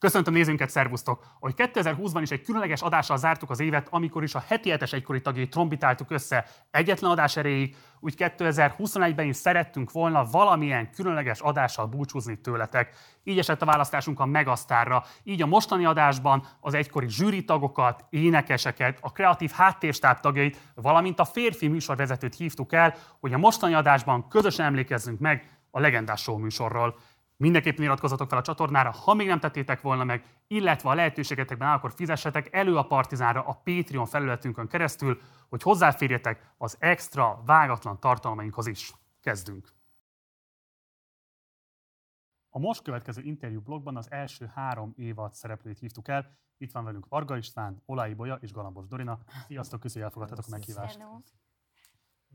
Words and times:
Köszöntöm 0.00 0.34
nézőnket, 0.34 0.70
szervusztok! 0.70 1.24
Hogy 1.40 1.54
2020-ban 1.56 2.18
is 2.22 2.30
egy 2.30 2.42
különleges 2.42 2.82
adással 2.82 3.16
zártuk 3.16 3.50
az 3.50 3.60
évet, 3.60 3.88
amikor 3.90 4.22
is 4.22 4.34
a 4.34 4.44
heti 4.46 4.70
hetes 4.70 4.92
egykori 4.92 5.20
tagjait 5.20 5.50
trombitáltuk 5.50 6.10
össze 6.10 6.46
egyetlen 6.70 7.10
adás 7.10 7.36
erejéig, 7.36 7.76
úgy 8.00 8.14
2021-ben 8.18 9.26
is 9.26 9.36
szerettünk 9.36 9.92
volna 9.92 10.24
valamilyen 10.24 10.90
különleges 10.90 11.40
adással 11.40 11.86
búcsúzni 11.86 12.40
tőletek. 12.40 12.94
Így 13.24 13.38
esett 13.38 13.62
a 13.62 13.66
választásunk 13.66 14.20
a 14.20 14.26
Megasztárra. 14.26 15.04
Így 15.22 15.42
a 15.42 15.46
mostani 15.46 15.84
adásban 15.84 16.46
az 16.60 16.74
egykori 16.74 17.08
zsűri 17.08 17.44
tagokat, 17.44 18.04
énekeseket, 18.10 18.98
a 19.00 19.12
kreatív 19.12 19.50
háttérstáb 19.50 20.20
tagjait, 20.20 20.58
valamint 20.74 21.20
a 21.20 21.24
férfi 21.24 21.68
műsorvezetőt 21.68 22.36
hívtuk 22.36 22.72
el, 22.72 22.94
hogy 23.18 23.32
a 23.32 23.38
mostani 23.38 23.74
adásban 23.74 24.28
közösen 24.28 24.66
emlékezzünk 24.66 25.18
meg 25.18 25.58
a 25.70 25.80
legendás 25.80 26.20
show 26.20 26.38
műsorról. 26.38 26.98
Mindenképpen 27.40 27.84
iratkozzatok 27.84 28.28
fel 28.28 28.38
a 28.38 28.42
csatornára, 28.42 28.90
ha 28.90 29.14
még 29.14 29.26
nem 29.26 29.40
tettétek 29.40 29.80
volna 29.80 30.04
meg, 30.04 30.24
illetve 30.46 30.88
a 30.88 30.94
lehetőségetekben 30.94 31.68
áll, 31.68 31.76
akkor 31.76 31.92
fizessetek 31.92 32.52
elő 32.52 32.76
a 32.76 32.86
Partizánra 32.86 33.42
a 33.42 33.60
Patreon 33.64 34.06
felületünkön 34.06 34.68
keresztül, 34.68 35.20
hogy 35.48 35.62
hozzáférjetek 35.62 36.54
az 36.58 36.76
extra, 36.78 37.42
vágatlan 37.44 38.00
tartalmainkhoz 38.00 38.66
is. 38.66 38.92
Kezdünk! 39.20 39.72
A 42.50 42.58
most 42.58 42.82
következő 42.82 43.22
interjú 43.22 43.60
blogban 43.60 43.96
az 43.96 44.10
első 44.10 44.50
három 44.54 44.92
évad 44.96 45.34
szereplőit 45.34 45.78
hívtuk 45.78 46.08
el. 46.08 46.38
Itt 46.56 46.72
van 46.72 46.84
velünk 46.84 47.08
Varga 47.08 47.36
István, 47.36 47.82
Olái 47.86 48.14
Bolya 48.14 48.34
és 48.34 48.52
Galambos 48.52 48.86
Dorina. 48.86 49.18
Sziasztok, 49.46 49.80
köszönjük, 49.80 50.10
elfogadtatok 50.10 50.44
a 50.46 50.50
meghívást. 50.50 50.98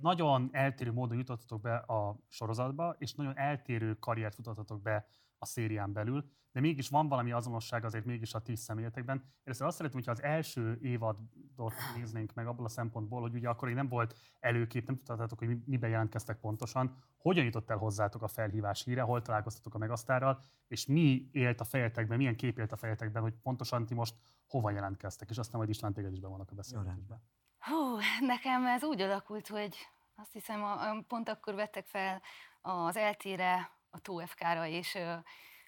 Nagyon 0.01 0.49
eltérő 0.51 0.91
módon 0.91 1.17
jutottatok 1.17 1.61
be 1.61 1.75
a 1.75 2.19
sorozatba, 2.27 2.95
és 2.97 3.13
nagyon 3.13 3.37
eltérő 3.37 3.93
karriert 3.93 4.35
futottatok 4.35 4.81
be 4.81 5.05
a 5.37 5.45
szérián 5.45 5.93
belül, 5.93 6.25
de 6.51 6.61
mégis 6.61 6.89
van 6.89 7.07
valami 7.07 7.31
azonosság 7.31 7.85
azért 7.85 8.05
mégis 8.05 8.33
a 8.33 8.41
ti 8.41 8.55
személyetekben. 8.55 9.23
Először 9.43 9.67
azt 9.67 9.77
szeretném, 9.77 10.01
hogyha 10.03 10.21
az 10.21 10.29
első 10.29 10.77
évadot 10.81 11.73
néznénk 11.95 12.33
meg 12.33 12.47
abból 12.47 12.65
a 12.65 12.69
szempontból, 12.69 13.21
hogy 13.21 13.33
ugye 13.33 13.49
akkor 13.49 13.67
még 13.67 13.77
nem 13.77 13.87
volt 13.87 14.15
előkép, 14.39 14.87
nem 14.87 14.95
tudtátok, 14.95 15.39
hogy 15.39 15.57
miben 15.65 15.89
jelentkeztek 15.89 16.39
pontosan, 16.39 16.95
hogyan 17.17 17.45
jutott 17.45 17.69
el 17.69 17.77
hozzátok 17.77 18.21
a 18.21 18.27
felhívás 18.27 18.83
híre, 18.83 19.01
hol 19.01 19.21
találkoztatok 19.21 19.73
a 19.73 19.77
megasztárral, 19.77 20.39
és 20.67 20.85
mi 20.85 21.29
élt 21.31 21.59
a 21.59 21.63
fejetekben, 21.63 22.17
milyen 22.17 22.35
kép 22.35 22.57
élt 22.59 22.71
a 22.71 22.77
fejetekben, 22.77 23.21
hogy 23.21 23.33
pontosan 23.33 23.85
ti 23.85 23.93
most 23.93 24.15
hova 24.47 24.71
jelentkeztek, 24.71 25.29
és 25.29 25.37
aztán 25.37 25.57
majd 25.57 25.69
István 25.69 25.93
téged 25.93 26.11
is 26.11 26.19
bevonnak 26.19 26.51
a 26.51 26.55
beszélgetésbe. 26.55 27.21
Hú, 27.65 27.97
nekem 28.19 28.65
ez 28.65 28.83
úgy 28.83 29.01
alakult, 29.01 29.47
hogy 29.47 29.87
azt 30.15 30.33
hiszem, 30.33 30.63
a, 30.63 31.01
pont 31.07 31.29
akkor 31.29 31.55
vettek 31.55 31.85
fel 31.85 32.21
az 32.61 32.97
eltére, 32.97 33.71
a 33.89 33.99
TOFK-ra, 33.99 34.65
és 34.65 34.97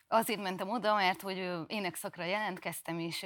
azért 0.08 0.42
mentem 0.42 0.70
oda, 0.70 0.96
mert 0.96 1.22
hogy 1.22 1.66
énekszakra 1.68 2.24
jelentkeztem, 2.24 3.00
és 3.00 3.26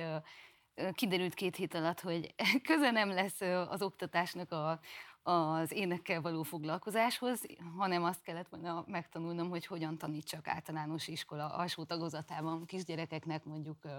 kiderült 0.94 1.34
két 1.34 1.56
hét 1.56 1.74
alatt, 1.74 2.00
hogy 2.00 2.36
köze 2.68 2.92
nem 2.92 3.10
lesz 3.10 3.42
az 3.42 3.82
oktatásnak 3.82 4.52
a, 4.52 4.80
az 5.24 5.72
énekkel 5.72 6.22
való 6.22 6.44
foglalkozáshoz, 6.44 7.42
hanem 7.78 8.04
azt 8.04 8.22
kellett 8.22 8.48
volna 8.48 8.84
megtanulnom, 8.88 9.50
hogy 9.50 9.66
hogyan 9.66 9.98
tanítsak 9.98 10.48
általános 10.48 11.08
iskola 11.08 11.48
alsó 11.48 11.84
tagozatában 11.84 12.66
kisgyerekeknek 12.66 13.44
mondjuk 13.46 13.78
uh, 13.84 13.92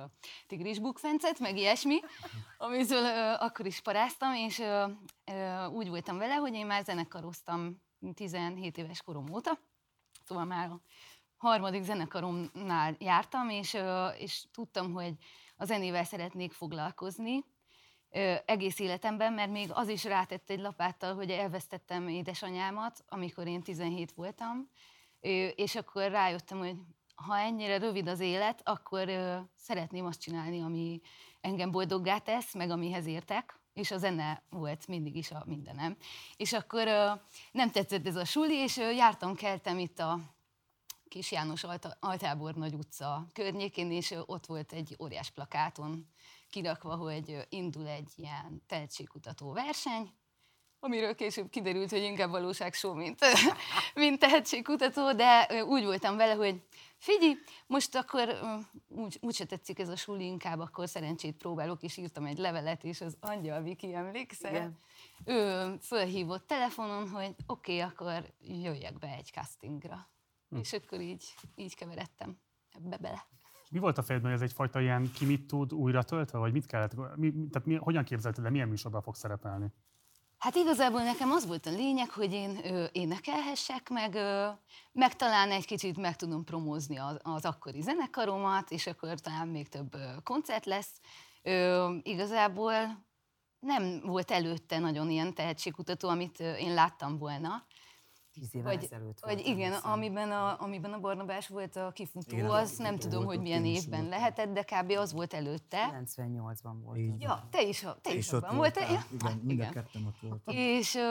tigris 0.47 0.79
bukfencet, 0.79 1.39
meg 1.39 1.57
ilyesmi, 1.57 2.01
amiről 2.59 3.03
uh, 3.03 3.43
akkor 3.43 3.67
is 3.67 3.81
paráztam, 3.81 4.35
és 4.35 4.63
úgy 5.73 5.89
voltam 5.89 6.19
vele, 6.19 6.35
hogy 6.35 6.55
én 6.55 6.67
már 6.67 6.85
zenekaroztam 6.85 7.83
17 8.15 8.79
éves 8.79 9.03
korom 9.03 9.33
óta, 9.33 9.59
szóval 10.25 10.45
már 10.45 10.71
a 10.71 10.81
harmadik 11.37 11.83
zenekaromnál 11.83 12.97
jártam, 12.99 13.49
és, 13.49 13.77
és 14.19 14.45
tudtam, 14.53 14.93
hogy 14.93 15.15
a 15.57 15.65
zenével 15.65 16.05
szeretnék 16.05 16.53
foglalkozni, 16.53 17.45
egész 18.45 18.79
életemben, 18.79 19.33
mert 19.33 19.51
még 19.51 19.71
az 19.73 19.89
is 19.89 20.05
rátett 20.05 20.51
egy 20.51 20.61
lapáttal, 20.61 21.15
hogy 21.15 21.31
elvesztettem 21.31 22.09
édesanyámat, 22.09 23.05
amikor 23.09 23.47
én 23.47 23.63
17 23.63 24.13
voltam, 24.13 24.69
és 25.55 25.75
akkor 25.75 26.11
rájöttem, 26.11 26.59
hogy 26.59 26.77
ha 27.15 27.39
ennyire 27.39 27.79
rövid 27.79 28.09
az 28.09 28.21
élet, 28.21 28.61
akkor 28.65 29.11
szeretném 29.57 30.07
azt 30.07 30.21
csinálni, 30.21 30.61
ami 30.61 31.01
engem 31.41 31.71
boldoggá 31.71 32.19
tesz, 32.19 32.55
meg 32.55 32.71
amihez 32.71 33.07
értek, 33.07 33.61
és 33.73 33.91
a 33.91 33.99
zene 33.99 34.43
volt 34.51 34.87
mindig 34.87 35.17
is 35.17 35.31
a 35.31 35.43
mindenem. 35.47 35.97
És 36.37 36.53
akkor 36.53 36.85
nem 37.53 37.71
tetszett 37.71 38.07
ez 38.07 38.17
a 38.17 38.25
suli, 38.25 38.55
és 38.55 38.77
jártam, 38.77 39.35
keltem 39.35 39.79
itt 39.79 39.99
a 39.99 40.19
Kis 41.09 41.33
János 41.33 41.65
Altábor 42.01 42.55
Nagy 42.55 42.75
utca 42.75 43.27
környékén, 43.33 43.93
és 43.93 44.15
ott 44.27 44.47
volt 44.47 44.73
egy 44.73 44.97
óriás 45.01 45.31
plakáton 45.31 46.09
kirakva, 46.53 46.97
hogy 46.97 47.47
indul 47.49 47.87
egy 47.87 48.11
ilyen 48.17 48.63
tehetségkutató 48.67 49.53
verseny, 49.53 50.13
amiről 50.85 51.15
később 51.15 51.51
kiderült, 51.51 51.91
hogy 51.91 52.03
inkább 52.03 52.31
valóság 52.31 52.75
show, 52.75 52.95
mint, 52.95 53.19
mint 53.95 54.19
tehetségkutató, 54.19 55.13
de 55.13 55.65
úgy 55.65 55.85
voltam 55.85 56.17
vele, 56.17 56.35
hogy 56.35 56.63
figyelj, 56.97 57.37
most 57.67 57.95
akkor 57.95 58.39
úgy, 58.89 59.19
úgyse 59.21 59.45
tetszik 59.45 59.79
ez 59.79 59.89
a 59.89 59.97
suli, 59.97 60.25
inkább 60.25 60.61
akkor 60.61 60.89
szerencsét 60.89 61.37
próbálok, 61.37 61.83
és 61.83 61.97
írtam 61.97 62.25
egy 62.25 62.39
levelet, 62.39 62.85
és 62.85 63.01
az 63.01 63.17
Angyal 63.21 63.63
Viki 63.63 63.95
emlékszel? 63.95 64.55
Igen. 64.55 64.79
Ő 65.25 65.77
fölhívott 65.83 66.47
telefonon, 66.47 67.09
hogy 67.09 67.35
oké, 67.47 67.83
okay, 67.83 67.91
akkor 67.91 68.33
jöjjek 68.41 68.99
be 68.99 69.09
egy 69.09 69.31
castingra. 69.33 70.09
Hm. 70.49 70.57
És 70.57 70.73
akkor 70.73 71.01
így, 71.01 71.35
így 71.57 71.75
keveredtem 71.75 72.39
ebbe 72.71 72.97
bele. 72.97 73.27
Mi 73.73 73.79
volt 73.79 73.99
a 73.99 74.03
fejedben, 74.03 74.31
hogy 74.31 74.41
ez 74.41 74.49
egyfajta 74.49 74.81
ilyen 74.81 75.11
ki 75.13 75.25
mit 75.25 75.47
tud 75.47 75.73
újra 75.73 76.03
töltve, 76.03 76.39
vagy 76.39 76.53
mit 76.53 76.67
kellett, 76.67 77.17
mi, 77.17 77.33
tehát 77.33 77.67
mi, 77.67 77.75
hogyan 77.75 78.05
képzelted, 78.05 78.45
de 78.45 78.51
milyen 78.51 78.69
műsorban 78.69 79.03
fog 79.03 79.15
szerepelni? 79.15 79.73
Hát 80.39 80.55
igazából 80.55 81.03
nekem 81.03 81.31
az 81.31 81.47
volt 81.47 81.67
a 81.67 81.71
lényeg, 81.71 82.11
hogy 82.11 82.33
én 82.33 82.59
ö, 82.65 82.85
énekelhessek, 82.93 83.89
meg, 83.89 84.15
ö, 84.15 84.49
meg 84.93 85.17
talán 85.17 85.51
egy 85.51 85.65
kicsit 85.67 85.97
meg 85.97 86.17
tudom 86.17 86.45
promózni 86.45 86.97
az, 86.97 87.19
az 87.23 87.45
akkori 87.45 87.81
zenekaromat, 87.81 88.71
és 88.71 88.87
akkor 88.87 89.21
talán 89.21 89.49
még 89.49 89.69
több 89.69 89.95
ö, 89.95 90.07
koncert 90.23 90.67
lesz. 90.67 91.01
Ö, 91.43 91.95
igazából 92.03 92.75
nem 93.61 94.01
volt 94.05 94.31
előtte 94.31 94.79
nagyon 94.79 95.11
ilyen 95.11 95.35
tehetségkutató, 95.35 96.09
amit 96.09 96.41
ö, 96.41 96.55
én 96.55 96.75
láttam 96.75 97.19
volna. 97.19 97.65
Tíz 98.33 98.55
évvel 98.55 98.75
vagy, 98.75 98.85
ezelőtt 98.85 99.21
vagy 99.21 99.47
igen, 99.47 99.73
amiben 99.73 100.31
a, 100.31 100.61
amiben 100.61 100.93
a 100.93 101.01
Barnabás 101.01 101.49
volt 101.49 101.77
a 101.77 101.91
kifutó, 101.91 102.37
igen, 102.37 102.51
az 102.51 102.77
nem 102.77 102.99
tudom, 102.99 103.25
hogy 103.25 103.41
milyen 103.41 103.65
évben 103.65 104.09
lehetett, 104.09 104.53
de 104.53 104.63
kb. 104.63 104.91
az 104.91 105.13
volt 105.13 105.35
előtte. 105.35 106.05
98-ban 106.17 106.77
volt. 106.83 106.99
Ja, 107.19 107.49
te 107.51 107.63
is, 107.63 107.87
te, 108.01 108.11
is, 108.11 108.17
is 108.17 108.33
abban 108.33 108.57
voltál. 108.57 108.93
Ja? 108.93 109.01
Igen, 109.13 109.41
mind 109.43 109.61
a 109.61 109.69
ketten 109.69 110.07
ott 110.07 110.19
voltam. 110.21 110.55
És, 110.55 110.95
uh, 110.95 111.03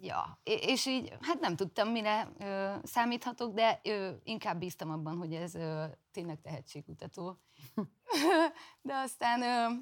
ja, 0.00 0.40
és 0.44 0.86
így, 0.86 1.16
hát 1.20 1.40
nem 1.40 1.56
tudtam, 1.56 1.88
mire 1.88 2.32
uh, 2.38 2.84
számíthatok, 2.84 3.54
de 3.54 3.80
uh, 3.84 4.08
inkább 4.24 4.58
bíztam 4.58 4.90
abban, 4.90 5.16
hogy 5.16 5.34
ez 5.34 5.54
uh, 5.54 5.84
tényleg 6.10 6.40
tehetségkutató. 6.40 7.40
de 8.82 8.94
aztán 8.94 9.40
uh, 9.40 9.78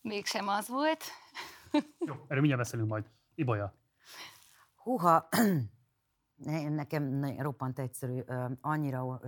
mégsem 0.00 0.48
az 0.48 0.68
volt. 0.68 1.04
Jó, 1.98 2.14
erről 2.14 2.40
mindjárt 2.40 2.62
beszélünk 2.62 2.88
majd. 2.88 3.10
Ibolya. 3.34 3.80
Húha, 4.82 5.28
nekem 6.68 7.24
roppant 7.38 7.78
egyszerű, 7.78 8.20
annyira 8.60 9.20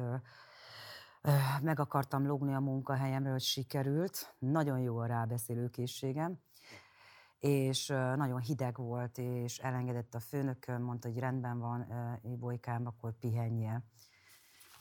meg 1.62 1.81
akartam 1.81 2.26
lógni 2.26 2.54
a 2.54 2.60
munkahelyemről, 2.60 3.32
hogy 3.32 3.42
sikerült. 3.42 4.34
Nagyon 4.38 4.78
jó 4.78 4.98
a 4.98 5.06
rábeszélő 5.06 5.69
készségem, 5.69 6.38
és 7.38 7.87
nagyon 8.16 8.41
hideg 8.41 8.76
volt, 8.76 9.19
és 9.19 9.59
elengedett 9.59 10.15
a 10.15 10.20
főnököm, 10.20 10.82
mondta, 10.82 11.09
hogy 11.09 11.19
rendben 11.19 11.59
van, 11.59 11.86
Ibolykám, 12.22 12.86
akkor 12.86 13.12
pihenje. 13.19 13.84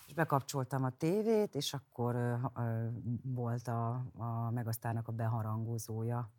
És 0.08 0.14
bekapcsoltam 0.14 0.84
a 0.84 0.90
tévét, 0.90 1.56
és 1.56 1.74
akkor 1.74 2.40
volt 3.24 3.68
a, 3.68 4.06
a 4.18 4.50
Megasztárnak 4.52 5.08
a 5.08 5.12
beharangozója 5.12 6.32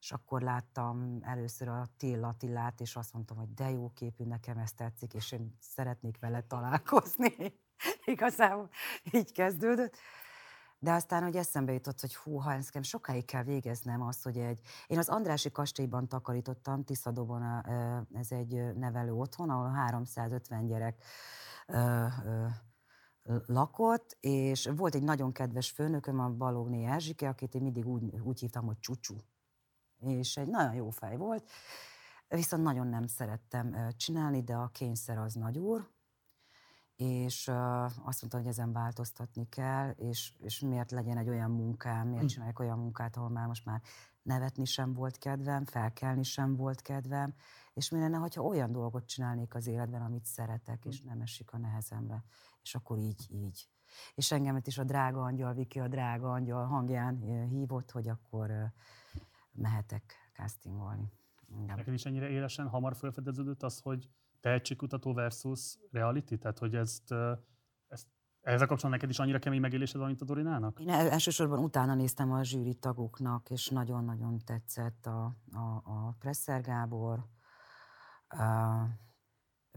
és 0.00 0.12
akkor 0.12 0.42
láttam 0.42 1.18
először 1.22 1.68
a 1.68 1.86
Till 1.96 2.24
Attilát, 2.24 2.80
és 2.80 2.96
azt 2.96 3.12
mondtam, 3.12 3.36
hogy 3.36 3.54
de 3.54 3.70
jó 3.70 3.90
képű, 3.94 4.24
nekem 4.24 4.58
ezt 4.58 4.76
tetszik, 4.76 5.14
és 5.14 5.32
én 5.32 5.56
szeretnék 5.60 6.18
vele 6.18 6.40
találkozni. 6.42 7.34
Igazából 8.04 8.68
így 9.12 9.32
kezdődött. 9.32 9.96
De 10.80 10.92
aztán, 10.92 11.22
hogy 11.22 11.36
eszembe 11.36 11.72
jutott, 11.72 12.00
hogy 12.00 12.16
hú, 12.16 12.36
ha 12.36 12.56
nekem 12.56 12.82
sokáig 12.82 13.24
kell 13.24 13.42
végeznem 13.42 14.02
azt, 14.02 14.22
hogy 14.22 14.38
egy... 14.38 14.60
Én 14.86 14.98
az 14.98 15.08
Andrási 15.08 15.50
kastélyban 15.50 16.08
takarítottam, 16.08 16.84
Tiszadóban, 16.84 17.66
ez 18.12 18.32
egy 18.32 18.74
nevelő 18.74 19.12
otthon, 19.12 19.50
ahol 19.50 19.70
350 19.70 20.66
gyerek 20.66 21.04
lakott, 23.46 24.16
és 24.20 24.70
volt 24.76 24.94
egy 24.94 25.02
nagyon 25.02 25.32
kedves 25.32 25.70
főnököm, 25.70 26.20
a 26.20 26.28
Balogné 26.28 26.84
Erzsike, 26.84 27.28
akit 27.28 27.54
én 27.54 27.62
mindig 27.62 27.86
úgy, 27.86 28.20
úgy 28.20 28.40
hívtam, 28.40 28.66
hogy 28.66 28.78
Csucsú 28.78 29.16
és 30.00 30.36
egy 30.36 30.48
nagyon 30.48 30.74
jó 30.74 30.90
fej 30.90 31.16
volt, 31.16 31.50
viszont 32.28 32.62
nagyon 32.62 32.86
nem 32.86 33.06
szerettem 33.06 33.76
csinálni, 33.96 34.42
de 34.42 34.54
a 34.54 34.68
kényszer 34.68 35.18
az 35.18 35.34
nagy 35.34 35.58
úr, 35.58 35.88
és 36.96 37.48
azt 38.04 38.20
mondta, 38.20 38.36
hogy 38.36 38.46
ezen 38.46 38.72
változtatni 38.72 39.48
kell, 39.48 39.90
és, 39.90 40.32
és 40.38 40.60
miért 40.60 40.90
legyen 40.90 41.18
egy 41.18 41.28
olyan 41.28 41.50
munkám, 41.50 42.06
miért 42.06 42.22
hm. 42.22 42.28
csinálják 42.28 42.58
olyan 42.58 42.78
munkát, 42.78 43.16
ahol 43.16 43.28
már 43.28 43.46
most 43.46 43.64
már 43.64 43.82
nevetni 44.22 44.64
sem 44.64 44.92
volt 44.92 45.18
kedvem, 45.18 45.64
felkelni 45.64 46.22
sem 46.22 46.56
volt 46.56 46.82
kedvem, 46.82 47.34
és 47.74 47.90
mi 47.90 47.98
lenne, 47.98 48.16
hogyha 48.16 48.42
olyan 48.42 48.72
dolgot 48.72 49.06
csinálnék 49.06 49.54
az 49.54 49.66
életben, 49.66 50.02
amit 50.02 50.24
szeretek, 50.24 50.84
és 50.84 51.00
nem 51.00 51.20
esik 51.20 51.52
a 51.52 51.58
nehezemre. 51.58 52.24
És 52.62 52.74
akkor 52.74 52.98
így, 52.98 53.26
így. 53.30 53.68
És 54.14 54.32
engemet 54.32 54.66
is 54.66 54.78
a 54.78 54.84
drága 54.84 55.22
angyal, 55.22 55.54
Viki 55.54 55.80
a 55.80 55.88
drága 55.88 56.32
angyal 56.32 56.66
hangján 56.66 57.46
hívott, 57.48 57.90
hogy 57.90 58.08
akkor 58.08 58.72
mehetek 59.58 60.14
castingolni. 60.32 61.12
Neked 61.66 61.92
is 61.92 62.04
ennyire 62.04 62.28
élesen 62.28 62.68
hamar 62.68 62.96
felfedeződött 62.96 63.62
az, 63.62 63.80
hogy 63.80 64.10
tehetségkutató 64.40 65.14
versus 65.14 65.78
reality? 65.90 66.34
Tehát, 66.34 66.58
hogy 66.58 66.74
ezt, 66.74 67.14
ezt 67.88 68.06
ezzel 68.40 68.66
kapcsolatban 68.66 68.90
neked 68.90 69.10
is 69.10 69.18
annyira 69.18 69.38
kemény 69.38 69.60
megélésed 69.60 69.96
van, 69.96 70.06
mint 70.06 70.20
a 70.20 70.24
Dorinának? 70.24 70.80
Én 70.80 70.88
elsősorban 70.88 71.58
utána 71.58 71.94
néztem 71.94 72.32
a 72.32 72.42
zsűri 72.42 72.74
tagoknak, 72.74 73.50
és 73.50 73.68
nagyon-nagyon 73.68 74.38
tetszett 74.38 75.06
a, 75.06 75.36
a, 75.52 75.82
a 75.84 76.14
Presser 76.18 76.60
Gábor, 76.60 77.26
a, 78.28 78.84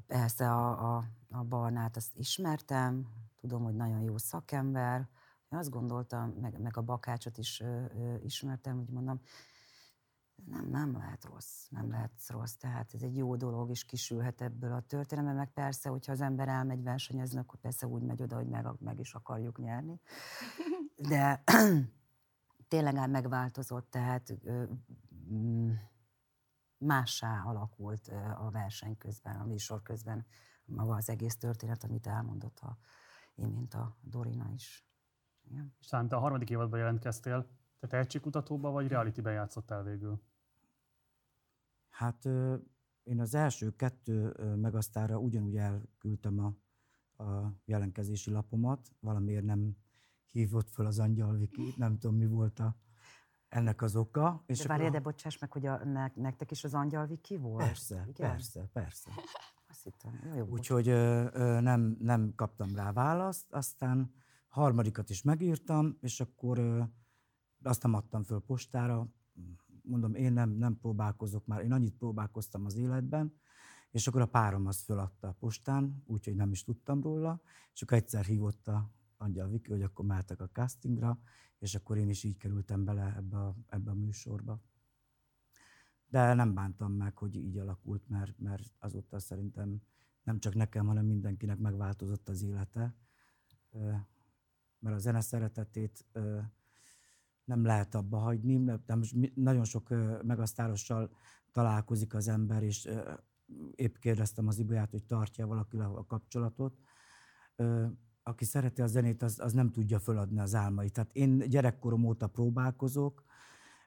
persze 0.08 0.52
a, 0.52 0.96
a, 0.96 1.06
a 1.30 1.44
Barnát 1.44 1.96
azt 1.96 2.18
ismertem, 2.18 3.08
tudom, 3.38 3.64
hogy 3.64 3.76
nagyon 3.76 4.02
jó 4.02 4.18
szakember, 4.18 5.10
én 5.50 5.60
azt 5.60 5.70
gondoltam, 5.70 6.30
meg, 6.30 6.60
meg 6.60 6.78
a 6.78 6.82
Bakácsot 6.82 7.38
is 7.38 7.60
ö, 7.60 7.66
ö, 7.66 8.16
ismertem, 8.24 8.78
hogy 8.78 8.90
mondom, 8.90 9.22
nem, 10.46 10.68
nem 10.70 10.98
lehet 10.98 11.26
rossz, 11.26 11.68
nem 11.70 11.90
lehet 11.90 12.12
rossz. 12.28 12.54
Tehát 12.54 12.94
ez 12.94 13.02
egy 13.02 13.18
jó 13.18 13.36
dolog, 13.36 13.70
és 13.70 13.86
kisülhet 13.86 14.42
ebből 14.42 14.72
a 14.72 14.82
történelme, 14.82 15.34
meg 15.34 15.54
persze, 15.54 15.90
hogyha 15.90 16.12
az 16.12 16.22
ember 16.22 16.48
elmegy 16.48 16.84
versenyezni, 16.84 17.40
akkor 17.40 17.60
persze 17.60 17.88
úgy 17.88 18.02
megy 18.02 18.22
oda, 18.22 18.36
hogy 18.36 18.48
meg, 18.48 18.66
meg 18.80 19.00
is 19.00 19.14
akarjuk 19.14 19.58
nyerni. 19.58 20.00
De 20.96 21.44
tényleg 22.68 23.10
megváltozott, 23.10 23.90
tehát 23.90 24.34
mm, 25.34 25.72
mássá 26.78 27.42
alakult 27.44 28.08
a 28.38 28.50
verseny 28.52 28.98
közben, 28.98 29.40
a 29.40 29.46
műsor 29.46 29.82
közben 29.82 30.26
maga 30.66 30.96
az 30.96 31.10
egész 31.10 31.38
történet, 31.38 31.84
amit 31.84 32.08
elmondott 32.08 32.60
a, 32.60 32.78
imént 33.36 33.74
a 33.74 33.98
Dorina 34.02 34.50
is. 34.54 34.86
Igen. 35.44 35.76
És 35.80 35.88
talán 35.88 36.08
te 36.08 36.16
a 36.16 36.20
harmadik 36.20 36.50
évadban 36.50 36.80
jelentkeztél, 36.80 37.48
te 37.80 37.88
tehetségkutatóba 37.88 38.72
vagy 38.72 38.88
realityben 38.88 39.34
játszottál 39.34 39.84
végül? 39.84 40.22
Hát 42.02 42.26
én 43.04 43.20
az 43.20 43.36
első 43.36 43.76
kettő 43.76 44.34
megasztára 44.56 45.18
ugyanúgy 45.18 45.56
elküldtem 45.56 46.40
a, 46.40 46.54
a 47.24 47.54
jelentkezési 47.66 48.32
lapomat, 48.32 48.92
valamiért 49.00 49.44
nem 49.44 49.78
hívott 50.32 50.70
fel 50.70 50.86
az 50.86 51.00
Angyal 51.00 51.38
Viki, 51.38 51.74
nem 51.78 51.98
tudom 51.98 52.16
mi 52.18 52.26
volt 52.26 52.60
a, 52.60 52.76
ennek 53.48 53.82
az 53.82 53.96
oka. 53.96 54.44
És 54.46 54.60
de 54.60 54.68
várj, 54.68 54.90
de 54.90 55.00
bocsáss 55.00 55.38
meg, 55.38 55.52
hogy 55.52 55.66
a, 55.66 55.86
ne, 55.86 56.12
nektek 56.16 56.52
is 56.52 56.64
az 56.64 56.74
Angyal 56.74 57.06
Viki 57.06 57.38
volt? 57.38 57.66
Persze, 57.66 58.06
Igen? 58.08 58.30
persze, 58.30 58.70
persze. 58.74 59.12
Azt 59.68 59.84
hittem, 59.84 60.36
jó, 60.36 60.46
Úgyhogy 60.46 60.86
nem, 61.62 61.98
nem 62.00 62.34
kaptam 62.36 62.76
rá 62.76 62.92
választ, 62.92 63.52
aztán 63.52 64.14
harmadikat 64.48 65.10
is 65.10 65.22
megírtam, 65.22 65.98
és 66.00 66.20
akkor 66.20 66.58
ö, 66.58 66.84
azt 67.64 67.84
nem 67.84 67.94
adtam 67.94 68.24
föl 68.24 68.40
postára, 68.40 69.08
mondom, 69.92 70.16
én 70.16 70.34
nem, 70.34 70.50
nem 70.50 70.78
próbálkozok 70.78 71.46
már, 71.46 71.64
én 71.64 71.72
annyit 71.72 71.96
próbálkoztam 71.96 72.66
az 72.66 72.76
életben, 72.76 73.34
és 73.92 74.08
akkor 74.08 74.22
a 74.22 74.26
párom 74.26 74.66
azt 74.66 74.84
föladta 74.84 75.28
a 75.28 75.36
postán, 75.40 76.04
úgyhogy 76.06 76.36
nem 76.36 76.52
is 76.52 76.64
tudtam 76.64 77.02
róla, 77.02 77.42
és 77.74 77.82
akkor 77.82 77.98
egyszer 77.98 78.26
hívott 78.26 78.68
a 78.68 78.92
Angyal 79.18 79.50
Viki, 79.50 79.72
hogy 79.72 79.82
akkor 79.82 80.06
mehetek 80.06 80.42
a 80.42 80.50
castingra, 80.50 81.20
és 81.60 81.76
akkor 81.76 81.98
én 81.98 82.10
is 82.10 82.24
így 82.24 82.38
kerültem 82.38 82.84
bele 82.84 83.14
ebbe 83.16 83.38
a, 83.38 83.56
ebbe 83.68 83.92
a 83.92 83.94
műsorba. 83.94 84.62
De 86.08 86.34
nem 86.34 86.54
bántam 86.54 86.94
meg, 86.94 87.18
hogy 87.18 87.36
így 87.36 87.58
alakult, 87.58 88.08
mert, 88.08 88.40
mert 88.40 88.74
azóta 88.80 89.20
szerintem 89.20 89.82
nem 90.24 90.40
csak 90.40 90.56
nekem, 90.56 90.86
hanem 90.86 91.06
mindenkinek 91.06 91.58
megváltozott 91.58 92.30
az 92.30 92.42
élete. 92.42 92.96
Mert 94.80 94.96
a 94.96 95.00
zene 95.00 95.22
szeretetét 95.22 96.06
nem 97.46 97.66
lehet 97.66 97.96
abba 97.96 98.18
hagyni, 98.18 98.58
most 98.88 99.16
nagyon 99.36 99.64
sok 99.64 99.90
megasztárossal 100.24 101.10
találkozik 101.52 102.14
az 102.14 102.28
ember, 102.28 102.64
és 102.64 102.90
épp 103.76 103.96
kérdeztem 103.96 104.48
az 104.48 104.60
Ibolyát, 104.60 104.92
hogy 104.92 105.04
tartja 105.04 105.48
valaki 105.48 105.78
a 105.78 106.06
kapcsolatot. 106.08 106.80
Aki 108.24 108.46
szereti 108.46 108.82
a 108.82 108.88
zenét, 108.88 109.24
az, 109.24 109.40
az 109.40 109.54
nem 109.54 109.72
tudja 109.72 110.00
föladni 110.00 110.40
az 110.40 110.56
álmait. 110.56 110.94
Tehát 110.94 111.14
én 111.14 111.38
gyerekkorom 111.38 112.06
óta 112.06 112.28
próbálkozok, 112.28 113.24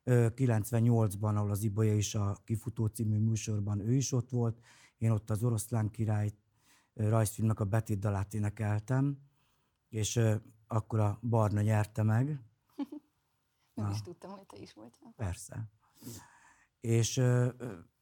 98-ban, 0.05 1.37
ahol 1.37 1.51
az 1.51 1.63
Ibolya 1.63 1.95
is 1.95 2.15
a 2.15 2.37
Kifutó 2.45 2.87
című 2.87 3.19
műsorban 3.19 3.81
ő 3.81 3.95
is 3.95 4.13
ott 4.13 4.31
volt, 4.31 4.61
én 4.99 5.11
ott 5.11 5.31
az 5.31 5.43
Oroszlán 5.43 5.91
király 5.91 6.33
rajzfilmnek 6.95 7.61
a 7.61 7.65
betét 7.65 7.99
dalát 7.99 8.35
énekeltem, 8.35 9.19
és 9.89 10.21
akkor 10.67 11.01
a 11.01 11.19
Barna 11.23 11.61
nyerte 11.61 12.03
meg, 12.03 12.41
nem 13.75 13.91
is 13.91 14.03
tudtam, 14.03 14.31
hogy 14.31 14.47
te 14.47 14.57
is 14.57 14.73
voltál. 14.73 15.13
Persze. 15.17 15.69
És 16.81 17.17
ö, 17.17 17.49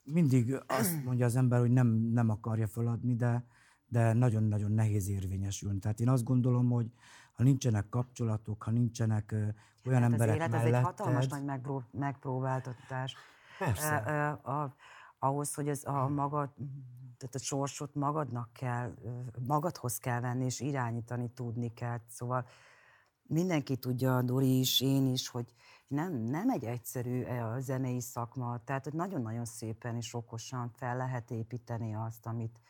mindig 0.03 0.63
azt 0.67 1.05
mondja 1.05 1.27
az 1.27 1.37
ember, 1.37 1.61
hogy 1.61 1.71
nem, 1.71 1.87
nem 1.89 2.29
akarja 2.29 2.67
feladni, 2.67 3.15
de, 3.15 3.47
de 3.87 4.13
nagyon-nagyon 4.13 4.73
nehéz 4.73 5.09
érvényesülni. 5.09 5.79
Tehát 5.79 6.01
én 6.01 6.09
azt 6.09 6.25
gondolom, 6.25 6.71
hogy 6.71 6.93
ha 7.33 7.43
nincsenek 7.43 7.89
kapcsolatok, 7.89 8.63
ha 8.63 8.71
nincsenek 8.71 9.33
ö, 9.33 9.49
olyan 9.85 10.03
hát 10.03 10.13
emberek 10.13 10.35
az 10.35 10.35
élet 10.37 10.51
melletted... 10.51 10.75
ez 10.75 10.79
egy 10.79 10.85
hatalmas 10.85 11.27
nagy 11.27 11.45
megpró- 11.45 11.85
megpróbáltatás. 11.91 13.17
Persze. 13.59 13.97
A, 14.31 14.77
ahhoz, 15.19 15.55
hogy 15.55 15.69
ez 15.69 15.85
a 15.85 16.09
magad, 16.09 16.51
tehát 17.17 17.35
a 17.35 17.39
sorsot 17.39 17.95
magadnak 17.95 18.53
kell, 18.53 18.95
magadhoz 19.47 19.99
kell 19.99 20.21
venni, 20.21 20.45
és 20.45 20.61
irányítani 20.61 21.31
tudni 21.31 21.73
kell. 21.75 22.01
Szóval 22.09 22.47
mindenki 23.33 23.77
tudja, 23.77 24.23
Dori 24.23 24.59
is, 24.59 24.81
én 24.81 25.07
is, 25.07 25.29
hogy 25.29 25.55
nem, 25.87 26.15
nem 26.15 26.51
egy 26.51 26.65
egyszerű 26.65 27.23
e, 27.23 27.47
a 27.47 27.61
zenei 27.61 28.01
szakma, 28.01 28.61
tehát 28.65 28.85
hogy 28.85 28.93
nagyon-nagyon 28.93 29.45
szépen 29.45 29.97
és 29.97 30.15
okosan 30.15 30.71
fel 30.75 30.97
lehet 30.97 31.31
építeni 31.31 31.95
azt, 31.95 32.27
amit 32.27 32.61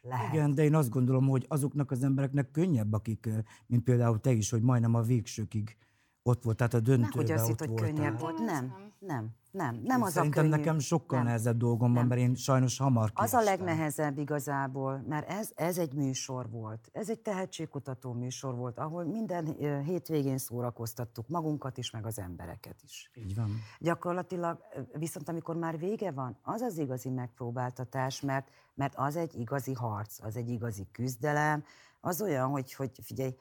lehet. 0.00 0.32
Igen, 0.32 0.54
de 0.54 0.62
én 0.64 0.74
azt 0.74 0.90
gondolom, 0.90 1.28
hogy 1.28 1.44
azoknak 1.48 1.90
az 1.90 2.02
embereknek 2.02 2.50
könnyebb, 2.50 2.92
akik, 2.92 3.28
mint 3.66 3.84
például 3.84 4.20
te 4.20 4.30
is, 4.30 4.50
hogy 4.50 4.62
majdnem 4.62 4.94
a 4.94 5.02
végsőkig 5.02 5.76
ott 6.22 6.42
volt, 6.42 6.56
tehát 6.56 6.74
a 6.74 6.80
döntőben 6.80 7.10
Hogy 7.12 7.30
azt 7.30 7.46
hitt, 7.46 7.58
hogy 7.58 7.74
könnyebb 7.74 8.20
volt. 8.20 8.38
Nem, 8.38 8.46
nem. 8.46 8.90
Nem, 8.98 9.34
nem 9.50 10.02
az 10.02 10.12
Szerintem 10.12 10.44
a 10.44 10.48
könnyű. 10.48 10.62
nekem 10.62 10.78
sokkal 10.78 11.18
nem. 11.18 11.26
nehezebb 11.26 11.56
dolgom 11.56 11.92
van, 11.92 12.06
mert 12.06 12.20
én 12.20 12.34
sajnos 12.34 12.78
hamar 12.78 13.12
kiestem. 13.12 13.40
Az 13.40 13.46
a 13.46 13.50
legnehezebb 13.50 14.18
igazából, 14.18 15.04
mert 15.08 15.28
ez, 15.28 15.50
ez 15.54 15.78
egy 15.78 15.92
műsor 15.92 16.50
volt. 16.50 16.88
Ez 16.92 17.10
egy 17.10 17.18
tehetségkutató 17.18 18.12
műsor 18.12 18.54
volt, 18.54 18.78
ahol 18.78 19.04
minden 19.04 19.56
hétvégén 19.84 20.38
szórakoztattuk 20.38 21.28
magunkat 21.28 21.78
is, 21.78 21.90
meg 21.90 22.06
az 22.06 22.18
embereket 22.18 22.82
is. 22.82 23.10
Így 23.14 23.34
van. 23.34 23.50
Gyakorlatilag, 23.78 24.58
viszont 24.92 25.28
amikor 25.28 25.56
már 25.56 25.78
vége 25.78 26.10
van, 26.10 26.38
az 26.42 26.60
az 26.60 26.78
igazi 26.78 27.10
megpróbáltatás, 27.10 28.20
mert, 28.20 28.50
mert 28.74 28.94
az 28.96 29.16
egy 29.16 29.34
igazi 29.34 29.72
harc, 29.72 30.22
az 30.22 30.36
egy 30.36 30.48
igazi 30.48 30.88
küzdelem, 30.92 31.64
az 32.00 32.22
olyan, 32.22 32.50
hogy, 32.50 32.74
hogy 32.74 32.90
figyelj, 33.02 33.34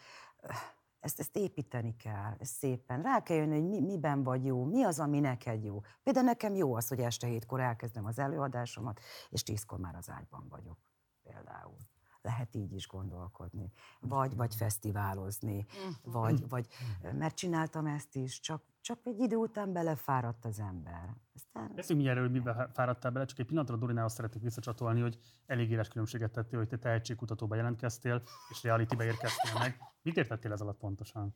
ezt, 1.00 1.20
ezt 1.20 1.36
építeni 1.36 1.96
kell, 1.96 2.36
ezt 2.40 2.54
szépen. 2.54 3.02
Rá 3.02 3.24
kell 3.24 3.38
jönni, 3.38 3.60
hogy 3.60 3.70
mi, 3.70 3.82
miben 3.82 4.24
vagy 4.24 4.46
jó, 4.46 4.64
mi 4.64 4.84
az, 4.84 5.00
ami 5.00 5.20
neked 5.20 5.64
jó. 5.64 5.82
Például 6.04 6.26
nekem 6.26 6.56
jó 6.56 6.76
az, 6.76 6.88
hogy 6.88 7.00
este 7.00 7.28
hétkor 7.28 7.60
elkezdem 7.60 8.06
az 8.06 8.20
előadásomat, 8.20 9.00
és 9.30 9.44
tízkor 9.44 9.80
már 9.80 9.96
az 9.96 10.10
ágyban 10.10 10.48
vagyok 10.50 10.78
például. 11.24 11.78
Lehet 12.22 12.56
így 12.56 12.74
is 12.74 12.88
gondolkodni. 12.88 13.72
Vagy, 14.00 14.36
vagy 14.36 14.56
fesztiválozni, 14.56 15.66
mm. 15.88 16.12
vagy, 16.12 16.50
vagy, 16.50 16.68
mert 17.14 17.36
csináltam 17.36 17.86
ezt 17.86 18.16
is, 18.16 18.40
csak 18.40 18.64
csak 18.82 19.00
egy 19.04 19.20
idő 19.20 19.36
után 19.36 19.74
belefáradt 19.74 20.46
az 20.46 20.60
ember. 20.60 21.16
Aztán... 21.36 21.72
Beszéljünk 21.76 21.88
mindjárt, 21.88 22.20
hogy 22.20 22.32
miben 22.32 22.70
fáradtál 22.74 23.12
bele, 23.12 23.26
csak 23.26 23.40
egy 23.40 23.46
pillanatra 23.46 23.76
Dorinához 23.76 24.14
szeretnék 24.14 24.44
visszacsatolni, 24.44 25.02
hogy 25.02 25.18
elég 25.46 25.72
éles 25.72 25.88
különbséget 25.88 26.32
tettél, 26.32 26.60
hogy 26.60 26.68
te 26.68 26.78
tehetségkutatóba 26.78 27.56
jelentkeztél, 27.56 28.22
és 28.50 28.64
realitybe 28.64 29.04
érkeztél 29.04 29.54
meg. 29.60 29.78
Mit 30.02 30.18
értettél 30.18 30.52
ez 30.52 30.62
alatt 30.62 30.78
pontosan? 30.78 31.36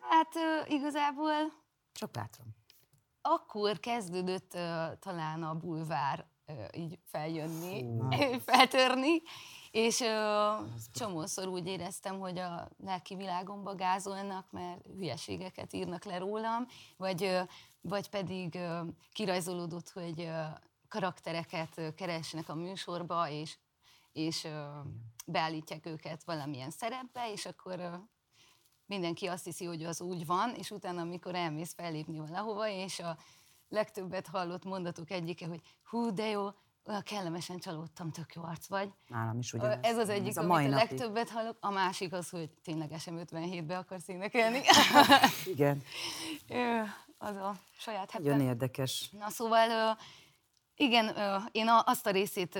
Hát 0.00 0.34
igazából... 0.68 1.32
Csak 1.92 2.10
bátran. 2.10 2.56
Akkor 3.20 3.78
kezdődött 3.78 4.54
uh, 4.54 4.98
talán 4.98 5.42
a 5.42 5.54
bulvár 5.54 6.26
uh, 6.46 6.64
így 6.72 6.98
feljönni, 7.04 7.82
uh. 7.82 8.36
feltörni, 8.46 9.22
és 9.70 10.00
ö, 10.00 10.52
csomószor 10.92 11.46
úgy 11.46 11.66
éreztem, 11.66 12.18
hogy 12.18 12.38
a 12.38 12.68
lelki 12.84 13.14
világomba 13.14 13.74
gázolnak, 13.74 14.50
mert 14.50 14.86
hülyeségeket 14.96 15.72
írnak 15.72 16.04
le 16.04 16.18
rólam, 16.18 16.66
vagy, 16.96 17.22
ö, 17.22 17.40
vagy 17.80 18.08
pedig 18.08 18.54
ö, 18.54 18.80
kirajzolódott, 19.12 19.90
hogy 19.90 20.20
ö, 20.20 20.42
karaktereket 20.88 21.94
keresnek 21.94 22.48
a 22.48 22.54
műsorba, 22.54 23.28
és 23.28 23.56
és 24.12 24.44
ö, 24.44 24.64
beállítják 25.26 25.86
őket 25.86 26.24
valamilyen 26.24 26.70
szerepbe, 26.70 27.32
és 27.32 27.46
akkor 27.46 27.78
ö, 27.78 27.94
mindenki 28.86 29.26
azt 29.26 29.44
hiszi, 29.44 29.64
hogy 29.64 29.84
az 29.84 30.00
úgy 30.00 30.26
van, 30.26 30.54
és 30.54 30.70
utána, 30.70 31.00
amikor 31.00 31.34
elmész 31.34 31.74
fellépni 31.74 32.18
valahova, 32.18 32.68
és 32.68 32.98
a 32.98 33.18
legtöbbet 33.68 34.26
hallott 34.26 34.64
mondatok 34.64 35.10
egyike, 35.10 35.46
hogy 35.46 35.60
hú, 35.84 36.14
de 36.14 36.26
jó, 36.26 36.48
olyan 36.88 37.02
kellemesen 37.02 37.58
csalódtam, 37.58 38.10
tök 38.10 38.34
jó 38.34 38.42
arc 38.42 38.66
vagy. 38.66 38.92
Nálam 39.08 39.38
is 39.38 39.52
Ö, 39.52 39.56
ugyanez. 39.58 39.78
Ez 39.82 39.98
az 39.98 40.08
egyik, 40.08 40.28
Ez 40.28 40.36
a 40.36 40.40
amit 40.40 40.52
mai 40.52 40.64
a 40.64 40.68
napig. 40.68 40.88
legtöbbet 40.90 41.28
hallok. 41.30 41.56
A 41.60 41.70
másik 41.70 42.12
az, 42.12 42.30
hogy 42.30 42.50
tényleg 42.50 42.90
SM57-be 42.96 43.76
akarsz 43.78 44.08
énekelni. 44.08 44.60
Igen, 45.54 45.82
az 47.18 47.36
a 47.36 47.54
saját 47.78 48.12
nagyon 48.12 48.32
hetem. 48.32 48.46
érdekes. 48.46 49.10
Na 49.18 49.28
szóval, 49.30 49.96
igen, 50.76 51.16
én 51.52 51.68
a- 51.68 51.82
azt 51.86 52.06
a 52.06 52.10
részét 52.10 52.58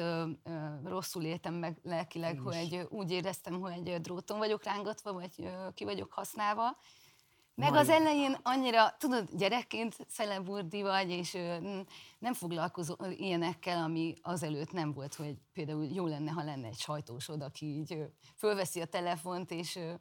rosszul 0.85 1.23
éltem 1.25 1.55
meg 1.55 1.79
lelkileg, 1.83 2.39
hogy 2.39 2.87
úgy 2.89 3.11
éreztem, 3.11 3.61
hogy 3.61 3.89
ö, 3.89 3.99
dróton 3.99 4.39
vagyok 4.39 4.65
rángatva, 4.65 5.13
vagy 5.13 5.49
ki 5.75 5.85
vagyok 5.85 6.13
használva. 6.13 6.77
Meg 7.59 7.75
az 7.75 7.89
elején 7.89 8.37
annyira, 8.43 8.97
tudod, 8.99 9.29
gyerekként 9.37 9.97
szeleburdi 10.09 10.83
vagy, 10.83 11.11
és 11.11 11.35
ö, 11.35 11.57
nem 12.19 12.35
foglalkozol 12.35 13.11
ilyenekkel, 13.11 13.83
ami 13.83 14.15
azelőtt 14.23 14.73
nem 14.73 14.93
volt, 14.93 15.15
hogy 15.15 15.35
például 15.53 15.85
jó 15.85 16.07
lenne, 16.07 16.31
ha 16.31 16.45
lenne 16.45 16.67
egy 16.67 16.79
sajtósod, 16.79 17.43
aki 17.43 17.67
így 17.67 17.93
ö, 17.93 18.05
fölveszi 18.37 18.81
a 18.81 18.85
telefont, 18.85 19.51
és 19.51 19.77
ö, 19.77 19.93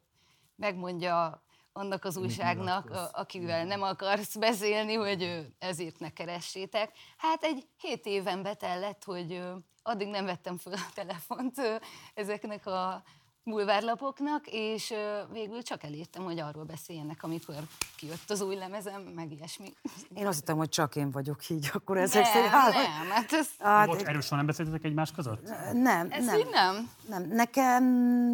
megmondja 0.56 1.44
annak 1.72 2.06
az 2.06 2.18
újságnak, 2.18 2.90
a, 2.90 3.10
akivel 3.12 3.66
nem 3.66 3.82
akarsz 3.82 4.36
beszélni, 4.36 4.94
hogy 4.94 5.24
ö, 5.24 5.40
ezért 5.60 6.00
ne 6.00 6.10
keressétek. 6.10 6.92
Hát 7.18 7.44
egy 7.44 7.68
hét 7.78 8.06
éven 8.06 8.44
betellett, 8.44 9.04
hogy 9.04 9.32
ö, 9.32 9.56
addig 9.82 10.08
nem 10.08 10.26
vettem 10.26 10.58
föl 10.58 10.74
a 10.74 10.90
telefont 10.94 11.58
ö, 11.58 11.76
ezeknek 12.14 12.66
a 12.66 13.04
bulvárlapoknak, 13.50 14.46
és 14.46 14.94
végül 15.32 15.62
csak 15.62 15.84
elértem, 15.84 16.24
hogy 16.24 16.40
arról 16.40 16.64
beszéljenek, 16.64 17.24
amikor 17.24 17.56
kijött 17.96 18.30
az 18.30 18.42
új 18.42 18.56
lemezem, 18.56 19.02
meg 19.02 19.32
ilyesmi. 19.32 19.74
Én 20.16 20.28
azt 20.28 20.40
hittem, 20.40 20.58
hogy 20.58 20.70
csak 20.70 20.96
én 20.96 21.12
vagyok 21.12 21.50
így, 21.50 21.70
akkor 21.74 21.98
ezek 21.98 22.24
nem, 22.24 22.32
szerint... 22.32 22.52
Hát, 22.52 22.74
nem, 22.74 23.10
hát 23.10 23.32
ez, 23.32 23.48
Hát, 23.60 23.88
Bocs, 23.88 24.02
erről 24.04 24.22
soha 24.22 24.36
nem 24.36 24.46
beszéltetek 24.46 24.84
egymás 24.84 25.12
között? 25.12 25.42
nem, 25.74 26.08
ez 26.12 26.26
nem, 26.26 26.38
így 26.38 26.50
nem. 26.52 26.90
nem. 27.10 27.28
Nekem, 27.28 27.84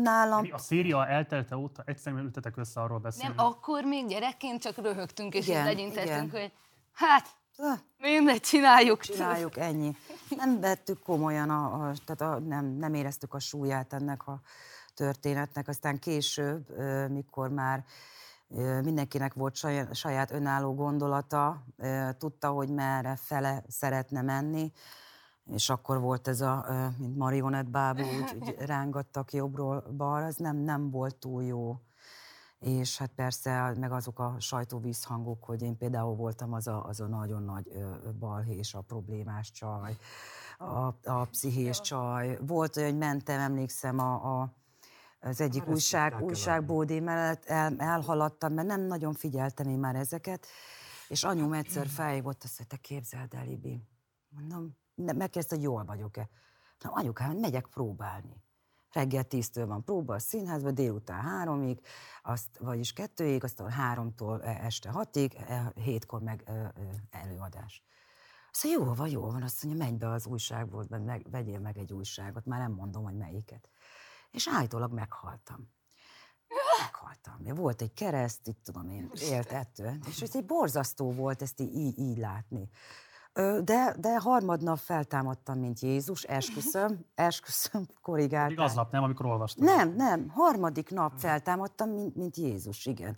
nálam... 0.01 0.47
A 0.51 0.57
széria 0.57 1.07
eltelte 1.07 1.57
óta 1.57 1.83
egyszerűen 1.85 2.23
ültetek 2.23 2.57
össze 2.57 2.81
arról 2.81 2.99
beszélni. 2.99 3.35
Nem, 3.35 3.45
akkor 3.45 3.83
még 3.83 4.07
gyerekként 4.07 4.61
csak 4.61 4.75
röhögtünk, 4.77 5.33
és 5.33 5.47
Igen, 5.47 5.63
legyintettünk, 5.63 6.31
hogy 6.31 6.51
hát, 6.93 7.29
Ah, 7.57 7.79
mindegy, 7.99 8.39
csináljuk. 8.39 9.01
Csináljuk, 9.01 9.57
ennyi. 9.57 9.95
Nem 10.29 10.59
vettük 10.59 10.99
komolyan, 10.99 11.49
a, 11.49 11.73
a, 11.73 11.93
tehát 12.05 12.35
a, 12.35 12.39
nem, 12.39 12.65
nem 12.65 12.93
éreztük 12.93 13.33
a 13.33 13.39
súlyát 13.39 13.93
ennek 13.93 14.27
a 14.27 14.41
történetnek. 14.93 15.67
Aztán 15.67 15.99
később, 15.99 16.67
mikor 17.09 17.49
már 17.49 17.85
mindenkinek 18.83 19.33
volt 19.33 19.55
saját, 19.91 20.31
önálló 20.31 20.73
gondolata, 20.73 21.63
tudta, 22.17 22.49
hogy 22.49 22.69
merre 22.69 23.15
fele 23.15 23.63
szeretne 23.67 24.21
menni, 24.21 24.71
és 25.45 25.69
akkor 25.69 25.99
volt 25.99 26.27
ez 26.27 26.41
a, 26.41 26.65
mint 26.97 27.17
marionett 27.17 27.69
bábú, 27.69 28.01
úgy, 28.01 28.37
úgy 28.41 28.55
rángattak 28.65 29.33
jobbról 29.33 29.81
balra, 29.97 30.25
ez 30.25 30.35
nem, 30.35 30.57
nem 30.57 30.89
volt 30.89 31.15
túl 31.15 31.43
jó. 31.43 31.79
És 32.59 32.97
hát 32.97 33.11
persze, 33.15 33.73
meg 33.79 33.91
azok 33.91 34.19
a 34.19 34.35
sajtóvízhangok, 34.39 35.43
hogy 35.43 35.61
én 35.61 35.77
például 35.77 36.15
voltam 36.15 36.53
az 36.53 36.67
a, 36.67 36.85
az 36.85 36.99
a 36.99 37.07
nagyon 37.07 37.43
nagy 37.43 37.71
balhés, 38.19 38.73
a 38.73 38.81
problémás 38.81 39.51
csaj, 39.51 39.97
a, 40.57 40.93
a 41.03 41.25
pszichés 41.31 41.81
csaj. 41.81 42.37
Volt 42.41 42.77
olyan, 42.77 42.89
hogy 42.89 42.99
mentem, 42.99 43.39
emlékszem, 43.39 43.99
a, 43.99 44.41
a, 44.41 44.53
az 45.23 45.41
egyik 45.41 45.61
Már 45.61 45.69
ezt 45.69 45.75
újság, 45.75 46.21
újságbódé 46.21 46.99
mellett 46.99 47.45
el, 47.45 47.75
elhaladtam, 47.77 48.53
mert 48.53 48.67
nem 48.67 48.81
nagyon 48.81 49.13
figyeltem 49.13 49.67
én 49.67 49.79
már 49.79 49.95
ezeket, 49.95 50.47
és 51.07 51.23
anyum 51.23 51.53
egyszer 51.53 51.87
felhívott, 51.87 52.43
azt 52.43 52.57
mondta, 52.57 52.77
képzeld 52.77 53.33
el, 53.33 53.47
Ibi. 53.47 53.81
Mondom, 54.29 54.77
megkérdezte, 54.95 55.55
hogy 55.55 55.63
jól 55.63 55.83
vagyok-e. 55.85 56.29
Na, 56.79 56.89
anyukám, 56.93 57.37
megyek 57.37 57.67
próbálni. 57.67 58.43
Reggel 58.91 59.23
tíztől 59.23 59.67
van 59.67 59.83
próba 59.83 60.13
a 60.13 60.19
színházban, 60.19 60.75
délután 60.75 61.21
háromig, 61.21 61.79
azt, 62.23 62.57
vagyis 62.59 62.93
kettőig, 62.93 63.43
aztán 63.43 63.69
háromtól 63.69 64.43
e- 64.43 64.65
este 64.65 64.89
hatig, 64.89 65.33
e- 65.47 65.71
hétkor 65.75 66.21
meg 66.21 66.43
előadás. 67.09 67.83
Azt 68.51 68.63
mondja, 68.63 68.85
jó 68.85 68.93
van, 68.93 69.09
jó 69.09 69.21
van, 69.21 69.43
azt 69.43 69.63
mondja, 69.63 69.83
menj 69.85 69.97
be 69.97 70.09
az 70.09 70.25
újságból, 70.25 70.85
meg, 70.89 71.27
vegyél 71.31 71.59
meg 71.59 71.77
egy 71.77 71.93
újságot, 71.93 72.45
már 72.45 72.59
nem 72.59 72.71
mondom, 72.71 73.03
hogy 73.03 73.15
melyiket. 73.15 73.69
És 74.33 74.47
állítólag 74.47 74.93
meghaltam. 74.93 75.71
Meghaltam. 76.79 77.55
Volt 77.55 77.81
egy 77.81 77.93
kereszt, 77.93 78.47
itt 78.47 78.63
tudom 78.63 78.89
én, 78.89 79.11
élt 79.21 79.51
ettől. 79.51 79.93
És 80.07 80.21
ez 80.21 80.35
egy 80.35 80.45
borzasztó 80.45 81.11
volt 81.11 81.41
ezt 81.41 81.59
így, 81.59 81.99
így 81.99 82.17
látni. 82.17 82.69
De, 83.63 83.95
de 83.99 84.19
harmadnap 84.19 84.77
feltámadtam, 84.77 85.59
mint 85.59 85.79
Jézus, 85.79 86.23
esküszöm, 86.23 87.05
esküszöm, 87.15 87.87
korrigáltam. 88.01 88.65
aznap 88.65 88.91
nem, 88.91 89.03
amikor 89.03 89.25
olvastam. 89.25 89.65
Nem, 89.65 89.95
nem, 89.95 90.29
harmadik 90.29 90.89
nap 90.89 91.13
feltámadtam, 91.17 91.89
mint, 91.89 92.15
mint 92.15 92.37
Jézus, 92.37 92.85
igen. 92.85 93.17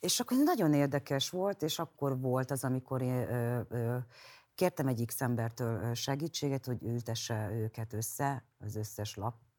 És 0.00 0.20
akkor 0.20 0.36
nagyon 0.44 0.74
érdekes 0.74 1.30
volt, 1.30 1.62
és 1.62 1.78
akkor 1.78 2.20
volt 2.20 2.50
az, 2.50 2.64
amikor 2.64 3.02
én, 3.02 3.14
ö, 3.14 3.60
ö, 3.68 3.96
kértem 4.54 4.86
egyik 4.86 5.12
embertől 5.18 5.82
ö, 5.82 5.94
segítséget, 5.94 6.66
hogy 6.66 6.82
ültesse 6.82 7.50
őket 7.52 7.92
össze, 7.92 8.44
az 8.58 8.76
összes 8.76 9.14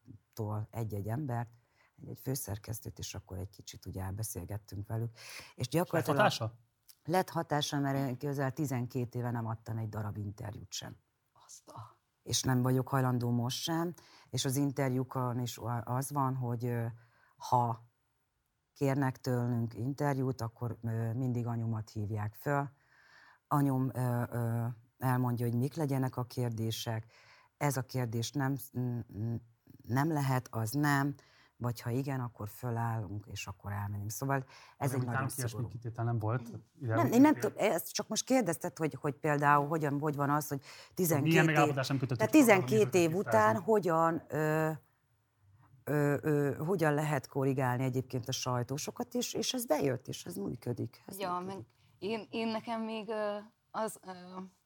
laptól 0.06 0.68
egy-egy 0.70 1.08
embert, 1.08 1.50
egy 2.06 2.18
főszerkesztőt, 2.18 2.98
és 2.98 3.14
akkor 3.14 3.38
egy 3.38 3.50
kicsit 3.50 3.86
ugye 3.86 4.02
elbeszélgettünk 4.02 4.88
velük. 4.88 5.16
És 5.54 5.68
Lett 5.68 5.68
gyakorlatilag 5.68 6.18
hatása? 6.18 6.54
lett 7.04 7.30
hatása, 7.30 7.78
mert 7.78 8.18
közel 8.18 8.52
12 8.52 9.18
éve 9.18 9.30
nem 9.30 9.46
adtam 9.46 9.78
egy 9.78 9.88
darab 9.88 10.16
interjút 10.16 10.72
sem 10.72 10.96
Azt 11.46 11.68
a... 11.68 11.98
és 12.22 12.42
nem 12.42 12.62
vagyok 12.62 12.88
hajlandó 12.88 13.30
most 13.30 13.62
sem, 13.62 13.94
és 14.30 14.44
az 14.44 14.56
interjúkon 14.56 15.38
is 15.38 15.60
az 15.84 16.10
van, 16.10 16.34
hogy 16.34 16.76
ha 17.36 17.88
kérnek 18.74 19.20
tőlünk 19.20 19.74
interjút, 19.74 20.40
akkor 20.40 20.78
mindig 21.14 21.46
anyumat 21.46 21.90
hívják 21.90 22.34
föl. 22.34 22.70
Anyum 23.48 23.90
elmondja, 24.98 25.46
hogy 25.46 25.58
mik 25.58 25.74
legyenek 25.74 26.16
a 26.16 26.24
kérdések. 26.24 27.06
Ez 27.56 27.76
a 27.76 27.82
kérdés 27.82 28.32
nem, 28.32 28.56
nem 29.86 30.12
lehet, 30.12 30.48
az 30.50 30.70
nem, 30.70 31.14
vagy 31.56 31.80
ha 31.80 31.90
igen, 31.90 32.20
akkor 32.20 32.48
fölállunk, 32.48 33.26
és 33.26 33.46
akkor 33.46 33.72
elmenünk. 33.72 34.10
Szóval 34.10 34.44
ez 34.76 34.92
egy 34.92 34.98
Nálunk 34.98 35.12
nagyon 35.14 35.28
szigorú. 35.28 35.68
kitétel 35.68 36.04
nem 36.04 36.18
volt. 36.18 36.52
Ide 36.80 36.94
Nem, 36.94 37.12
én 37.12 37.20
nem 37.20 37.34
tudom, 37.34 37.52
ezt 37.56 37.92
csak 37.92 38.08
most 38.08 38.24
kérdezted, 38.24 38.78
hogy, 38.78 38.96
hogy 39.00 39.14
például 39.14 39.66
hogyan, 39.66 39.98
hogy 40.00 40.16
van 40.16 40.30
az, 40.30 40.48
hogy 40.48 40.60
12 40.94 41.28
Milyen 41.30 41.48
év, 41.48 41.54
nem 41.54 41.54
tehát 41.74 41.90
arra, 41.90 41.98
hogy 42.18 42.30
12 42.30 42.70
nézőket 42.70 42.94
év 42.94 43.14
után 43.14 43.56
hogyan, 43.60 44.22
ö, 44.28 44.70
ö, 45.84 46.16
ö, 46.22 46.54
hogyan 46.56 46.94
lehet 46.94 47.26
korrigálni 47.26 47.84
egyébként 47.84 48.28
a 48.28 48.32
sajtósokat, 48.32 49.14
és, 49.14 49.34
és 49.34 49.52
ez 49.52 49.66
bejött, 49.66 50.08
és 50.08 50.24
ez 50.24 50.34
működik. 50.36 51.02
Ez 51.06 51.18
Ja, 51.18 51.38
működik. 51.38 51.54
meg 51.56 51.64
én, 51.98 52.26
én 52.30 52.48
nekem 52.48 52.82
még 52.82 53.10
az, 53.76 53.98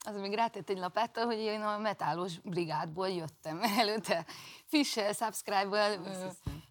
az 0.06 0.16
még 0.20 0.34
rátett 0.34 0.70
egy 0.70 0.78
lapáttal, 0.78 1.24
hogy 1.24 1.38
én 1.38 1.60
a 1.60 1.78
metálos 1.78 2.38
brigádból 2.38 3.08
jöttem 3.08 3.60
előtte. 3.78 4.24
Fissel, 4.66 5.12
subscribe-val 5.12 5.96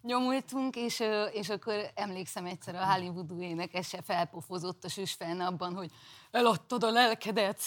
nyomultunk, 0.02 0.76
és, 0.76 1.02
és 1.32 1.48
akkor 1.48 1.90
emlékszem 1.94 2.46
egyszer 2.46 2.74
a 2.74 2.92
Hollywoodú 2.92 3.40
énekese 3.40 4.02
felpofozott 4.02 4.84
a 4.84 4.88
süsfeln 4.88 5.40
abban, 5.40 5.74
hogy 5.74 5.90
eladtad 6.30 6.82
a 6.82 6.90
lelkedet, 6.90 7.60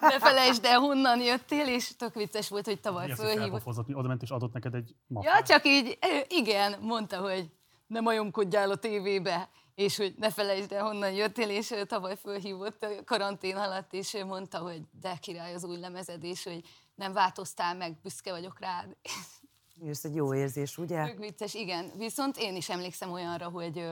ne 0.00 0.18
felejtsd 0.18 0.64
el, 0.64 0.78
honnan 0.78 1.20
jöttél, 1.20 1.66
és 1.68 1.96
tök 1.96 2.14
vicces 2.14 2.48
volt, 2.48 2.64
hogy 2.66 2.80
tavaly 2.80 3.06
Mi 3.06 3.12
az, 3.12 3.18
hogy 3.18 3.26
fölhívott. 3.26 3.50
felpofozott, 3.50 3.86
mi 3.86 3.94
oda 3.94 4.08
ment 4.08 4.22
és 4.22 4.30
adott 4.30 4.52
neked 4.52 4.74
egy 4.74 4.88
Ja, 4.88 4.94
mappát? 5.06 5.46
csak 5.46 5.66
így, 5.66 5.98
igen, 6.28 6.80
mondta, 6.80 7.20
hogy 7.20 7.50
ne 7.86 8.00
majomkodjál 8.00 8.70
a 8.70 8.76
tévébe, 8.76 9.48
és 9.80 9.96
hogy 9.96 10.14
ne 10.18 10.30
felejtsd 10.30 10.72
el, 10.72 10.84
honnan 10.84 11.12
jöttél, 11.12 11.50
és 11.50 11.74
tavaly 11.86 12.16
fölhívott 12.16 12.82
a 12.82 13.04
karantén 13.04 13.56
alatt, 13.56 13.92
és 13.92 14.16
mondta, 14.26 14.58
hogy 14.58 14.82
de 15.00 15.16
király 15.20 15.54
az 15.54 15.64
új 15.64 15.78
lemezed, 15.78 16.24
és 16.24 16.44
hogy 16.44 16.64
nem 16.94 17.12
változtál 17.12 17.74
meg, 17.74 18.00
büszke 18.02 18.30
vagyok 18.30 18.60
rád. 18.60 18.96
Ez 19.88 20.04
egy 20.04 20.14
jó 20.14 20.34
érzés, 20.34 20.78
ugye? 20.78 21.06
Tök 21.06 21.18
vicces, 21.18 21.54
igen. 21.54 21.90
Viszont 21.96 22.36
én 22.36 22.56
is 22.56 22.68
emlékszem 22.68 23.12
olyanra, 23.12 23.48
hogy 23.48 23.86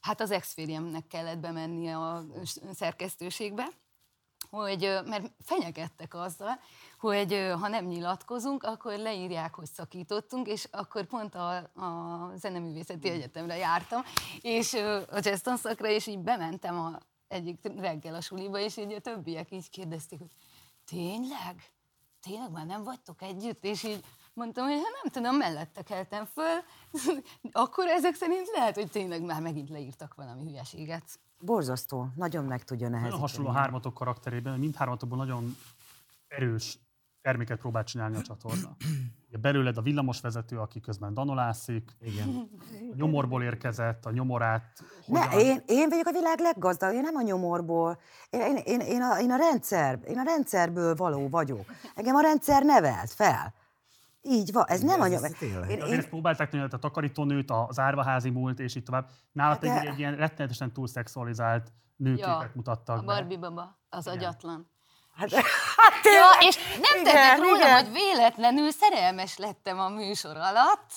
hát 0.00 0.20
az 0.20 0.30
ex 0.30 0.54
kellett 1.08 1.38
bemennie 1.38 1.96
a 1.96 2.24
szerkesztőségbe, 2.72 3.68
hogy, 4.50 4.98
mert 5.04 5.30
fenyegettek 5.40 6.14
azzal, 6.14 6.60
hogy 6.98 7.52
ha 7.60 7.68
nem 7.68 7.84
nyilatkozunk, 7.84 8.62
akkor 8.62 8.98
leírják, 8.98 9.54
hogy 9.54 9.66
szakítottunk, 9.66 10.46
és 10.46 10.68
akkor 10.70 11.04
pont 11.04 11.34
a, 11.34 11.56
a 11.56 12.30
Zeneművészeti 12.36 13.08
Egyetemre 13.08 13.56
jártam, 13.56 14.02
és 14.40 14.74
a 15.10 15.18
jazz 15.20 15.40
tanszakra, 15.40 15.88
és 15.88 16.06
így 16.06 16.18
bementem 16.18 16.78
a, 16.78 16.98
egyik 17.28 17.58
reggel 17.76 18.14
a 18.14 18.20
suliba, 18.20 18.58
és 18.58 18.76
így 18.76 18.92
a 18.92 19.00
többiek 19.00 19.50
így 19.50 19.70
kérdezték, 19.70 20.18
hogy 20.18 20.30
tényleg? 20.84 21.72
Tényleg 22.20 22.50
már 22.50 22.66
nem 22.66 22.84
vagytok 22.84 23.22
együtt? 23.22 23.64
És 23.64 23.82
így 23.82 24.04
mondtam, 24.34 24.64
hogy 24.66 24.74
hát 24.74 25.02
nem 25.02 25.12
tudom, 25.12 25.36
mellette 25.36 25.82
keltem 25.82 26.24
föl, 26.24 26.62
akkor 27.62 27.86
ezek 27.86 28.14
szerint 28.14 28.48
lehet, 28.54 28.74
hogy 28.74 28.90
tényleg 28.90 29.22
már 29.22 29.40
megint 29.40 29.68
leírtak 29.68 30.14
valami 30.14 30.42
hülyeséget. 30.42 31.18
Borzasztó, 31.44 32.08
nagyon 32.16 32.44
meg 32.44 32.64
tudja 32.64 32.88
Nagyon 32.88 33.00
nehezíteni. 33.02 33.28
hasonló 33.30 33.50
a 33.50 33.52
hármatok 33.52 33.94
karakterében, 33.94 34.58
mindhármatokból 34.58 35.18
nagyon 35.18 35.56
erős 36.28 36.78
terméket 37.22 37.58
próbál 37.58 37.84
csinálni 37.84 38.16
a 38.16 38.22
csatorna. 38.22 38.76
Ugye 39.28 39.38
belőled 39.38 39.76
a 39.76 39.82
villamosvezető, 39.82 40.58
aki 40.58 40.80
közben 40.80 41.14
danolászik, 41.14 41.96
Igen. 42.00 42.28
a 42.92 42.94
nyomorból 42.96 43.42
érkezett, 43.42 44.06
a 44.06 44.10
nyomorát. 44.10 44.82
Ne, 45.06 45.20
hogyan- 45.26 45.40
én, 45.46 45.62
én 45.66 45.88
vagyok 45.88 46.06
a 46.06 46.12
világ 46.12 46.38
leggazdagabb, 46.40 46.94
én 46.96 47.02
nem 47.02 47.14
a 47.16 47.22
nyomorból. 47.22 47.98
Én, 48.30 48.40
én, 48.40 48.56
én, 48.64 48.80
én, 48.80 49.02
a, 49.02 49.20
én, 49.20 49.30
a 49.30 49.36
rendszer, 49.36 49.98
én 50.08 50.18
a 50.18 50.22
rendszerből 50.22 50.94
való 50.94 51.28
vagyok. 51.28 51.64
Engem 51.94 52.14
a 52.14 52.20
rendszer 52.20 52.62
nevelt 52.64 53.10
fel. 53.10 53.54
Így 54.26 54.52
van, 54.52 54.64
ez 54.66 54.80
nem 54.80 55.00
a 55.00 55.04
ez- 55.04 55.10
nyom... 55.12 55.24
ez 55.24 55.32
tényleg. 55.38 55.70
Én, 55.70 55.82
Azért 55.82 56.02
én, 56.02 56.08
próbálták 56.08 56.50
tenni 56.50 56.62
a 56.62 56.78
takarítónőt, 56.78 57.50
az 57.50 57.78
árvaházi 57.78 58.30
múlt, 58.30 58.58
és 58.58 58.74
így 58.74 58.82
tovább. 58.82 59.08
Nálad 59.32 59.52
Hát 59.52 59.60
pedig 59.60 59.82
de- 59.82 59.90
egy 59.90 59.98
ilyen 59.98 60.16
rettenetesen 60.16 60.72
túlszexualizált 60.72 61.72
nőképet 61.96 62.28
Ja, 62.28 62.50
mutattak 62.54 62.98
A. 62.98 63.02
Barbie 63.04 63.38
baba, 63.38 63.78
az 63.88 64.06
agyatlan. 64.06 64.70
hát, 65.14 65.30
Ja, 65.30 65.40
tényleg, 66.02 66.42
és 66.42 66.56
nem 66.56 67.00
igen, 67.00 67.04
tettek 67.14 67.38
róla, 67.38 67.56
igen. 67.56 67.84
hogy 67.84 67.92
véletlenül 67.92 68.70
szerelmes 68.70 69.36
lettem 69.36 69.78
a 69.78 69.88
műsor 69.88 70.36
alatt, 70.36 70.90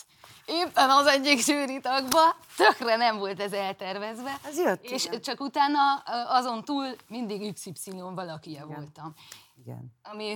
éppen 0.45 0.89
az 0.89 1.05
egyik 1.05 1.39
zsűri 1.39 1.79
tagba, 1.79 2.35
tökre 2.57 2.95
nem 2.95 3.17
volt 3.17 3.39
ez 3.41 3.53
eltervezve. 3.53 4.31
Ez 4.45 4.57
jött, 4.57 4.83
És 4.83 5.05
igen. 5.05 5.21
csak 5.21 5.39
utána 5.41 5.95
azon 6.27 6.63
túl 6.63 6.85
mindig 7.07 7.53
XY 7.53 7.91
valakije 8.15 8.63
Igen. 8.65 8.77
voltam. 8.77 9.13
Igen, 9.55 9.93
Ami 10.03 10.35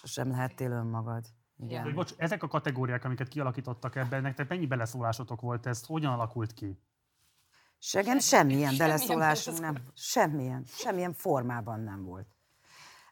sosem 0.00 0.30
lehettél 0.30 0.70
önmagad. 0.70 1.24
Igen. 1.62 1.82
Hogy 1.82 1.94
Bocs, 1.94 2.12
ezek 2.16 2.42
a 2.42 2.48
kategóriák, 2.48 3.04
amiket 3.04 3.28
kialakítottak 3.28 3.96
ebben, 3.96 4.22
nektek 4.22 4.48
mennyi 4.48 4.66
beleszólásotok 4.66 5.40
volt 5.40 5.66
ez? 5.66 5.86
Hogyan 5.86 6.12
alakult 6.12 6.54
ki? 6.54 6.78
Segem 7.78 8.18
semmilyen 8.18 8.76
beleszólásunk 8.76 9.60
nem, 9.60 9.76
semmilyen, 9.94 10.64
semmilyen 10.66 11.12
formában 11.12 11.80
nem 11.80 12.04
volt. 12.04 12.26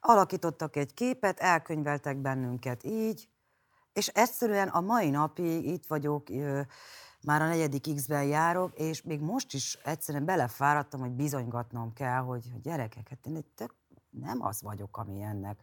Alakítottak 0.01 0.77
egy 0.77 0.95
képet, 0.95 1.39
elkönyveltek 1.39 2.17
bennünket 2.17 2.85
így, 2.85 3.29
és 3.93 4.07
egyszerűen 4.07 4.69
a 4.69 4.81
mai 4.81 5.11
napig 5.11 5.67
itt 5.67 5.87
vagyok, 5.87 6.29
már 7.23 7.43
a 7.43 7.47
negyedik 7.47 7.95
X-ben 7.95 8.25
járok, 8.25 8.79
és 8.79 9.03
még 9.03 9.21
most 9.21 9.55
is 9.55 9.79
egyszerűen 9.85 10.25
belefáradtam, 10.25 11.01
hogy 11.01 11.11
bizonygatnom 11.11 11.93
kell, 11.93 12.21
hogy 12.21 12.49
hogy 12.53 12.61
gyerekek, 12.61 13.09
hát 13.09 13.27
én 13.27 13.37
egy 13.37 13.47
tök 13.55 13.75
nem 14.11 14.43
az 14.43 14.63
vagyok, 14.63 14.97
ami 14.97 15.23
ennek 15.23 15.61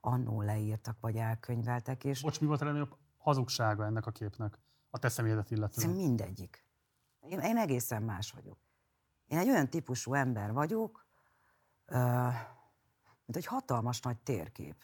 annó 0.00 0.42
leírtak, 0.42 0.96
vagy 1.00 1.16
elkönyveltek, 1.16 2.04
és 2.04 2.22
Bocs, 2.22 2.40
mi 2.40 2.46
volt 2.46 2.60
a 2.60 2.64
legnagyobb 2.64 2.96
hazugsága 3.16 3.84
ennek 3.84 4.06
a 4.06 4.10
képnek? 4.10 4.58
A 4.90 4.98
te 4.98 5.08
személyedet 5.08 5.50
illetően. 5.50 5.90
Mindegyik. 5.90 6.66
Én, 7.20 7.38
én 7.38 7.56
egészen 7.56 8.02
más 8.02 8.32
vagyok. 8.32 8.58
Én 9.26 9.38
egy 9.38 9.48
olyan 9.48 9.68
típusú 9.70 10.14
ember 10.14 10.52
vagyok, 10.52 11.06
mint 13.24 13.36
egy 13.36 13.46
hatalmas 13.46 14.00
nagy 14.00 14.18
térkép. 14.18 14.76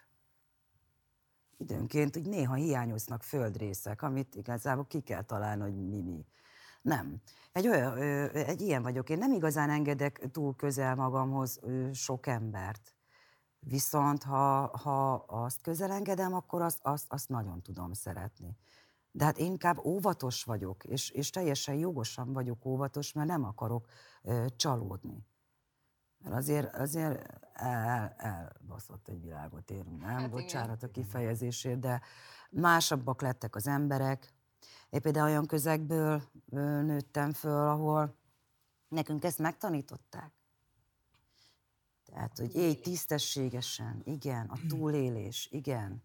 Időnként 1.56 2.16
úgy 2.16 2.28
néha 2.28 2.54
hiányoznak 2.54 3.22
földrészek, 3.22 4.02
amit 4.02 4.34
igazából 4.34 4.86
ki 4.86 5.00
kell 5.00 5.22
találni, 5.22 5.62
hogy 5.62 5.88
mi 5.88 6.00
mi. 6.00 6.26
Nem. 6.82 7.20
Egy, 7.52 7.68
olyan, 7.68 7.98
egy 8.32 8.60
ilyen 8.60 8.82
vagyok. 8.82 9.10
Én 9.10 9.18
nem 9.18 9.32
igazán 9.32 9.70
engedek 9.70 10.28
túl 10.30 10.56
közel 10.56 10.94
magamhoz 10.94 11.60
sok 11.92 12.26
embert. 12.26 12.93
Viszont 13.66 14.22
ha, 14.22 14.76
ha 14.76 15.14
azt 15.14 15.60
közel 15.60 15.90
engedem, 15.90 16.34
akkor 16.34 16.62
azt, 16.62 16.78
azt, 16.82 17.12
azt 17.12 17.28
nagyon 17.28 17.62
tudom 17.62 17.92
szeretni. 17.92 18.56
De 19.10 19.24
hát 19.24 19.38
én 19.38 19.46
inkább 19.46 19.84
óvatos 19.84 20.44
vagyok, 20.44 20.84
és, 20.84 21.10
és 21.10 21.30
teljesen 21.30 21.74
jogosan 21.74 22.32
vagyok 22.32 22.64
óvatos, 22.64 23.12
mert 23.12 23.28
nem 23.28 23.44
akarok 23.44 23.86
ö, 24.22 24.46
csalódni. 24.56 25.26
Mert 26.18 26.36
azért, 26.36 26.74
azért 26.74 27.26
el, 27.52 28.14
elbaszott 28.16 29.08
egy 29.08 29.20
világot 29.20 29.70
érünk, 29.70 30.00
nem? 30.00 30.08
Hát 30.08 30.10
Hát 30.10 30.18
igen. 30.20 30.30
Bocsánat 30.30 30.82
a 30.82 30.90
kifejezésért, 30.90 31.78
de 31.78 32.00
másabbak 32.50 33.20
lettek 33.20 33.56
az 33.56 33.66
emberek. 33.66 34.34
Én 34.90 35.00
például 35.00 35.28
olyan 35.28 35.46
közegből 35.46 36.22
nőttem 36.82 37.32
föl, 37.32 37.68
ahol 37.68 38.16
nekünk 38.88 39.24
ezt 39.24 39.38
megtanították. 39.38 40.32
Tehát, 42.14 42.38
hogy 42.38 42.54
élj 42.54 42.74
tisztességesen, 42.74 44.02
igen, 44.04 44.46
a 44.46 44.58
túlélés, 44.68 45.48
igen. 45.50 46.02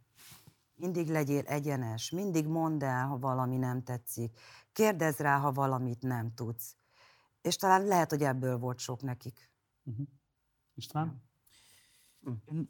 Mindig 0.75 1.07
legyél 1.09 1.45
egyenes, 1.45 2.09
mindig 2.09 2.47
mondd 2.47 2.83
el, 2.83 3.07
ha 3.07 3.19
valami 3.19 3.57
nem 3.57 3.83
tetszik. 3.83 4.39
Kérdezz 4.73 5.17
rá, 5.17 5.37
ha 5.37 5.51
valamit 5.51 6.01
nem 6.01 6.33
tudsz. 6.33 6.75
És 7.41 7.55
talán 7.55 7.85
lehet, 7.85 8.09
hogy 8.09 8.21
ebből 8.21 8.57
volt 8.57 8.79
sok 8.79 9.01
nekik. 9.01 9.51
Uh-huh. 9.83 10.05
István? 10.73 11.21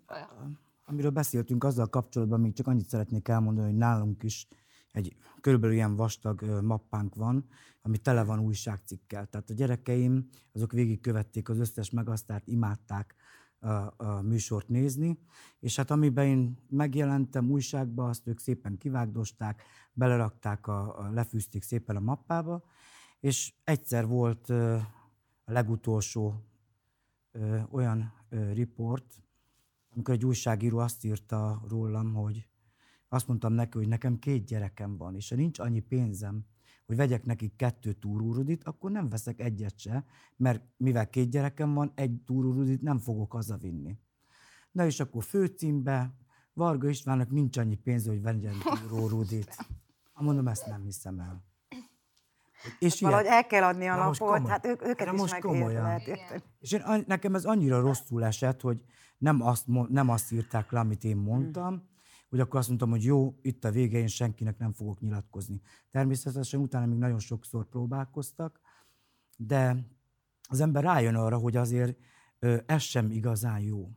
A- 0.06 0.15
amiről 0.86 1.12
beszéltünk 1.12 1.63
azzal 1.63 1.88
kapcsolatban, 1.88 2.39
még 2.39 2.54
csak 2.54 2.67
annyit 2.67 2.89
szeretnék 2.89 3.28
elmondani, 3.28 3.67
hogy 3.67 3.78
nálunk 3.78 4.23
is 4.23 4.47
egy 4.91 5.15
körülbelül 5.41 5.75
ilyen 5.75 5.95
vastag 5.95 6.41
ö, 6.41 6.62
mappánk 6.62 7.15
van, 7.15 7.47
ami 7.82 7.97
tele 7.97 8.23
van 8.23 8.39
újságcikkel. 8.39 9.28
Tehát 9.28 9.49
a 9.49 9.54
gyerekeim, 9.54 10.30
azok 10.54 10.71
végigkövették 10.71 11.49
az 11.49 11.60
összes 11.60 11.89
megasztárt, 11.89 12.47
imádták 12.47 13.15
a, 13.60 14.22
műsort 14.22 14.67
nézni, 14.67 15.19
és 15.60 15.76
hát 15.76 15.91
amiben 15.91 16.26
én 16.26 16.58
megjelentem 16.69 17.52
újságba, 17.52 18.10
azt 18.10 18.28
ők 18.28 18.39
szépen 18.39 18.78
kivágdosták, 18.78 19.63
belerakták, 19.93 20.67
a, 20.67 21.00
a, 21.00 21.10
lefűzték 21.12 21.63
szépen 21.63 21.95
a 21.95 22.00
mappába, 22.00 22.63
és 23.19 23.54
egyszer 23.63 24.08
volt 24.08 24.50
a 24.50 25.52
legutolsó 25.52 26.43
olyan 27.72 28.13
riport, 28.54 29.24
amikor 29.89 30.13
egy 30.13 30.26
újságíró 30.26 30.78
azt 30.78 31.06
írta 31.06 31.63
rólam, 31.67 32.13
hogy 32.13 32.48
azt 33.08 33.28
mondtam 33.28 33.54
neki, 33.54 33.78
hogy 33.78 33.88
nekem 33.88 34.19
két 34.19 34.45
gyerekem 34.45 34.98
van, 34.98 35.15
és 35.15 35.30
ha 35.30 35.36
nincs 35.36 35.60
annyi 35.60 35.80
pénzem, 35.80 36.45
hogy 36.89 36.97
vegyek 36.97 37.25
nekik 37.25 37.56
kettő 37.56 37.93
túrórudit, 37.93 38.63
akkor 38.63 38.91
nem 38.91 39.10
veszek 39.10 39.39
egyet 39.39 39.80
se, 39.80 40.06
mert 40.36 40.63
mivel 40.78 41.10
két 41.10 41.30
gyerekem 41.30 41.73
van, 41.73 41.91
egy 41.95 42.21
túrórudit 42.25 42.82
nem 42.82 42.99
fogok 42.99 43.32
hazavinni. 43.32 43.97
Na 44.71 44.86
és 44.86 44.99
akkor 44.99 45.23
főcímbe, 45.23 46.13
Varga 46.54 46.89
Istvánnak 46.89 47.30
nincs 47.32 47.58
annyi 47.58 47.75
pénz, 47.75 48.08
hogy 48.08 48.21
vegyen 48.21 48.54
túrórudit. 48.89 49.56
Hát 49.56 49.67
mondom, 50.25 50.47
ezt 50.47 50.65
nem 50.65 50.84
hiszem 50.84 51.19
el. 51.19 51.43
És 52.80 53.02
Valahogy 53.02 53.23
ilyen- 53.25 53.36
el 53.38 53.45
kell 53.47 53.63
adni 53.63 53.88
a 53.88 53.95
Na 53.95 54.12
komoly- 54.17 54.47
hát 54.49 54.65
ők, 54.65 54.82
őket 54.88 55.08
de 55.08 55.13
is 55.13 55.19
most 55.19 55.39
komolyan. 55.39 55.84
lehet 55.84 56.02
Igen. 56.02 56.15
érteni. 56.17 56.41
És 56.60 56.71
én, 56.71 57.04
nekem 57.08 57.36
ez 57.36 57.45
annyira 57.45 57.80
rosszul 57.80 58.23
esett, 58.25 58.62
hogy 58.62 58.82
nem 59.17 59.41
azt, 59.41 59.65
nem 59.89 60.10
azt 60.10 60.32
írták 60.32 60.71
le, 60.71 60.80
amit 60.80 61.04
én 61.04 61.17
mondtam, 61.17 61.88
hogy 62.29 62.39
akkor 62.39 62.59
azt 62.59 62.67
mondtam, 62.67 62.89
hogy 62.89 63.03
jó, 63.03 63.35
itt 63.41 63.65
a 63.65 63.71
vége, 63.71 63.97
én 63.97 64.07
senkinek 64.07 64.57
nem 64.57 64.73
fogok 64.73 64.99
nyilatkozni. 64.99 65.61
Természetesen 65.91 66.59
utána 66.59 66.85
még 66.85 66.97
nagyon 66.97 67.19
sokszor 67.19 67.65
próbálkoztak, 67.65 68.59
de 69.37 69.87
az 70.49 70.59
ember 70.59 70.83
rájön 70.83 71.15
arra, 71.15 71.37
hogy 71.37 71.55
azért 71.55 71.97
ez 72.65 72.81
sem 72.81 73.11
igazán 73.11 73.59
jó. 73.59 73.89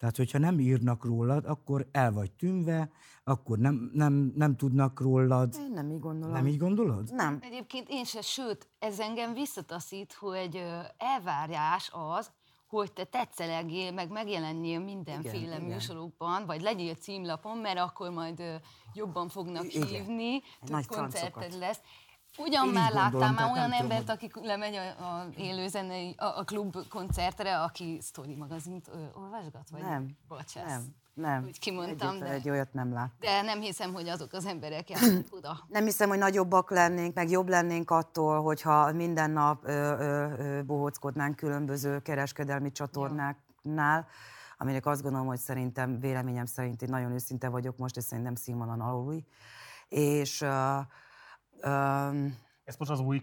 Tehát, 0.00 0.16
hogyha 0.16 0.38
nem 0.38 0.58
írnak 0.58 1.04
rólad, 1.04 1.44
akkor 1.44 1.88
el 1.92 2.12
vagy 2.12 2.32
tűnve, 2.32 2.90
akkor 3.24 3.58
nem, 3.58 3.90
nem, 3.92 4.32
nem 4.34 4.56
tudnak 4.56 5.00
rólad. 5.00 5.54
Én 5.58 5.72
nem 5.72 5.90
így 5.90 5.98
gondolom. 5.98 6.34
Nem 6.34 6.46
így 6.46 6.56
gondolod? 6.56 7.14
Nem. 7.14 7.38
Egyébként 7.42 7.86
én 7.88 8.04
se, 8.04 8.20
sőt, 8.20 8.68
ez 8.78 9.00
engem 9.00 9.34
visszataszít, 9.34 10.12
hogy 10.12 10.56
ö, 10.56 10.78
elvárás 10.96 11.90
az, 11.92 12.30
hogy 12.70 12.92
te 12.92 13.04
tetszelegél, 13.04 13.92
meg 13.92 14.10
megjelenjél 14.10 14.80
mindenféle 14.80 15.34
Igen, 15.34 15.46
igen, 15.46 15.60
igen. 15.60 15.74
műsorokban, 15.74 16.46
vagy 16.46 16.60
legyél 16.60 16.94
címlapon, 16.94 17.58
mert 17.58 17.78
akkor 17.78 18.10
majd 18.10 18.60
jobban 18.94 19.28
fognak 19.28 19.74
Igen. 19.74 19.86
hívni, 19.86 20.42
több 20.64 20.86
koncerted 20.86 21.58
lesz. 21.58 21.80
Ugyan 22.38 22.66
Én 22.66 22.72
már 22.72 22.92
gondolom, 22.92 23.20
láttam 23.20 23.34
már 23.34 23.52
olyan 23.52 23.70
tudom, 23.70 23.80
embert, 23.80 24.08
aki 24.08 24.30
lemegy 24.34 24.74
a, 24.74 25.18
a 25.18 25.26
élőzenei, 25.36 26.14
a, 26.18 26.24
a 26.24 26.44
klub 26.44 26.88
koncertre, 26.88 27.62
aki 27.62 27.98
Story 28.02 28.34
magazint 28.34 28.88
ö, 28.88 29.04
olvasgat, 29.14 29.70
vagy 29.70 29.82
Nem. 29.82 30.16
Bocsász. 30.28 30.66
Nem. 30.66 30.94
Nem. 31.14 31.44
Úgy 31.44 31.58
kimondtam, 31.58 32.18
de- 32.18 32.26
Egy 32.30 32.50
olyat 32.50 32.72
nem 32.72 32.92
lát. 32.92 33.10
De 33.18 33.42
nem 33.42 33.60
hiszem, 33.60 33.92
hogy 33.92 34.08
azok 34.08 34.32
az 34.32 34.46
emberek 34.46 34.90
járnak 34.90 35.26
oda. 35.38 35.58
Nem 35.68 35.84
hiszem, 35.84 36.08
hogy 36.08 36.18
nagyobbak 36.18 36.70
lennénk, 36.70 37.14
meg 37.14 37.30
jobb 37.30 37.48
lennénk 37.48 37.90
attól, 37.90 38.42
hogyha 38.42 38.92
minden 38.92 39.30
nap 39.30 39.64
ö, 39.66 39.70
ö, 39.72 40.32
ö, 40.38 40.62
bohóckodnánk 40.64 41.36
különböző 41.36 41.98
kereskedelmi 41.98 42.72
csatornáknál, 42.72 44.06
aminek 44.58 44.86
azt 44.86 45.02
gondolom, 45.02 45.26
hogy 45.26 45.38
szerintem, 45.38 46.00
véleményem 46.00 46.46
szerint 46.46 46.82
én 46.82 46.88
nagyon 46.90 47.12
őszinte 47.12 47.48
vagyok 47.48 47.76
most, 47.76 47.96
és 47.96 48.04
szerintem 48.04 48.34
színvonalon 48.34 48.80
aluli. 48.80 49.26
És 49.88 50.40
ö, 50.40 50.78
ö, 51.60 51.70
Ezt 52.64 52.78
most 52.78 52.90
az 52.90 53.00
új 53.00 53.22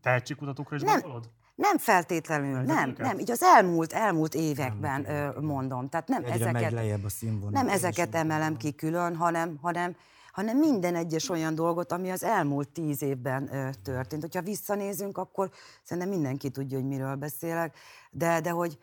tehetségkutatókra 0.00 0.76
is 0.76 0.82
Nem. 0.82 1.00
gondolod? 1.00 1.30
Nem 1.54 1.78
feltétlenül, 1.78 2.60
nem, 2.60 2.88
őket? 2.88 3.06
nem, 3.06 3.18
így 3.18 3.30
az 3.30 3.42
elmúlt, 3.42 3.92
elmúlt 3.92 4.34
években 4.34 5.06
Elmúlt 5.06 5.40
mondom. 5.40 5.88
Tehát 5.88 6.08
nem 6.08 6.24
Egyre 6.24 6.32
megy 6.32 6.40
ezeket, 6.40 6.72
lejjebb 6.72 7.04
a 7.04 7.08
színvonal. 7.08 7.62
nem 7.62 7.68
ezeket 7.68 8.14
emelem 8.14 8.56
ki 8.56 8.74
külön, 8.74 9.16
hanem, 9.16 9.58
hanem 9.60 9.96
hanem 10.32 10.58
minden 10.58 10.94
egyes 10.94 11.28
olyan 11.28 11.54
dolgot, 11.54 11.92
ami 11.92 12.10
az 12.10 12.24
elmúlt 12.24 12.68
tíz 12.68 13.02
évben 13.02 13.54
ö, 13.54 13.70
történt. 13.82 14.22
Hogyha 14.22 14.42
visszanézünk, 14.42 15.18
akkor 15.18 15.50
szerintem 15.82 16.12
mindenki 16.12 16.50
tudja, 16.50 16.78
hogy 16.78 16.86
miről 16.86 17.14
beszélek, 17.14 17.76
de, 18.10 18.40
de 18.40 18.50
hogy 18.50 18.78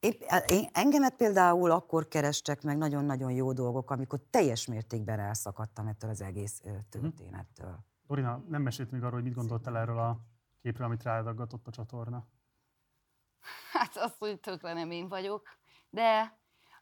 Épp, 0.00 0.20
én, 0.48 0.68
engemet 0.72 1.14
például 1.16 1.70
akkor 1.70 2.08
kerestek 2.08 2.62
meg 2.62 2.76
nagyon-nagyon 2.76 3.30
jó 3.30 3.52
dolgok, 3.52 3.90
amikor 3.90 4.20
teljes 4.30 4.66
mértékben 4.66 5.18
elszakadtam 5.18 5.86
ettől 5.86 6.10
az 6.10 6.22
egész 6.22 6.60
ö, 6.64 6.70
történettől. 6.90 7.78
Dorina, 8.06 8.44
nem 8.48 8.62
mesélt 8.62 8.90
még 8.90 9.00
arról, 9.00 9.12
hogy 9.12 9.22
mit 9.22 9.34
gondoltál 9.34 9.76
erről 9.76 9.98
a 9.98 10.20
képről, 10.66 10.86
amit 10.86 11.02
rádaggatott 11.02 11.66
a 11.66 11.70
csatorna? 11.70 12.26
Hát 13.72 13.96
azt, 13.96 14.16
hogy 14.18 14.40
tökre 14.40 14.72
nem 14.72 14.90
én 14.90 15.08
vagyok, 15.08 15.48
de 15.90 16.38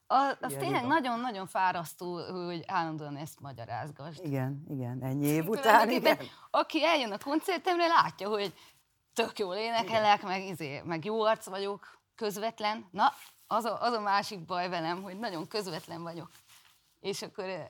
az, 0.07 0.37
az 0.41 0.51
Igen, 0.51 0.63
tényleg 0.63 0.87
nagyon-nagyon 0.87 1.47
fárasztó, 1.47 2.15
hogy 2.47 2.65
állandóan 2.67 3.17
ezt 3.17 3.41
magyarázgasd. 3.41 4.25
Igen, 4.25 4.65
igen, 4.69 5.03
ennyi 5.03 5.27
év 5.27 5.49
után, 5.49 5.91
igen. 5.91 6.19
Aki 6.51 6.85
eljön 6.85 7.13
a 7.13 7.19
koncertemre, 7.19 7.87
látja, 7.87 8.29
hogy 8.29 8.55
tök 9.13 9.39
jól 9.39 9.55
énekelek, 9.55 10.23
meg, 10.23 10.45
izé, 10.45 10.81
meg 10.85 11.05
jó 11.05 11.23
arc 11.23 11.47
vagyok, 11.47 12.01
közvetlen. 12.15 12.89
Na, 12.91 13.13
az 13.47 13.65
a, 13.65 13.83
az 13.83 13.93
a 13.93 14.01
másik 14.01 14.45
baj 14.45 14.69
velem, 14.69 15.03
hogy 15.03 15.19
nagyon 15.19 15.49
közvetlen 15.49 16.03
vagyok. 16.03 16.31
És 17.01 17.23
akkor 17.23 17.45
eh, 17.45 17.69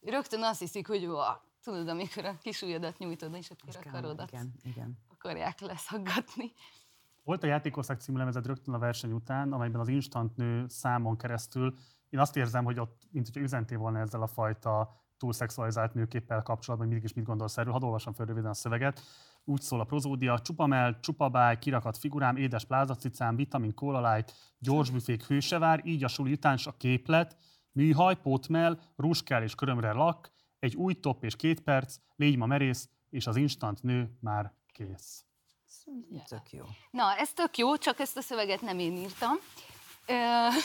rögtön 0.00 0.42
azt 0.42 0.60
hiszik, 0.60 0.86
hogy 0.86 1.04
ah, 1.04 1.36
tudod, 1.62 1.88
amikor 1.88 2.24
a 2.24 2.38
kis 2.38 2.62
ujjadat 2.62 2.98
nyújtod, 2.98 3.34
és 3.34 3.50
akkor 3.50 3.76
a 3.86 3.90
karodat 3.90 4.30
Igen, 4.30 4.52
igen. 4.62 5.08
Akarják 5.20 5.60
leszaggatni. 5.60 6.52
Volt 7.22 7.42
a 7.42 7.46
Játékország 7.46 8.00
című 8.00 8.18
lemezed 8.18 8.46
rögtön 8.46 8.74
a 8.74 8.78
verseny 8.78 9.12
után, 9.12 9.52
amelyben 9.52 9.80
az 9.80 9.88
Instant 9.88 10.36
nő 10.36 10.64
számon 10.68 11.16
keresztül, 11.16 11.74
én 12.08 12.20
azt 12.20 12.36
érzem, 12.36 12.64
hogy 12.64 12.80
ott, 12.80 13.02
mint 13.10 13.26
hogyha 13.26 13.40
üzentél 13.40 13.78
volna 13.78 13.98
ezzel 13.98 14.22
a 14.22 14.26
fajta 14.26 14.94
túlszexualizált 15.18 15.94
nőképpel 15.94 16.42
kapcsolatban, 16.42 16.88
hogy 16.88 16.96
mégis 16.96 17.14
mit 17.14 17.24
gondolsz 17.24 17.56
erről. 17.56 17.72
Hadd 17.72 17.82
olvasom 17.82 18.12
fel 18.12 18.26
röviden 18.26 18.50
a 18.50 18.54
szöveget. 18.54 19.00
Úgy 19.44 19.60
szól 19.60 19.80
a 19.80 19.84
prozódia, 19.84 20.40
csupamel, 20.40 21.00
csupabáj, 21.00 21.58
kirakat 21.58 21.98
figurám, 21.98 22.36
édes 22.36 22.64
plázacicám, 22.64 23.36
vitamin, 23.36 23.74
kólalájt, 23.74 24.34
gyors 24.58 24.90
büfék 24.90 25.24
hősevár, 25.24 25.80
így 25.84 26.04
a 26.04 26.08
suli 26.08 26.32
után 26.32 26.58
a 26.64 26.76
képlet, 26.76 27.36
műhaj, 27.72 28.20
pótmel, 28.20 28.80
rúskál 28.96 29.42
és 29.42 29.54
körömre 29.54 29.92
lak, 29.92 30.30
egy 30.58 30.74
új 30.74 30.94
top 30.94 31.24
és 31.24 31.36
két 31.36 31.60
perc, 31.60 31.96
légy 32.16 32.36
ma 32.36 32.46
merész, 32.46 32.88
és 33.10 33.26
az 33.26 33.36
instant 33.36 33.82
nő 33.82 34.16
már 34.20 34.54
kész. 34.86 35.24
Tök 36.28 36.50
jó. 36.52 36.64
Na, 36.90 37.16
ez 37.16 37.32
tök 37.32 37.56
jó, 37.58 37.76
csak 37.76 37.98
ezt 37.98 38.16
a 38.16 38.20
szöveget 38.20 38.60
nem 38.60 38.78
én 38.78 38.96
írtam. 38.96 39.36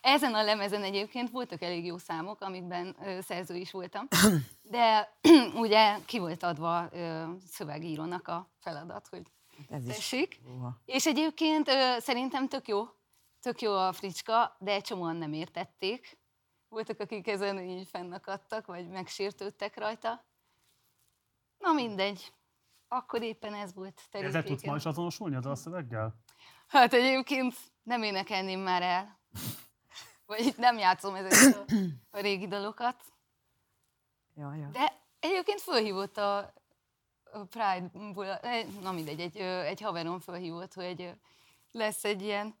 Ezen 0.00 0.34
a 0.34 0.42
lemezen 0.42 0.82
egyébként 0.82 1.30
voltak 1.30 1.62
elég 1.62 1.84
jó 1.84 1.98
számok, 1.98 2.40
amikben 2.40 2.96
szerző 3.20 3.56
is 3.56 3.70
voltam, 3.70 4.08
de 4.62 5.12
ugye 5.64 5.96
ki 6.06 6.18
volt 6.18 6.42
adva 6.42 6.90
szövegírónak 7.46 8.28
a 8.28 8.50
feladat, 8.58 9.06
hogy 9.08 9.22
Ez 9.68 9.86
is. 9.86 9.94
tessék. 9.94 10.40
Uha. 10.56 10.80
És 10.84 11.06
egyébként 11.06 11.70
szerintem 11.98 12.48
tök 12.48 12.68
jó, 12.68 12.88
tök 13.40 13.60
jó 13.60 13.72
a 13.72 13.92
fricska, 13.92 14.56
de 14.58 14.72
egy 14.72 14.82
csomóan 14.82 15.16
nem 15.16 15.32
értették. 15.32 16.18
Voltak, 16.68 17.00
akik 17.00 17.26
ezen 17.28 17.58
így 17.60 17.88
fennakadtak, 17.88 18.66
vagy 18.66 18.88
megsértődtek 18.88 19.76
rajta. 19.76 20.24
Na 21.58 21.72
mindegy. 21.72 22.32
Akkor 22.92 23.22
éppen 23.22 23.54
ez 23.54 23.74
volt 23.74 24.00
Ezzel 24.10 24.22
tudsz 24.22 24.32
terítéken. 24.32 24.70
ma 24.70 24.76
is 24.76 24.84
azonosulni 24.84 25.36
azzal 25.36 25.52
a 25.52 25.54
szöveggel? 25.54 26.14
Hát 26.66 26.92
egyébként 26.92 27.54
nem 27.82 28.02
énekelném 28.02 28.60
már 28.60 28.82
el. 28.82 29.18
Vagy 30.26 30.54
nem 30.56 30.78
játszom 30.78 31.14
ezeket 31.14 31.56
a, 31.56 31.72
a 32.16 32.20
régi 32.20 32.46
dalokat. 32.46 33.02
Ja, 34.34 34.54
ja. 34.54 34.68
De 34.72 34.92
egyébként 35.20 35.60
fölhívott 35.60 36.16
a, 36.16 36.38
a 37.32 37.44
Pride-ból, 37.50 38.26
eh, 38.26 38.66
na 38.80 38.92
mindegy, 38.92 39.20
egy, 39.20 39.36
egy 39.36 39.80
haverom 39.80 40.20
fölhívott, 40.20 40.74
hogy 40.74 41.14
lesz 41.72 42.04
egy 42.04 42.22
ilyen 42.22 42.54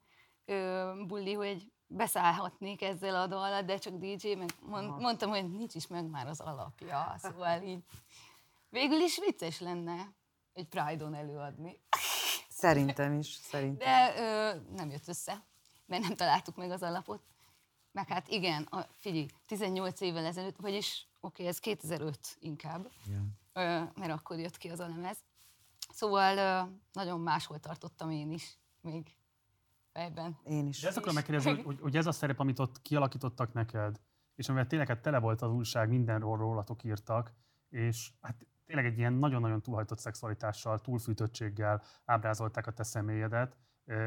ö, 0.44 0.92
bulli, 1.06 1.32
hogy 1.32 1.72
beszállhatnék 1.86 2.82
ezzel 2.82 3.14
a 3.14 3.26
dallal, 3.26 3.62
de 3.62 3.78
csak 3.78 3.94
DJ, 3.94 4.34
meg 4.34 4.50
mond, 4.60 5.00
mondtam, 5.00 5.30
hogy 5.30 5.50
nincs 5.50 5.74
is 5.74 5.86
meg 5.86 6.04
már 6.04 6.26
az 6.26 6.40
alapja, 6.40 7.14
szóval 7.16 7.62
így 7.62 7.84
végül 8.68 9.00
is 9.00 9.18
vicces 9.18 9.60
lenne 9.60 10.18
egy 10.60 10.68
Pride-on 10.68 11.14
előadni. 11.14 11.80
Szerintem 12.48 13.12
is, 13.12 13.26
szerintem. 13.26 13.88
De 13.88 14.20
ö, 14.20 14.60
nem 14.76 14.90
jött 14.90 15.08
össze, 15.08 15.44
mert 15.86 16.02
nem 16.02 16.14
találtuk 16.16 16.56
meg 16.56 16.70
az 16.70 16.82
alapot. 16.82 17.22
Meg 17.92 18.08
hát 18.08 18.28
igen, 18.28 18.62
a, 18.62 18.86
figyelj, 18.96 19.26
18 19.46 20.00
évvel 20.00 20.24
ezelőtt, 20.24 20.56
vagyis 20.56 21.08
oké, 21.20 21.46
ez 21.46 21.58
2005 21.58 22.36
inkább, 22.40 22.90
Igen. 23.06 23.38
ö, 23.52 23.82
mert 23.94 24.10
akkor 24.10 24.38
jött 24.38 24.56
ki 24.56 24.68
az 24.68 24.80
a 24.80 24.88
lemez. 24.88 25.18
Szóval 25.92 26.36
ö, 26.36 26.70
nagyon 26.92 27.20
máshol 27.20 27.58
tartottam 27.58 28.10
én 28.10 28.30
is, 28.30 28.58
még 28.80 29.16
fejben. 29.92 30.38
Én 30.44 30.66
is. 30.66 30.80
De 30.80 30.88
ezt 30.88 30.96
akarom 30.96 31.14
megkérdezni, 31.14 31.50
hogy, 31.50 31.64
hogy, 31.64 31.80
hogy 31.80 31.96
ez 31.96 32.06
a 32.06 32.12
szerep, 32.12 32.40
amit 32.40 32.58
ott 32.58 32.82
kialakítottak 32.82 33.52
neked, 33.52 34.00
és 34.34 34.48
amivel 34.48 34.66
tényleg 34.66 34.88
hát 34.88 35.02
tele 35.02 35.18
volt 35.18 35.42
az 35.42 35.50
újság, 35.50 35.88
mindenről 35.88 36.36
rólatok 36.36 36.84
írtak, 36.84 37.32
és 37.68 38.12
hát 38.20 38.46
tényleg 38.70 38.92
egy 38.92 38.98
ilyen 38.98 39.12
nagyon-nagyon 39.12 39.62
túlhajtott 39.62 39.98
szexualitással, 39.98 40.78
túlfűtöttséggel 40.78 41.82
ábrázolták 42.04 42.66
a 42.66 42.70
te 42.72 42.82
személyedet, 42.82 43.56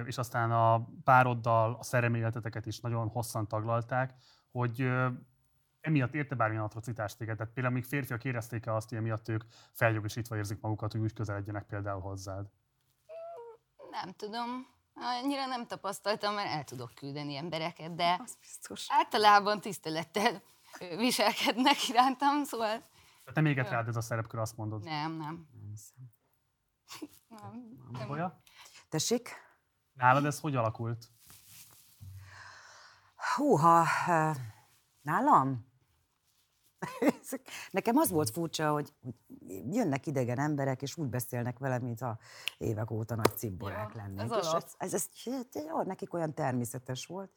és 0.06 0.18
aztán 0.18 0.52
a 0.52 0.88
pároddal 1.04 1.76
a 1.80 1.84
szereméleteteket 1.84 2.66
is 2.66 2.80
nagyon 2.80 3.08
hosszan 3.08 3.48
taglalták, 3.48 4.14
hogy 4.52 4.92
emiatt 5.82 6.14
érte 6.14 6.36
bármilyen 6.36 6.64
atrocitást 6.64 7.18
téged? 7.18 7.38
Tehát 7.38 7.54
például 7.54 7.76
még 7.76 7.84
férfiak 7.84 8.24
érezték-e 8.24 8.74
azt, 8.74 8.90
hogy 8.90 8.98
emiatt 8.98 9.30
ők 9.30 9.44
feljogosítva 9.72 10.38
érzik 10.38 10.62
magukat, 10.62 10.92
hogy 10.92 11.02
úgy 11.02 11.14
közeledjenek 11.14 11.66
például 11.66 12.02
hozzád? 12.02 12.46
Nem 13.92 14.12
tudom, 14.12 14.68
annyira 14.94 15.46
nem 15.46 15.68
tapasztaltam, 15.68 16.34
mert 16.34 16.50
el 16.50 16.64
tudok 16.64 16.92
küldeni 16.96 17.36
embereket, 17.36 17.96
de 17.96 18.20
Az 18.24 18.38
biztos. 18.40 18.88
általában 18.90 19.62
tisztelettel 19.62 20.42
viselkednek 20.98 21.88
irántam, 21.90 22.44
szóval 22.44 22.82
nem 23.34 23.46
éget 23.46 23.70
rád 23.70 23.88
ez 23.88 23.96
a 23.96 24.02
szerepkör, 24.02 24.40
azt 24.40 24.58
mondod. 24.58 24.84
nem, 24.84 25.12
nem. 25.12 25.48
Nem 25.52 25.70
hiszem. 25.70 26.12
nem, 27.28 27.78
nem. 27.92 28.08
Bolya? 28.08 28.42
Tessék? 28.90 29.30
Nálad 29.94 30.26
ez 30.26 30.40
hogy 30.40 30.56
alakult? 30.56 31.08
Húha, 33.36 33.86
eh, 34.08 34.36
nálam? 35.02 35.72
Nekem 37.72 37.98
az 37.98 38.10
volt 38.12 38.30
furcsa, 38.30 38.72
hogy, 38.72 38.94
hogy 39.02 39.16
jönnek 39.76 40.08
idegen 40.08 40.40
emberek, 40.40 40.82
és 40.82 40.98
úgy 40.98 41.10
beszélnek 41.10 41.60
velem, 41.60 41.82
mint 41.82 42.02
a 42.02 42.20
évek 42.58 42.92
óta 42.92 43.16
nagy 43.16 43.38
cimborák 43.38 43.92
Ja, 43.96 44.02
lennék. 44.02 44.32
ez 44.32 44.46
és 44.46 44.52
ez, 44.54 44.74
ez, 44.78 44.94
ez 44.94 45.10
jó, 45.68 45.82
nekik 45.82 46.14
olyan 46.14 46.34
természetes 46.34 47.06
volt. 47.06 47.32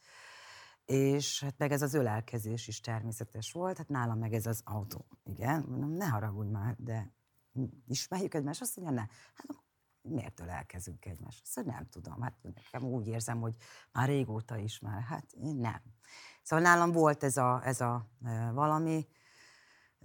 És 0.87 1.43
hát 1.43 1.59
meg 1.59 1.73
ez 1.73 1.83
az 1.83 1.95
ölelkezés 1.95 2.69
is 2.69 2.81
természetes 2.81 3.53
volt, 3.53 3.77
hát 3.77 3.89
nálam 3.89 4.19
meg 4.19 4.33
ez 4.33 4.47
az 4.47 4.61
autó. 4.65 5.05
Igen, 5.25 5.65
mondom, 5.69 5.91
ne 5.91 6.07
haragudj 6.07 6.51
már, 6.51 6.77
de 6.79 7.13
ismerjük 7.87 8.35
egymást, 8.35 8.61
azt 8.61 8.77
mondja, 8.77 8.95
ne. 8.95 9.07
Hát 9.35 9.47
miért 10.03 10.41
ölelkezünk 10.41 11.05
egymást? 11.05 11.41
Azt 11.43 11.57
mondja, 11.57 11.75
nem 11.75 11.89
tudom, 11.89 12.21
hát 12.21 12.35
nekem 12.43 12.89
úgy 12.89 13.07
érzem, 13.07 13.41
hogy 13.41 13.57
már 13.93 14.09
régóta 14.09 14.57
ismer. 14.57 15.03
Hát 15.03 15.33
én 15.33 15.57
nem. 15.57 15.83
Szóval 16.43 16.65
nálam 16.65 16.93
volt 16.93 17.25
ez 17.25 17.37
a, 17.37 17.61
ez 17.65 17.81
a 17.81 18.07
valami, 18.53 19.07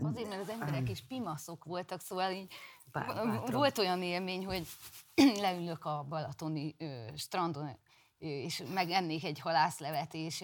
Azért, 0.04 0.30
mert 0.30 0.42
az 0.42 0.50
emberek 0.50 0.90
is 0.90 1.04
pimaszok 1.08 1.64
voltak, 1.64 2.02
szóval 2.02 2.32
így 2.32 2.54
Bár- 2.92 3.52
volt 3.52 3.78
olyan 3.78 4.02
élmény, 4.02 4.46
hogy 4.46 4.68
leülök 5.46 5.86
a 5.86 6.06
balatoni 6.10 6.76
ö, 6.78 7.08
strandon, 7.16 7.78
és 8.22 8.64
megennék 8.74 9.24
egy 9.24 9.40
halászlevet, 9.40 10.14
és 10.14 10.44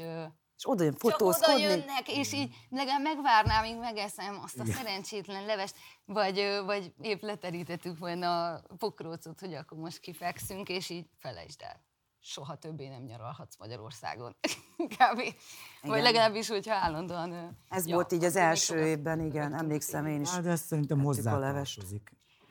és 0.58 0.70
oda 0.70 0.84
jön 0.84 0.96
csak 1.00 1.22
oda 1.22 1.58
jönnek, 1.58 2.04
és 2.06 2.34
így 2.34 2.56
legalább 2.70 3.02
megvárnám, 3.02 3.64
míg 3.64 3.78
megeszem 3.78 4.40
azt 4.44 4.60
a 4.60 4.66
szerencsétlen 4.66 5.46
levest, 5.46 5.76
vagy, 6.06 6.62
vagy 6.66 6.94
épp 7.02 7.22
leterítettük 7.22 7.98
volna 7.98 8.54
a 8.54 8.62
pokrócot, 8.78 9.40
hogy 9.40 9.54
akkor 9.54 9.78
most 9.78 10.00
kifekszünk, 10.00 10.70
és 10.70 10.90
így 10.90 11.06
felejtsd 11.18 11.62
el. 11.62 11.86
Soha 12.20 12.56
többé 12.56 12.88
nem 12.88 13.04
nyaralhatsz 13.04 13.58
Magyarországon. 13.58 14.36
Kb. 14.78 15.18
Vagy 15.18 15.34
Igen. 15.82 16.02
legalábbis, 16.02 16.50
hogyha 16.50 16.74
állandóan... 16.74 17.58
Ez 17.70 17.88
ja, 17.88 17.94
volt 17.94 18.12
így 18.12 18.24
az 18.24 18.36
első 18.36 18.86
évben, 18.86 19.20
igen, 19.20 19.54
emlékszem 19.54 20.06
én 20.06 20.22
is. 20.22 20.30
Hát 20.30 20.44
de 20.44 20.50
ez 20.50 20.62
szerintem 20.62 21.00
hozzá 21.00 21.36
a 21.36 21.40
levest. 21.40 21.82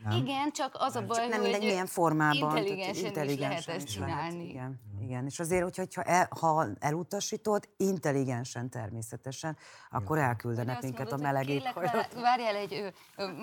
Nem? 0.09 0.17
Igen, 0.17 0.53
csak 0.53 0.77
az 0.79 0.97
a 0.97 1.03
baj, 1.03 1.17
Csak 1.17 1.29
nem 1.29 1.41
hogy 1.41 1.51
mindegy, 1.51 1.69
milyen 1.69 1.87
formában. 1.87 2.49
tehát 2.49 2.57
intelligensen 2.57 2.95
is 2.95 3.01
lehet 3.03 3.17
intelligensen 3.17 3.75
ezt 3.75 3.89
is 3.89 3.99
lehet, 3.99 4.31
csinálni. 4.31 4.49
igen. 4.49 4.81
Igen, 5.01 5.25
és 5.27 5.39
azért, 5.41 5.77
hogyha, 5.77 6.03
el, 6.03 6.29
ha 6.41 6.67
elutasítod, 6.79 7.69
intelligensen 7.77 8.71
természetesen, 8.71 9.57
akkor 9.91 10.19
elküldenek 10.19 10.83
minket 10.83 11.13
a 11.13 11.17
meleg 11.17 11.49
éghajlat. 11.49 12.15
Várjál 12.15 12.55
egy, 12.57 12.93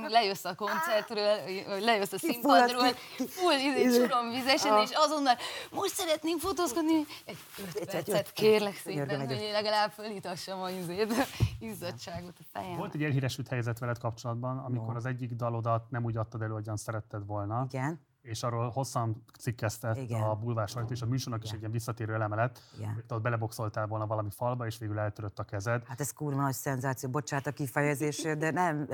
lejössz 0.07 0.45
a 0.45 0.55
koncertről, 0.55 1.37
lejössz 1.79 2.11
a 2.11 2.17
színpadról, 2.17 2.87
full 3.27 3.57
izé, 3.59 3.97
csuromvizesen, 3.99 4.81
és 4.81 4.89
azonnal 4.93 5.35
most 5.71 5.93
szeretnénk 5.93 6.39
fotózkodni, 6.39 7.05
egy 7.25 7.37
öt 7.75 7.85
percet 7.85 8.31
kérlek 8.31 8.75
szépen, 8.75 9.27
hogy 9.27 9.49
legalább 9.51 9.91
fölítassam 9.91 10.61
a 10.61 10.69
izét, 10.69 11.13
izzadságot 11.59 12.35
a 12.39 12.43
fejem. 12.53 12.77
Volt 12.77 12.93
egy 12.93 13.03
elhíresült 13.03 13.47
helyzet 13.47 13.79
veled 13.79 13.97
kapcsolatban, 13.97 14.57
amikor 14.57 14.95
az 14.95 15.05
egyik 15.05 15.31
dalodat 15.31 15.89
nem 15.89 16.03
úgy 16.03 16.17
adtad 16.17 16.41
elő, 16.41 16.52
ahogyan 16.53 16.77
szeretted 16.77 17.25
volna. 17.25 17.65
Igen. 17.69 17.99
és 18.21 18.43
arról 18.43 18.69
hosszan 18.69 19.23
cikkeztett 19.39 19.97
Igen. 19.97 20.21
a 20.21 20.35
bulvár 20.35 20.67
sajtó, 20.67 20.91
és 20.91 21.01
a 21.01 21.05
műsornak 21.05 21.43
is 21.43 21.51
egy 21.51 21.59
ilyen 21.59 21.71
visszatérő 21.71 22.13
eleme 22.13 22.35
lett, 22.35 22.59
Igen. 22.77 23.03
ott 23.09 23.21
beleboxoltál 23.21 23.87
volna 23.87 24.07
valami 24.07 24.29
falba, 24.29 24.65
és 24.65 24.77
végül 24.77 24.99
eltörött 24.99 25.39
a 25.39 25.43
kezed. 25.43 25.83
Hát 25.85 25.99
ez 25.99 26.11
kurva 26.11 26.41
nagy 26.41 26.53
szenzáció, 26.53 27.09
bocsánat 27.09 27.47
a 27.47 27.51
kifejezésért, 27.51 28.37
de 28.39 28.51
nem, 28.51 28.87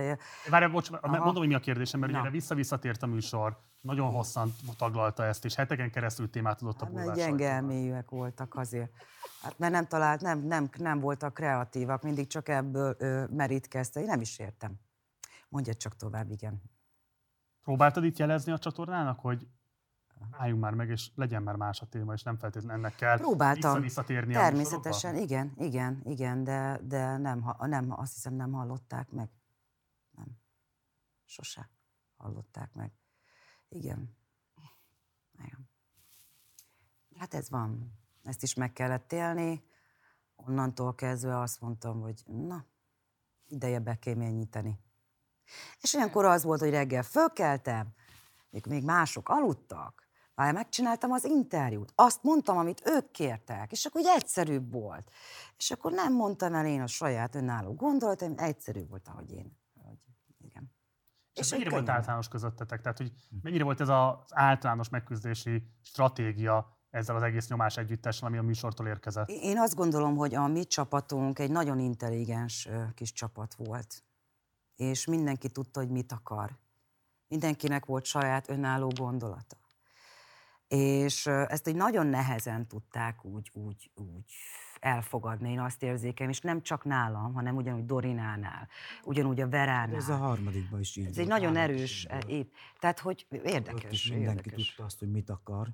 Várj, 0.50 0.66
bocs, 0.72 0.90
Aha. 0.92 1.18
mondom, 1.18 1.36
hogy 1.36 1.48
mi 1.48 1.54
a 1.54 1.60
kérdésem, 1.60 2.00
mert 2.00 2.12
ugye 2.12 2.22
Na. 2.22 2.28
erre 2.28 2.36
vissza-visszatért 2.36 3.04
a 3.04 3.08
műsor, 3.08 3.58
nagyon 3.82 4.12
hosszan 4.12 4.54
taglalta 4.78 5.24
ezt, 5.26 5.46
és 5.46 5.56
heteken 5.56 5.92
keresztül 5.92 6.30
témát 6.30 6.62
adott 6.62 6.82
a 6.82 6.86
hát 6.86 6.94
bulvár 6.94 7.16
gyenge 7.16 7.30
sajtónak. 7.30 7.54
elmélyűek 7.54 8.10
voltak 8.10 8.56
azért. 8.56 8.92
Hát 9.42 9.60
mert 9.60 9.74
nem 9.74 9.88
talált, 9.88 10.22
nem, 10.22 10.40
nem, 10.40 10.70
nem 10.78 11.00
voltak 11.00 11.34
kreatívak, 11.34 12.04
mindig 12.04 12.28
csak 12.28 12.50
ebből 12.50 12.96
ö, 12.98 13.24
merítkezte. 13.30 14.00
Én 14.00 14.06
nem 14.06 14.22
is 14.22 14.40
értem. 14.40 14.80
Mondja 15.50 15.74
csak 15.74 15.96
tovább, 15.96 16.32
igen. 16.32 16.62
Próbáltad 17.64 18.04
itt 18.04 18.18
jelezni 18.18 18.52
a 18.52 18.58
csatornának, 18.58 19.20
hogy 19.20 19.48
álljunk 20.32 20.62
már 20.62 20.74
meg, 20.74 20.90
és 20.90 21.12
legyen 21.16 21.44
már 21.44 21.56
más 21.56 21.82
a 21.82 21.86
téma, 21.86 22.14
és 22.14 22.24
nem 22.24 22.38
feltétlenül 22.38 22.78
ennek 22.78 22.96
kell 22.96 23.18
Próbáltam. 23.18 23.82
visszatérni 23.82 24.36
a 24.36 24.40
Természetesen, 24.40 25.14
műsorokba? 25.14 25.34
igen, 25.34 25.68
igen, 25.68 26.02
igen, 26.04 26.44
de, 26.44 26.80
de 26.84 27.18
nem, 27.18 27.46
nem, 27.60 27.92
azt 27.92 28.14
hiszem 28.14 28.34
nem 28.34 28.52
hallották 28.52 29.12
meg. 29.12 29.30
Nem. 30.12 30.28
Sose 31.26 31.70
hallották 32.18 32.74
meg. 32.74 32.92
Igen. 33.70 34.18
Igen. 35.44 35.70
Hát 37.18 37.34
ez 37.34 37.50
van. 37.50 37.94
Ezt 38.24 38.44
is 38.44 38.54
meg 38.54 38.74
kellett 38.74 39.12
élni. 39.12 39.64
Onnantól 40.36 40.96
kezdve 40.96 41.40
azt 41.40 41.62
mondtam, 41.62 42.02
hogy 42.02 42.24
na, 42.26 42.66
ideje 43.48 43.80
bekeményíteni. 43.80 44.80
És 45.82 45.94
olyankor 45.94 46.26
az 46.26 46.44
volt, 46.44 46.60
hogy 46.60 46.70
reggel 46.70 47.04
fölkeltem, 47.04 47.88
még, 48.50 48.66
még 48.66 48.84
mások 48.84 49.30
aludtak, 49.30 50.08
már 50.36 50.54
megcsináltam 50.54 51.12
az 51.12 51.26
interjút, 51.26 51.92
azt 51.96 52.24
mondtam, 52.24 52.58
amit 52.58 52.82
ők 52.86 53.12
kértek, 53.12 53.72
és 53.72 53.86
akkor 53.86 54.02
úgy 54.02 54.08
egyszerűbb 54.16 54.72
volt. 54.72 55.12
És 55.58 55.72
akkor 55.72 55.92
nem 55.92 56.14
mondtam 56.14 56.54
el 56.54 56.66
én 56.66 56.82
a 56.82 56.88
saját 56.88 57.36
önálló 57.36 57.74
gondolataim, 57.74 58.34
egyszerű 58.38 58.86
volt, 58.88 59.08
ahogy 59.08 59.32
én. 59.32 59.58
Hogy, 59.84 59.98
igen. 60.38 60.72
És, 61.34 61.40
és 61.40 61.52
mennyire 61.52 61.70
volt 61.70 61.82
könnyen. 61.82 61.98
általános 61.98 62.28
közöttetek? 62.28 62.82
Tehát, 62.82 62.98
hogy 62.98 63.12
mennyire 63.42 63.64
volt 63.64 63.82
ez 63.82 63.90
az 63.90 64.14
általános 64.30 64.90
megküzdési 64.90 65.64
stratégia 65.82 66.78
ezzel 66.90 67.16
az 67.16 67.24
egész 67.24 67.48
nyomás 67.48 67.78
együttessel, 67.78 68.28
ami 68.28 68.38
a 68.38 68.42
műsortól 68.42 68.88
érkezett? 68.88 69.30
Én 69.30 69.60
azt 69.60 69.76
gondolom, 69.76 70.16
hogy 70.16 70.36
a 70.36 70.48
mi 70.48 70.66
csapatunk 70.66 71.40
egy 71.40 71.52
nagyon 71.52 71.80
intelligens 71.80 72.70
kis 72.94 73.12
csapat 73.12 73.54
volt. 73.54 74.04
És 74.80 75.06
mindenki 75.06 75.50
tudta, 75.50 75.80
hogy 75.80 75.90
mit 75.90 76.12
akar. 76.12 76.58
Mindenkinek 77.28 77.86
volt 77.86 78.06
saját 78.06 78.50
önálló 78.50 78.92
gondolata. 78.96 79.58
És 80.68 81.26
ezt 81.28 81.68
egy 81.68 81.76
nagyon 81.76 82.08
nehezen 82.08 82.68
tudták 82.68 83.26
úgy, 83.26 83.50
úgy, 83.54 83.92
úgy 83.96 84.34
elfogadni, 84.80 85.52
én 85.52 85.60
azt 85.60 85.84
érzékem, 85.84 86.30
és 86.30 86.40
nem 86.40 86.62
csak 86.62 86.84
nálam, 86.84 87.34
hanem 87.34 87.56
ugyanúgy 87.56 87.86
Dorinánál, 87.86 88.68
ugyanúgy 89.04 89.42
a 89.42 89.50
Veránál. 89.50 89.96
Ez 89.96 90.10
a 90.10 90.16
harmadikban 90.18 90.80
is 90.80 90.96
így 90.96 91.06
Ez 91.06 91.18
egy 91.18 91.28
nagyon 91.28 91.56
erős, 91.56 92.08
volt. 92.10 92.24
épp. 92.24 92.54
Tehát, 92.80 93.00
hogy 93.00 93.26
Ott 93.32 93.44
érdekes, 93.44 93.92
is 93.92 94.10
mindenki 94.12 94.38
érdekes. 94.38 94.68
tudta 94.68 94.84
azt, 94.84 95.00
hogy 95.00 95.12
mit 95.12 95.30
akar. 95.30 95.68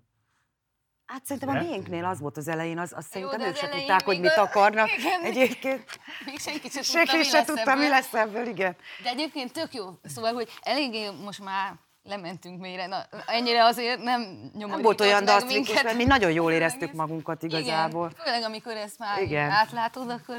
Hát 1.07 1.25
szerintem 1.25 1.55
a 1.55 1.61
miénknél 1.61 2.05
az 2.05 2.19
volt 2.19 2.37
az 2.37 2.47
elején, 2.47 2.79
az, 2.79 2.93
az 2.95 3.05
szerintem 3.11 3.39
de 3.39 3.47
ők 3.47 3.55
se 3.55 3.69
tudták, 3.69 4.03
hogy 4.05 4.19
mit 4.19 4.37
akarnak. 4.37 4.89
Igen. 4.97 5.21
Egyébként 5.23 5.99
Még 6.25 6.39
senki 6.39 6.69
sem 6.69 6.81
tudta, 6.81 6.97
senki 6.97 7.17
mi 7.17 7.23
se 7.23 7.37
lesz 7.37 7.45
tudta, 7.45 7.63
mi 7.63 7.71
ebből. 7.71 7.89
lesz 7.89 8.13
ebből, 8.13 8.47
igen. 8.47 8.75
De 9.03 9.09
egyébként 9.09 9.51
tök 9.53 9.73
jó. 9.73 9.85
Szóval, 10.03 10.33
hogy 10.33 10.49
eléggé 10.61 11.09
most 11.23 11.43
már 11.43 11.73
lementünk 12.03 12.59
mélyre. 12.61 12.87
Na, 12.87 13.05
ennyire 13.25 13.63
azért 13.63 14.01
nem 14.03 14.21
nyomodított 14.21 14.69
Nem 14.69 14.81
volt 14.81 15.01
olyan 15.01 15.45
minket. 15.45 15.83
mert 15.83 15.97
mi 15.97 16.03
nagyon 16.03 16.31
jól 16.31 16.51
éreztük 16.51 16.93
magunkat 16.93 17.43
igazából. 17.43 18.09
Igen, 18.11 18.25
főleg 18.25 18.43
amikor 18.43 18.75
ezt 18.75 18.99
már 18.99 19.21
Igen. 19.21 19.49
átlátod, 19.49 20.09
akkor 20.09 20.37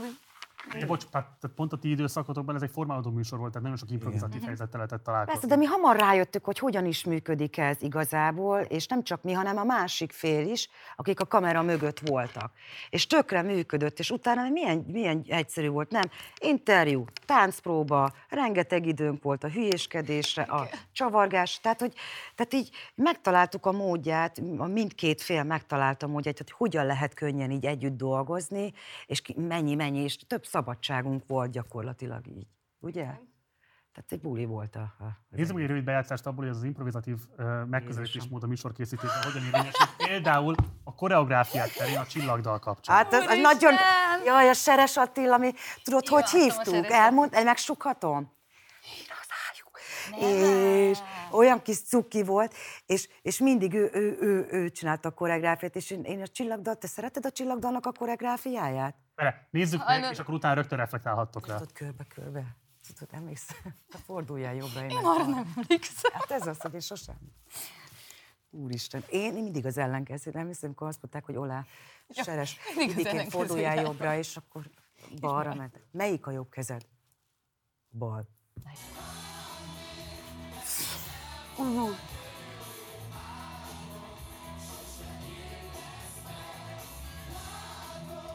De 0.73 0.87
bocs, 0.87 1.05
tehát, 1.05 1.29
pont 1.55 1.73
a 1.73 1.77
ti 1.77 1.91
időszakotokban 1.91 2.55
ez 2.55 2.63
egy 2.63 2.71
formálódó 2.71 3.11
műsor 3.11 3.39
volt, 3.39 3.51
tehát 3.51 3.63
nagyon 3.63 3.79
sok 3.79 3.91
improvizatív 3.91 4.43
helyzettel 4.43 4.81
lehetett 4.81 5.05
találkozni. 5.05 5.41
Persze, 5.41 5.55
de 5.55 5.61
mi 5.61 5.65
hamar 5.65 5.97
rájöttük, 5.97 6.45
hogy 6.45 6.59
hogyan 6.59 6.87
is 6.87 7.05
működik 7.05 7.59
ez 7.59 7.83
igazából, 7.83 8.61
és 8.61 8.87
nem 8.87 9.03
csak 9.03 9.23
mi, 9.23 9.33
hanem 9.33 9.57
a 9.57 9.65
másik 9.65 10.13
fél 10.13 10.51
is, 10.51 10.69
akik 10.97 11.21
a 11.21 11.27
kamera 11.27 11.63
mögött 11.63 11.99
voltak. 11.99 12.53
És 12.91 13.07
tökre 13.07 13.43
működött, 13.43 13.99
és 13.99 14.11
utána 14.11 14.49
milyen, 14.49 14.85
milyen 14.89 15.25
egyszerű 15.29 15.69
volt, 15.69 15.91
nem? 15.91 16.05
Interjú, 16.41 17.05
táncpróba, 17.25 18.13
rengeteg 18.29 18.87
időnk 18.87 19.23
volt 19.23 19.45
a 19.45 19.49
hülyéskedésre, 19.49 20.43
a 20.43 20.69
csavargás, 20.93 21.61
tehát, 21.61 21.81
hogy, 21.81 21.95
tehát 22.35 22.55
így 22.55 22.71
megtaláltuk 22.95 23.67
a 23.67 23.73
módját, 23.73 24.43
a 24.57 24.67
mindkét 24.67 25.23
fél 25.23 25.43
megtalálta 25.43 26.07
a 26.07 26.09
módját, 26.09 26.39
hogy 26.39 26.51
hogyan 26.51 26.87
lehet 26.87 27.15
könnyen 27.15 27.51
így 27.51 27.67
együtt 27.67 27.97
dolgozni, 27.97 28.73
és 29.07 29.21
ki- 29.21 29.35
mennyi, 29.39 29.75
mennyi, 29.75 29.99
és 29.99 30.17
több 30.27 30.45
szabadságunk 30.57 31.23
volt 31.27 31.51
gyakorlatilag 31.51 32.27
így, 32.27 32.47
ugye? 32.79 33.05
Tehát 33.93 34.13
egy 34.13 34.21
buli 34.21 34.45
volt 34.45 34.77
a... 34.77 34.81
a 34.81 35.05
Nézzük 35.29 35.59
egy 35.59 35.67
rövid 35.67 35.85
bejátszást 35.85 36.27
abból, 36.27 36.45
hogy 36.45 36.53
ez 36.53 36.57
az 36.57 36.65
improvizatív 36.65 37.17
uh, 37.39 37.67
megközelítésmód 37.67 38.43
a 38.43 38.47
műsorkészítésben 38.47 39.23
hogyan 39.23 39.45
érvényesül. 39.45 39.87
Például 39.97 40.55
a 40.85 40.95
koreográfiát 40.95 41.75
terén 41.77 41.99
a 41.99 42.07
csillagdal 42.07 42.59
kapcsán. 42.59 42.97
Hát 42.97 43.13
az 43.13 43.19
Úristen! 43.19 43.41
nagyon... 43.41 43.73
Jaj, 44.25 44.49
a 44.49 44.53
Seres 44.53 44.97
Attila, 44.97 45.35
ami, 45.35 45.53
tudod, 45.83 46.07
hogy 46.07 46.25
Imádtam 46.33 46.73
a 46.73 46.73
hívtuk? 46.73 46.91
Elmond, 46.91 47.33
megsukhatom? 47.45 48.36
És 50.19 50.99
olyan 51.31 51.63
kis 51.63 51.83
cuki 51.83 52.23
volt, 52.23 52.55
és, 52.87 53.09
és 53.23 53.39
mindig 53.39 53.75
ő, 53.75 53.91
ő, 53.93 54.17
ő, 54.21 54.47
ő 54.51 54.71
csinálta 54.71 55.09
a 55.09 55.13
koreográfiát, 55.13 55.77
és 55.77 55.91
én, 55.91 56.03
én 56.03 56.21
a 56.21 56.27
csillagdal, 56.27 56.77
te 56.77 56.87
szereted 56.87 57.27
a 57.27 57.31
csillagdalnak 57.31 57.87
a 57.87 57.93
koreográfiáját? 57.93 58.97
Vele, 59.15 59.49
nézzük 59.51 59.87
meg, 59.87 60.11
és 60.11 60.19
akkor 60.19 60.35
utána 60.35 60.55
rögtön 60.55 60.79
reflektálhattok 60.79 61.47
rá. 61.47 61.55
Tudod, 61.55 61.73
körbe-körbe. 61.73 62.57
Tudod, 62.87 63.15
emlékszel? 63.15 63.57
Ha 63.93 63.99
forduljál 63.99 64.55
jobbra. 64.55 64.83
Én, 64.83 64.89
én 64.89 65.05
arra 65.05 65.27
nem 65.27 65.53
emlékszem. 65.57 66.13
Hát 66.13 66.31
ez 66.31 66.47
az, 66.47 66.61
hogy 66.61 66.75
én 66.75 66.81
sosem. 66.81 67.17
Úristen, 68.51 69.05
én 69.09 69.33
mindig 69.33 69.67
az 69.67 69.79
ellenkező, 69.79 70.31
nem 70.35 70.47
hiszem, 70.47 70.69
amikor 70.69 70.87
azt 70.87 70.99
mondták, 71.01 71.25
hogy 71.25 71.37
olá, 71.37 71.65
seres, 72.09 72.59
mindig 72.77 73.31
forduljál 73.31 73.81
jobbra, 73.81 74.17
és 74.17 74.37
akkor 74.37 74.71
balra 75.21 75.55
ment. 75.55 75.81
Melyik 75.91 76.27
a 76.27 76.31
jobb 76.31 76.49
kezed? 76.49 76.87
Bal. 77.91 78.29
Uh, 81.57 81.91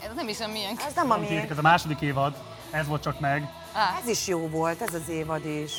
Ez 0.04 0.16
nem 0.16 0.28
is 0.28 0.40
a 0.40 0.48
miénk. 0.48 0.82
ez 0.82 0.94
nem 0.94 1.12
a 1.12 1.18
miénk. 1.18 1.50
Ez 1.50 1.58
a 1.58 1.62
második 1.62 2.02
évad, 2.02 2.36
ez 2.72 2.88
volt 2.88 3.02
csak 3.02 3.20
meg. 3.20 3.50
Ez 4.02 4.08
is 4.08 4.28
jó 4.28 4.48
volt, 4.48 4.82
ez 4.82 4.94
az 4.94 5.10
évad 5.10 5.46
is. 5.46 5.74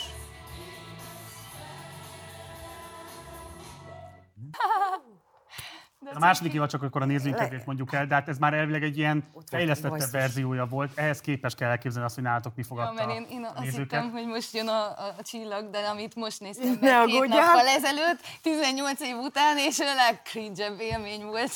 Ez 6.10 6.16
a 6.16 6.18
második 6.18 6.52
évad 6.52 6.70
csak 6.70 6.82
akkor 6.82 7.02
a 7.02 7.04
nézőink 7.04 7.36
Le- 7.36 7.42
kedvéért 7.42 7.66
mondjuk 7.66 7.92
el, 7.92 8.06
de 8.06 8.14
hát 8.14 8.28
ez 8.28 8.38
már 8.38 8.54
elvileg 8.54 8.82
egy 8.82 8.98
ilyen 8.98 9.24
fejlesztettebb 9.50 10.10
verziója 10.10 10.66
volt. 10.66 10.98
Ehhez 10.98 11.20
képest 11.20 11.56
kell 11.56 11.70
elképzelni 11.70 12.06
azt, 12.06 12.14
hogy 12.14 12.24
nálatok 12.24 12.54
mi 12.54 12.62
Ja, 12.62 12.68
fogadta 12.68 12.92
mert 13.06 13.18
én, 13.18 13.26
én 13.30 13.44
a 13.44 13.48
azt 13.48 13.58
nézőket. 13.58 13.80
hittem, 14.00 14.10
hogy 14.10 14.26
most 14.26 14.54
jön 14.54 14.68
a, 14.68 14.84
a, 14.86 15.14
a 15.18 15.22
csillag, 15.22 15.70
de 15.70 15.78
amit 15.78 16.14
most 16.14 16.40
néztem 16.40 16.78
Ne 16.80 16.96
meg 16.98 17.06
két 17.06 17.14
aggódjál! 17.14 17.46
nappal 17.46 17.66
ezelőtt, 17.66 18.20
18 18.42 19.00
év 19.00 19.16
után, 19.16 19.58
és 19.58 19.78
a 19.80 19.94
legcringe 19.94 20.72
élmény 20.78 21.24
volt 21.24 21.52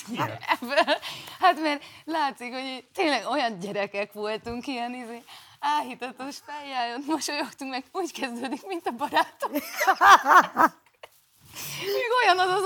ebből. 0.61 0.95
Hát 1.41 1.61
mert 1.63 1.85
látszik, 2.05 2.53
hogy 2.53 2.85
tényleg 2.95 3.27
olyan 3.31 3.59
gyerekek 3.59 4.13
voltunk, 4.13 4.67
ilyen 4.67 4.95
izé, 4.95 5.23
áhítatos 5.61 6.37
fejjel, 6.47 6.99
mosolyogtunk 7.07 7.71
meg, 7.71 7.85
úgy 7.93 8.13
kezdődik, 8.13 8.67
mint 8.67 8.87
a 8.87 8.91
barátom. 8.91 9.51
Még 11.81 12.11
olyan 12.25 12.39
az 12.39 12.63
az 12.63 12.65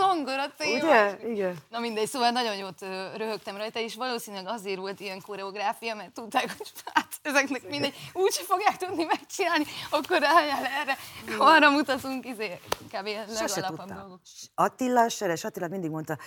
téma. 0.57 0.85
Ugye? 0.85 1.29
Igen. 1.29 1.57
Na 1.69 1.79
mindegy, 1.79 2.09
szóval 2.09 2.31
nagyon 2.31 2.57
jót 2.57 2.81
röhögtem 3.17 3.57
rajta, 3.57 3.79
és 3.79 3.95
valószínűleg 3.95 4.47
azért 4.47 4.79
volt 4.79 5.01
ilyen 5.01 5.21
koreográfia, 5.21 5.95
mert 5.95 6.13
tudták, 6.13 6.57
hogy 6.57 6.73
hát 6.95 7.09
ezeknek 7.23 7.69
mindegy, 7.69 7.95
úgyse 8.13 8.43
fogják 8.43 8.77
tudni 8.77 9.05
megcsinálni, 9.05 9.65
akkor 9.91 10.25
álljál 10.25 10.65
erre, 10.65 10.97
arra 11.39 11.71
mutatunk, 11.71 12.27
izé, 12.27 12.61
kb. 12.93 13.09
Legalapabb 13.29 13.93
dolgok. 13.93 14.21
Attila, 14.55 15.09
Seres 15.09 15.45
Attila 15.45 15.69
mindig 15.69 15.91
mondta, 15.91 16.19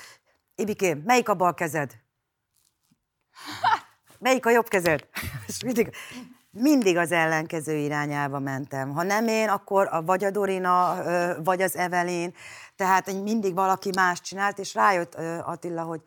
Ibikém, 0.55 1.01
melyik 1.05 1.29
a 1.29 1.33
bal 1.33 1.53
kezed? 1.53 1.91
Melyik 4.19 4.45
a 4.45 4.49
jobb 4.49 4.67
kezed? 4.67 5.07
És 5.47 5.63
mindig, 5.63 5.95
mindig 6.53 6.97
az 6.97 7.11
ellenkező 7.11 7.75
irányába 7.75 8.39
mentem. 8.39 8.89
Ha 8.89 9.03
nem 9.03 9.27
én, 9.27 9.49
akkor 9.49 9.87
a, 9.91 10.03
vagy 10.03 10.23
a 10.23 10.31
Dorina, 10.31 10.95
vagy 11.43 11.61
az 11.61 11.75
Evelyn. 11.75 12.33
Tehát 12.75 13.23
mindig 13.23 13.53
valaki 13.53 13.89
más 13.95 14.21
csinált, 14.21 14.59
és 14.59 14.73
rájött 14.73 15.15
Attila, 15.43 15.83
hogy 15.83 16.01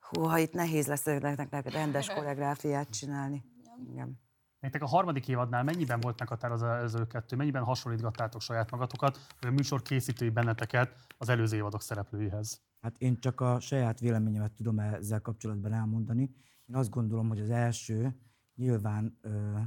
húha, 0.00 0.38
itt 0.38 0.52
nehéz 0.52 0.86
lesz 0.86 1.04
nektek 1.04 1.72
rendes 1.72 2.08
koreográfiát 2.08 2.90
csinálni. 2.90 3.44
Igen. 3.90 4.24
Nektek 4.60 4.82
a 4.82 4.86
harmadik 4.86 5.28
évadnál 5.28 5.62
mennyiben 5.62 6.00
volt 6.00 6.18
meghatározó 6.18 6.66
az 6.66 6.72
előző 6.72 7.06
kettő? 7.06 7.36
Mennyiben 7.36 7.62
hasonlítgattátok 7.62 8.40
saját 8.40 8.70
magatokat, 8.70 9.18
vagy 9.40 9.50
a 9.50 9.54
műsor 9.54 9.82
készítői 9.82 10.30
benneteket 10.30 10.94
az 11.18 11.28
előző 11.28 11.56
évadok 11.56 11.82
szereplőihez? 11.82 12.60
Hát 12.80 12.94
én 12.98 13.20
csak 13.20 13.40
a 13.40 13.60
saját 13.60 14.00
véleményemet 14.00 14.52
tudom 14.52 14.78
ezzel 14.78 15.20
kapcsolatban 15.20 15.72
elmondani. 15.72 16.30
Én 16.66 16.76
azt 16.76 16.90
gondolom, 16.90 17.28
hogy 17.28 17.40
az 17.40 17.50
első 17.50 18.16
nyilván 18.56 19.18
ö, 19.20 19.58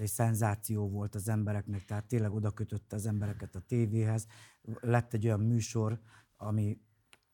egy 0.00 0.08
szenzáció 0.08 0.88
volt 0.88 1.14
az 1.14 1.28
embereknek, 1.28 1.84
tehát 1.84 2.06
tényleg 2.06 2.32
oda 2.32 2.50
kötötte 2.50 2.96
az 2.96 3.06
embereket 3.06 3.54
a 3.54 3.60
tévéhez. 3.60 4.26
Lett 4.80 5.14
egy 5.14 5.26
olyan 5.26 5.40
műsor, 5.40 6.00
ami 6.36 6.80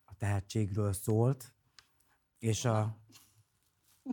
a 0.04 0.14
tehetségről 0.14 0.92
szólt, 0.92 1.54
és 2.38 2.64
a, 2.64 2.98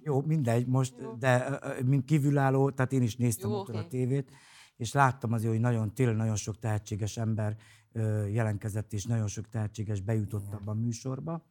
jó, 0.03 0.21
mindegy, 0.21 0.67
most, 0.67 0.93
Jó. 0.99 1.13
de 1.13 1.59
mint 1.85 2.05
kívülálló, 2.05 2.69
tehát 2.69 2.91
én 2.91 3.01
is 3.01 3.15
néztem 3.15 3.49
Jó, 3.49 3.59
okay. 3.59 3.77
a 3.77 3.87
tévét, 3.87 4.31
és 4.75 4.93
láttam 4.93 5.33
azért, 5.33 5.51
hogy 5.51 5.61
nagyon, 5.61 5.93
tényleg 5.93 6.15
nagyon 6.15 6.35
sok 6.35 6.59
tehetséges 6.59 7.17
ember 7.17 7.57
jelentkezett, 8.31 8.93
és 8.93 9.05
nagyon 9.05 9.27
sok 9.27 9.49
tehetséges 9.49 10.01
bejutott 10.01 10.53
abba 10.53 10.71
a 10.71 10.75
műsorba. 10.75 11.45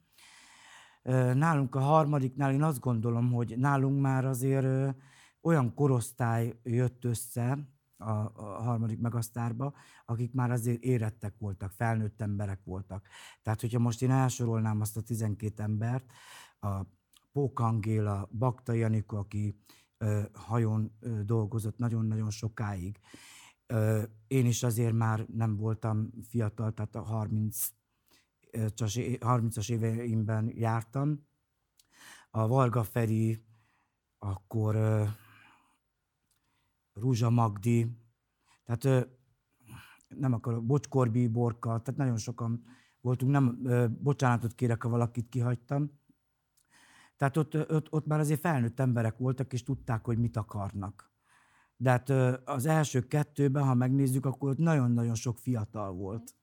Nálunk 1.33 1.75
a 1.75 1.79
harmadiknál 1.79 2.53
én 2.53 2.63
azt 2.63 2.79
gondolom, 2.79 3.31
hogy 3.31 3.57
nálunk 3.57 4.01
már 4.01 4.25
azért 4.25 4.95
olyan 5.41 5.73
korosztály 5.73 6.59
jött 6.63 7.05
össze 7.05 7.57
a, 7.97 8.11
a 8.11 8.61
harmadik 8.63 8.99
megasztárba, 8.99 9.73
akik 10.05 10.33
már 10.33 10.51
azért 10.51 10.83
érettek 10.83 11.33
voltak, 11.37 11.71
felnőtt 11.71 12.21
emberek 12.21 12.59
voltak. 12.63 13.07
Tehát, 13.41 13.61
hogyha 13.61 13.79
most 13.79 14.01
én 14.01 14.11
elsorolnám 14.11 14.81
azt 14.81 14.97
a 14.97 15.01
12 15.01 15.63
embert, 15.63 16.05
a 16.59 16.81
Pók 17.31 17.59
Angéla, 17.59 18.29
Bakta 18.31 18.73
Janikó, 18.73 19.17
aki 19.17 19.59
ö, 19.97 20.21
hajón 20.33 20.91
ö, 20.99 21.23
dolgozott 21.23 21.77
nagyon-nagyon 21.77 22.29
sokáig. 22.29 22.99
Én 24.27 24.45
is 24.45 24.63
azért 24.63 24.93
már 24.93 25.25
nem 25.33 25.57
voltam 25.57 26.09
fiatal, 26.29 26.73
tehát 26.73 26.95
a 26.95 27.01
30 27.01 27.67
30-as 28.55 29.69
éveimben 29.69 30.51
jártam. 30.55 31.27
A 32.29 32.47
Varga 32.47 32.83
Feri, 32.83 33.45
akkor 34.17 34.75
Rúzsa 36.93 37.29
Magdi, 37.29 37.97
tehát 38.63 39.07
nem 40.07 40.33
akarok, 40.33 40.65
Bocskorbi 40.65 41.27
Borka, 41.27 41.81
tehát 41.81 41.99
nagyon 41.99 42.17
sokan 42.17 42.63
voltunk, 43.01 43.31
nem, 43.31 43.61
bocsánatot 44.01 44.53
kérek, 44.53 44.83
ha 44.83 44.89
valakit 44.89 45.29
kihagytam. 45.29 45.91
Tehát 47.17 47.37
ott, 47.37 47.71
ott, 47.71 47.91
ott 47.91 48.05
már 48.05 48.19
azért 48.19 48.39
felnőtt 48.39 48.79
emberek 48.79 49.17
voltak, 49.17 49.53
és 49.53 49.63
tudták, 49.63 50.05
hogy 50.05 50.17
mit 50.17 50.37
akarnak. 50.37 51.13
De 51.77 51.89
hát 51.89 52.09
az 52.45 52.65
első 52.65 53.07
kettőben, 53.07 53.63
ha 53.63 53.73
megnézzük, 53.73 54.25
akkor 54.25 54.49
ott 54.49 54.57
nagyon-nagyon 54.57 55.15
sok 55.15 55.37
fiatal 55.37 55.93
volt. 55.93 56.35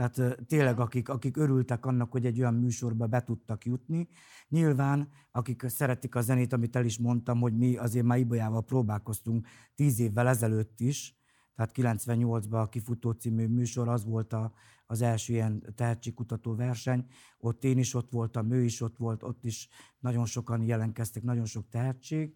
Tehát 0.00 0.46
tényleg, 0.46 0.80
akik, 0.80 1.08
akik 1.08 1.36
örültek 1.36 1.86
annak, 1.86 2.12
hogy 2.12 2.26
egy 2.26 2.40
olyan 2.40 2.54
műsorba 2.54 3.06
be 3.06 3.22
tudtak 3.22 3.64
jutni. 3.64 4.08
Nyilván, 4.48 5.08
akik 5.30 5.62
szeretik 5.66 6.14
a 6.14 6.20
zenét, 6.20 6.52
amit 6.52 6.76
el 6.76 6.84
is 6.84 6.98
mondtam, 6.98 7.40
hogy 7.40 7.56
mi 7.56 7.76
azért 7.76 8.04
már 8.04 8.18
Ibolyával 8.18 8.64
próbálkoztunk 8.64 9.46
tíz 9.74 9.98
évvel 9.98 10.28
ezelőtt 10.28 10.80
is, 10.80 11.16
tehát 11.54 11.72
98-ban 11.74 12.62
a 12.62 12.68
Kifutó 12.68 13.10
című 13.10 13.46
műsor 13.46 13.88
az 13.88 14.04
volt 14.04 14.32
a, 14.32 14.52
az 14.86 15.02
első 15.02 15.32
ilyen 15.32 15.74
tehetségkutató 15.74 16.54
verseny. 16.54 17.06
Ott 17.38 17.64
én 17.64 17.78
is 17.78 17.94
ott 17.94 18.10
voltam, 18.10 18.50
ő 18.50 18.64
is 18.64 18.80
ott 18.80 18.96
volt, 18.96 19.22
ott 19.22 19.44
is 19.44 19.68
nagyon 19.98 20.26
sokan 20.26 20.62
jelentkeztek, 20.62 21.22
nagyon 21.22 21.44
sok 21.44 21.68
tehetség. 21.68 22.34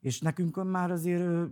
És 0.00 0.20
nekünk 0.20 0.64
már 0.64 0.90
azért, 0.90 1.50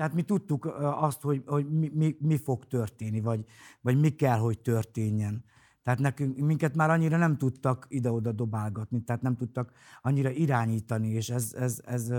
tehát 0.00 0.14
mi 0.14 0.22
tudtuk 0.22 0.64
azt, 0.80 1.20
hogy, 1.20 1.42
hogy 1.46 1.70
mi, 1.70 1.90
mi, 1.94 2.16
mi 2.20 2.36
fog 2.36 2.66
történni, 2.66 3.20
vagy, 3.20 3.44
vagy 3.80 4.00
mi 4.00 4.08
kell, 4.08 4.38
hogy 4.38 4.58
történjen. 4.58 5.44
Tehát 5.82 5.98
nekünk, 5.98 6.36
minket 6.36 6.74
már 6.74 6.90
annyira 6.90 7.16
nem 7.16 7.36
tudtak 7.36 7.86
ide-oda 7.88 8.32
dobálgatni, 8.32 9.04
tehát 9.04 9.22
nem 9.22 9.36
tudtak 9.36 9.72
annyira 10.02 10.30
irányítani, 10.30 11.08
és 11.08 11.30
ez, 11.30 11.52
ez, 11.52 11.80
ez 11.84 12.12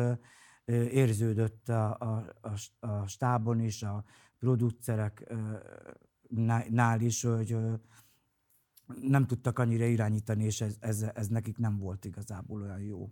érződött 0.92 1.70
a, 1.70 1.98
a, 2.00 2.26
a, 2.80 3.08
stábon 3.08 3.60
is, 3.60 3.84
a 3.84 4.04
producerek 4.40 5.34
nál 6.70 7.02
is, 7.02 7.24
hogy 7.24 7.58
nem 9.02 9.26
tudtak 9.26 9.60
annyira 9.60 9.86
irányítani, 9.86 10.44
és 10.44 10.62
ez, 10.62 10.76
ez, 10.80 11.02
ez 11.14 11.28
nekik 11.28 11.58
nem 11.58 11.78
volt 11.78 12.06
igazából 12.06 12.62
olyan 12.62 12.82
jó. 12.82 13.10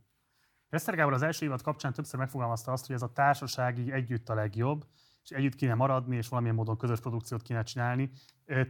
Eszter 0.70 0.96
Gábor 0.96 1.14
az 1.14 1.22
első 1.22 1.46
évad 1.46 1.62
kapcsán 1.62 1.94
többször 1.94 2.20
megfogalmazta 2.20 2.72
azt, 2.72 2.86
hogy 2.86 2.96
ez 2.96 3.02
a 3.02 3.12
társasági 3.12 3.92
együtt 3.92 4.30
a 4.30 4.34
legjobb, 4.34 4.86
és 5.24 5.30
együtt 5.30 5.56
kéne 5.56 5.74
maradni, 5.74 6.16
és 6.16 6.28
valamilyen 6.28 6.56
módon 6.56 6.78
közös 6.78 7.00
produkciót 7.00 7.42
kéne 7.42 7.64
csinálni. 7.64 8.12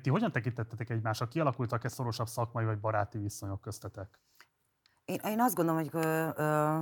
Ti 0.01 0.09
hogyan 0.09 0.31
tekintettetek 0.31 0.89
egymásra? 0.89 1.27
Kialakultak-e 1.27 1.87
szorosabb 1.87 2.27
szakmai 2.27 2.65
vagy 2.65 2.79
baráti 2.79 3.17
viszonyok 3.17 3.61
köztetek? 3.61 4.19
Én, 5.05 5.19
én 5.23 5.39
azt 5.39 5.55
gondolom, 5.55 5.81
hogy 5.81 5.89
ö, 5.93 6.29
ö, 6.35 6.79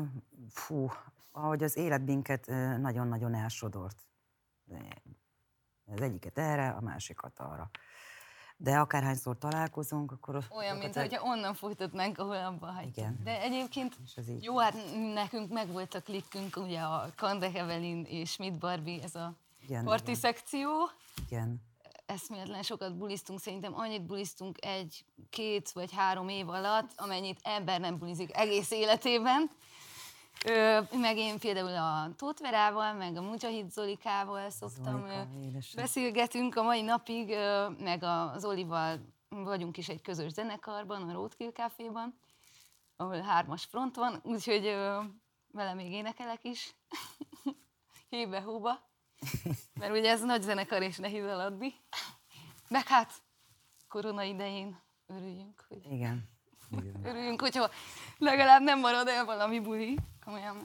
fú, 0.50 0.90
ahogy 1.32 1.64
az 1.64 1.78
élet 1.78 2.06
minket 2.06 2.48
nagyon-nagyon 2.80 3.34
elsodort. 3.34 4.08
Az 5.86 6.02
egyiket 6.02 6.38
erre, 6.38 6.70
a 6.70 6.82
másikat 6.82 7.40
arra. 7.40 7.70
De 8.58 8.78
akárhányszor 8.78 9.38
találkozunk, 9.38 10.12
akkor... 10.12 10.44
Olyan, 10.50 10.78
mint 10.78 10.96
hogy 10.96 11.18
onnan 11.22 11.54
folytatnánk, 11.54 12.18
ahol 12.18 12.36
abba 12.36 12.66
hagyjuk. 12.66 12.98
Igen. 12.98 13.20
De 13.24 13.42
egyébként 13.42 13.98
jó, 14.40 14.58
hát 14.58 14.76
nekünk 15.14 15.52
meg 15.52 15.72
volt 15.72 15.94
a 15.94 16.02
klikkünk, 16.02 16.58
ugye 16.58 16.80
a 16.80 17.10
Kande 17.16 17.52
Evelyn 17.54 18.06
és 18.06 18.30
Schmidt 18.32 18.60
Barbie, 18.60 19.04
ez 19.04 19.16
a 19.16 19.34
igen, 19.64 19.84
parti 19.84 20.04
igen. 20.10 20.20
szekció. 20.20 20.70
Igen. 21.26 21.62
Eszméletlen 22.06 22.62
sokat 22.62 22.98
bulisztunk, 22.98 23.40
szerintem 23.40 23.74
annyit 23.76 24.06
bulisztunk 24.06 24.66
egy, 24.66 25.06
két 25.30 25.72
vagy 25.72 25.92
három 25.94 26.30
év 26.30 26.50
alatt, 26.50 26.92
amennyit 26.96 27.40
ember 27.44 27.80
nem 27.80 27.98
bulizik 27.98 28.38
egész 28.38 28.72
életében. 28.72 29.50
Ö, 30.46 30.80
meg 30.92 31.18
én 31.18 31.40
például 31.40 31.76
a 31.76 32.16
Tótverával, 32.16 32.94
meg 32.94 33.16
a 33.16 33.22
Mujahid 33.22 33.72
Zolikával 33.72 34.50
szoktam, 34.50 35.08
Zolika, 35.08 35.28
beszélgetünk 35.76 36.56
a 36.56 36.64
mai 36.64 36.82
napig, 36.82 37.30
ö, 37.30 37.70
meg 37.80 38.04
az 38.04 38.46
Olival 38.46 39.00
vagyunk 39.30 39.78
is 39.78 39.90
egy 39.90 40.02
közös 40.02 40.32
zenekarban, 40.32 41.10
a 41.10 41.14
Roadkill 41.14 41.52
Caféban, 41.52 42.20
ahol 42.96 43.22
hármas 43.22 43.64
front 43.64 43.96
van, 43.96 44.20
úgyhogy 44.24 44.66
ö, 44.66 45.00
vele 45.52 45.74
még 45.74 45.92
énekelek 45.92 46.44
is, 46.44 46.76
hébe-hóba, 48.10 48.90
mert 49.80 49.92
ugye 49.92 50.10
ez 50.10 50.24
nagy 50.24 50.42
zenekar 50.42 50.82
és 50.82 50.98
nehéz 50.98 51.26
eladni. 51.26 51.74
Meg 52.68 52.88
hát 52.88 53.14
korona 53.88 54.24
idején 54.24 54.80
örüljünk, 55.08 55.66
hogy... 55.68 55.86
Igen. 55.92 56.30
Igen. 56.72 57.00
Örüljünk, 57.04 57.42
hogyha 57.42 57.70
legalább 58.18 58.62
nem 58.62 58.80
marad 58.80 59.08
el 59.08 59.26
valami 59.26 59.60
buli 59.60 59.98
komolyan, 60.28 60.58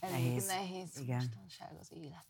elég 0.00 0.24
nehéz, 0.24 0.46
nehéz 0.46 1.00
Igen. 1.00 1.16
mostanság 1.16 1.78
az 1.80 1.92
élet. 1.92 2.26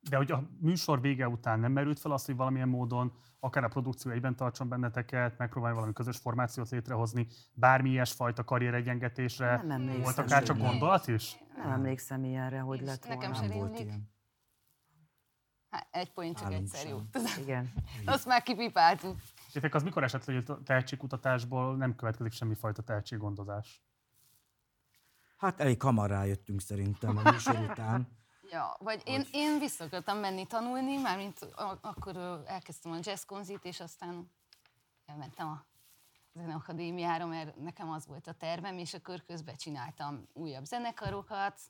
De 0.00 0.16
hogy 0.16 0.32
a 0.32 0.48
műsor 0.60 1.00
vége 1.00 1.28
után 1.28 1.60
nem 1.60 1.72
merült 1.72 1.98
fel 1.98 2.12
azt, 2.12 2.26
hogy 2.26 2.36
valamilyen 2.36 2.68
módon 2.68 3.12
akár 3.40 3.64
a 3.64 3.68
produkció 3.68 4.10
egyben 4.10 4.36
tartson 4.36 4.68
benneteket, 4.68 5.38
megpróbálj 5.38 5.74
valami 5.74 5.92
közös 5.92 6.16
formációt 6.16 6.70
létrehozni, 6.70 7.26
bármi 7.52 7.90
ilyesfajta 7.90 8.44
karrieregyengetésre? 8.44 9.62
Nem. 9.62 10.00
Volt 10.00 10.18
akár 10.18 10.42
csak 10.42 10.58
gondolat 10.58 11.08
is? 11.08 11.36
Nem 11.56 11.70
emlékszem 11.70 12.24
ilyenre, 12.24 12.60
hogy 12.60 12.80
lett 12.80 13.04
volna. 13.04 13.20
Nekem 13.20 13.34
sem 13.34 13.58
volt 13.58 13.78
ilyen. 13.78 14.14
Hát, 15.70 15.88
egy 15.90 16.12
point 16.12 16.38
csak 16.38 16.52
egyszer 16.52 16.88
jó. 16.88 17.00
Igen. 17.40 17.72
Azt 18.04 18.26
már 18.26 18.42
kipipáltuk. 18.42 19.16
És 19.52 19.62
az 19.70 19.82
mikor 19.82 20.02
esett, 20.02 20.24
hogy 20.24 20.44
a 20.46 20.62
tehetségkutatásból 20.62 21.76
nem 21.76 21.94
következik 21.96 22.32
semmifajta 22.32 22.82
tehetséggondozás? 22.82 23.85
Hát 25.36 25.60
elég 25.60 25.82
hamar 25.82 26.10
rájöttünk 26.10 26.60
szerintem 26.60 27.16
a 27.16 27.30
műsor 27.30 27.58
után. 27.70 28.08
Ja, 28.50 28.76
vagy 28.78 29.02
én, 29.04 29.24
én 29.32 29.58
vissza 29.58 29.84
akartam 29.84 30.18
menni 30.18 30.46
tanulni, 30.46 30.96
mármint 30.96 31.38
akkor 31.80 32.42
elkezdtem 32.46 32.92
a 32.92 32.98
jazz 33.02 33.22
konzit, 33.24 33.64
és 33.64 33.80
aztán 33.80 34.30
elmentem 35.06 35.48
a 35.48 35.64
zeneakadémiára, 36.32 37.26
mert 37.26 37.56
nekem 37.56 37.90
az 37.90 38.06
volt 38.06 38.26
a 38.26 38.32
tervem, 38.32 38.78
és 38.78 38.94
akkor 38.94 39.22
közben 39.26 39.56
csináltam 39.56 40.28
újabb 40.32 40.64
zenekarokat, 40.64 41.60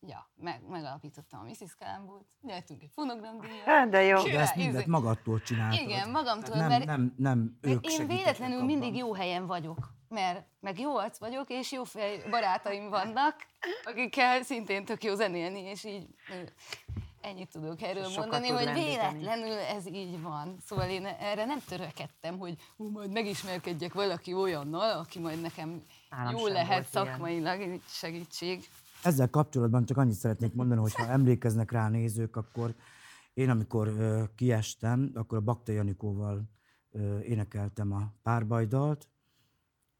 ja, 0.00 0.30
meg, 0.34 0.62
megalapítottam 0.68 1.40
a 1.40 1.42
Mrs. 1.44 1.74
Kalambót, 1.78 2.26
nyertünk 2.42 2.82
egy 2.82 2.90
fonogramdíjat. 2.92 3.64
Hát, 3.64 3.88
De 3.88 4.02
jó. 4.02 4.22
De 4.22 4.38
ezt 4.40 4.54
Izé- 4.56 4.64
mindent 4.66 4.86
magadtól 4.86 5.40
csináltad. 5.40 5.80
Igen, 5.88 6.10
magamtól, 6.10 6.56
nem, 6.56 6.68
mert- 6.68 6.84
nem, 6.84 7.14
nem 7.16 7.58
ők 7.60 7.86
én 7.86 8.06
véletlenül 8.06 8.54
abban. 8.56 8.66
mindig 8.66 8.96
jó 8.96 9.14
helyen 9.14 9.46
vagyok, 9.46 9.94
mert 10.08 10.46
meg 10.60 10.78
jó 10.80 10.96
arc 10.96 11.18
vagyok, 11.18 11.50
és 11.50 11.72
jó 11.72 11.84
fej 11.84 12.22
barátaim 12.30 12.88
vannak, 12.88 13.34
akikkel 13.84 14.42
szintén 14.42 14.84
tök 14.84 15.04
jó 15.04 15.14
zenélni, 15.14 15.60
és 15.60 15.84
így 15.84 16.06
ennyit 17.20 17.50
tudok 17.50 17.82
erről 17.82 18.04
Sokat 18.04 18.18
mondani, 18.18 18.46
tud 18.46 18.56
hogy 18.56 18.64
lendíteni. 18.64 18.94
véletlenül 18.94 19.58
ez 19.58 19.86
így 19.86 20.22
van. 20.22 20.56
Szóval 20.66 20.88
én 20.88 21.06
erre 21.06 21.44
nem 21.44 21.58
törökedtem, 21.68 22.38
hogy 22.38 22.56
hú, 22.76 22.90
majd 22.90 23.12
megismerkedjek 23.12 23.92
valaki 23.92 24.34
olyannal, 24.34 24.98
aki 24.98 25.18
majd 25.18 25.40
nekem 25.40 25.82
Nálam 26.10 26.32
jó 26.32 26.44
sem 26.44 26.52
lehet 26.52 26.68
volt 26.68 26.92
ilyen. 26.92 27.06
szakmailag 27.06 27.80
segítség. 27.88 28.68
Ezzel 29.02 29.30
kapcsolatban 29.30 29.84
csak 29.84 29.96
annyit 29.96 30.14
szeretnék 30.14 30.54
mondani, 30.54 30.80
hogy 30.80 30.94
ha 30.94 31.06
emlékeznek 31.06 31.70
rá 31.70 31.88
nézők, 31.88 32.36
akkor 32.36 32.74
én, 33.34 33.50
amikor 33.50 33.88
ö, 33.88 34.22
kiestem, 34.36 35.10
akkor 35.14 35.38
a 35.38 35.40
Bakta 35.40 35.72
Janikóval 35.72 36.42
ö, 36.90 37.18
énekeltem 37.20 37.92
a 37.92 38.12
párbajdalt, 38.22 39.08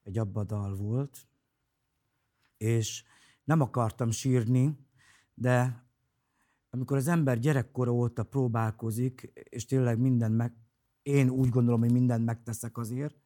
egy 0.07 0.19
abba 0.19 0.45
dal 0.45 0.77
volt, 0.77 1.27
és 2.57 3.05
nem 3.45 3.61
akartam 3.61 4.11
sírni, 4.11 4.79
de 5.35 5.85
amikor 6.71 6.97
az 6.97 7.07
ember 7.07 7.39
gyerekkora 7.39 7.93
óta 7.93 8.25
próbálkozik, 8.25 9.21
és 9.35 9.65
tényleg 9.65 9.99
minden 9.99 10.33
meg, 10.33 10.55
én 11.03 11.29
úgy 11.29 11.49
gondolom, 11.49 11.81
hogy 11.81 11.93
mindent 11.93 12.25
megteszek 12.25 12.79
azért, 12.79 13.17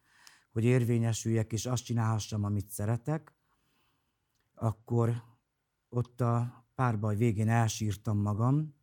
hogy 0.52 0.64
érvényesüljek, 0.64 1.52
és 1.52 1.66
azt 1.66 1.84
csinálhassam, 1.84 2.44
amit 2.44 2.70
szeretek, 2.70 3.34
akkor 4.54 5.22
ott 5.88 6.20
a 6.20 6.64
párbaj 6.74 7.16
végén 7.16 7.48
elsírtam 7.48 8.18
magam, 8.18 8.74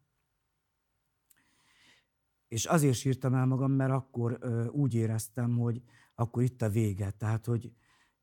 és 2.48 2.66
azért 2.66 2.98
sírtam 2.98 3.34
el 3.34 3.46
magam, 3.46 3.72
mert 3.72 3.92
akkor 3.92 4.38
ö, 4.40 4.68
úgy 4.68 4.94
éreztem, 4.94 5.58
hogy 5.58 5.82
akkor 6.16 6.44
itt 6.44 6.62
a 6.62 6.70
vége. 6.70 7.12
Tehát, 7.12 7.46
hogy 7.46 7.72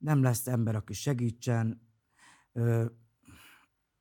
nem 0.05 0.23
lesz 0.23 0.47
ember, 0.47 0.75
aki 0.75 0.93
segítsen, 0.93 1.89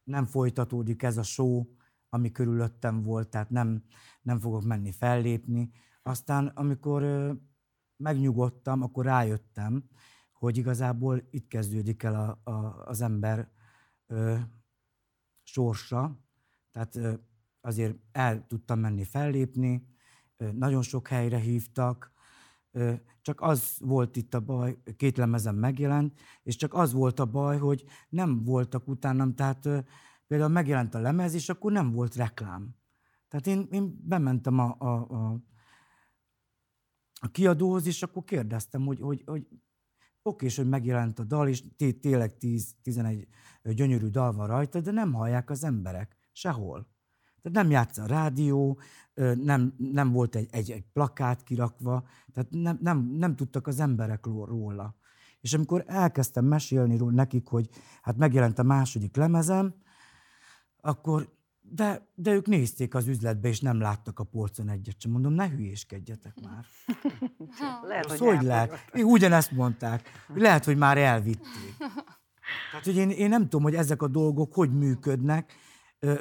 nem 0.03 0.25
folytatódik 0.25 1.03
ez 1.03 1.17
a 1.17 1.23
show, 1.23 1.65
ami 2.09 2.31
körülöttem 2.31 3.03
volt, 3.03 3.29
tehát 3.29 3.49
nem, 3.49 3.83
nem 4.21 4.39
fogok 4.39 4.63
menni 4.63 4.91
fellépni. 4.91 5.71
Aztán, 6.01 6.47
amikor 6.47 7.03
megnyugodtam, 7.95 8.81
akkor 8.81 9.05
rájöttem, 9.05 9.89
hogy 10.31 10.57
igazából 10.57 11.27
itt 11.29 11.47
kezdődik 11.47 12.03
el 12.03 12.15
a, 12.15 12.51
a, 12.51 12.85
az 12.85 13.01
ember 13.01 13.51
ö, 14.07 14.37
sorsa. 15.43 16.19
Tehát 16.71 16.95
ö, 16.95 17.13
azért 17.61 17.95
el 18.11 18.47
tudtam 18.47 18.79
menni 18.79 19.03
fellépni, 19.03 19.87
ö, 20.37 20.51
nagyon 20.51 20.81
sok 20.81 21.07
helyre 21.07 21.37
hívtak, 21.37 22.12
csak 23.21 23.41
az 23.41 23.77
volt 23.79 24.15
itt 24.15 24.33
a 24.33 24.39
baj, 24.39 24.77
két 24.95 25.17
lemezem 25.17 25.55
megjelent, 25.55 26.19
és 26.43 26.55
csak 26.55 26.73
az 26.73 26.93
volt 26.93 27.19
a 27.19 27.25
baj, 27.25 27.57
hogy 27.57 27.83
nem 28.09 28.43
voltak 28.43 28.87
utánam, 28.87 29.35
tehát 29.35 29.67
például 30.27 30.51
megjelent 30.51 30.95
a 30.95 30.99
lemez, 30.99 31.33
és 31.33 31.49
akkor 31.49 31.71
nem 31.71 31.91
volt 31.91 32.15
reklám. 32.15 32.75
Tehát 33.27 33.47
én, 33.47 33.67
én 33.71 33.99
bementem 34.03 34.59
a, 34.59 34.75
a, 34.79 34.93
a, 35.09 35.43
a 37.21 37.27
kiadóhoz, 37.31 37.85
és 37.85 38.03
akkor 38.03 38.23
kérdeztem, 38.23 38.85
hogy, 38.85 38.99
hogy, 38.99 39.23
hogy 39.25 39.47
oké, 40.21 40.45
és 40.45 40.55
hogy 40.55 40.69
megjelent 40.69 41.19
a 41.19 41.23
dal, 41.23 41.47
és 41.47 41.63
té- 41.75 42.01
tényleg 42.01 42.35
10-11 42.39 43.27
gyönyörű 43.63 44.07
dal 44.07 44.33
van 44.33 44.47
rajta, 44.47 44.81
de 44.81 44.91
nem 44.91 45.13
hallják 45.13 45.49
az 45.49 45.63
emberek 45.63 46.15
sehol. 46.31 46.92
Tehát 47.43 47.57
nem 47.57 47.71
játsz 47.71 47.97
a 47.97 48.05
rádió, 48.05 48.79
nem, 49.43 49.73
nem 49.77 50.11
volt 50.11 50.35
egy, 50.35 50.47
egy, 50.51 50.71
egy 50.71 50.85
plakát 50.93 51.43
kirakva, 51.43 52.03
tehát 52.33 52.49
nem, 52.51 52.77
nem, 52.81 53.15
nem 53.17 53.35
tudtak 53.35 53.67
az 53.67 53.79
emberek 53.79 54.25
róla. 54.25 54.95
És 55.41 55.53
amikor 55.53 55.83
elkezdtem 55.87 56.45
mesélni 56.45 56.97
róla 56.97 57.13
nekik, 57.13 57.47
hogy 57.47 57.69
hát 58.01 58.17
megjelent 58.17 58.59
a 58.59 58.63
második 58.63 59.15
lemezem, 59.15 59.73
akkor 60.81 61.31
de, 61.69 62.07
de 62.15 62.31
ők 62.31 62.47
nézték 62.47 62.95
az 62.95 63.07
üzletbe, 63.07 63.47
és 63.47 63.59
nem 63.59 63.79
láttak 63.79 64.19
a 64.19 64.23
polcon 64.23 64.69
egyet 64.69 65.01
sem. 65.01 65.11
Mondom, 65.11 65.33
ne 65.33 65.49
hülyéskedjetek 65.49 66.33
már. 66.41 66.65
Lehet, 67.89 68.05
Az 68.05 68.19
hogy 68.19 68.35
hogy 68.35 68.45
lehet? 68.45 68.89
Én 68.93 69.03
ugyanezt 69.03 69.51
mondták. 69.51 70.09
Lehet, 70.33 70.65
hogy 70.65 70.77
már 70.77 70.97
elvitték. 70.97 71.75
Tehát, 72.71 72.85
hogy 72.85 72.95
én, 72.95 73.09
én 73.09 73.29
nem 73.29 73.41
tudom, 73.41 73.63
hogy 73.63 73.75
ezek 73.75 74.01
a 74.01 74.07
dolgok 74.07 74.53
hogy 74.53 74.77
működnek. 74.77 75.53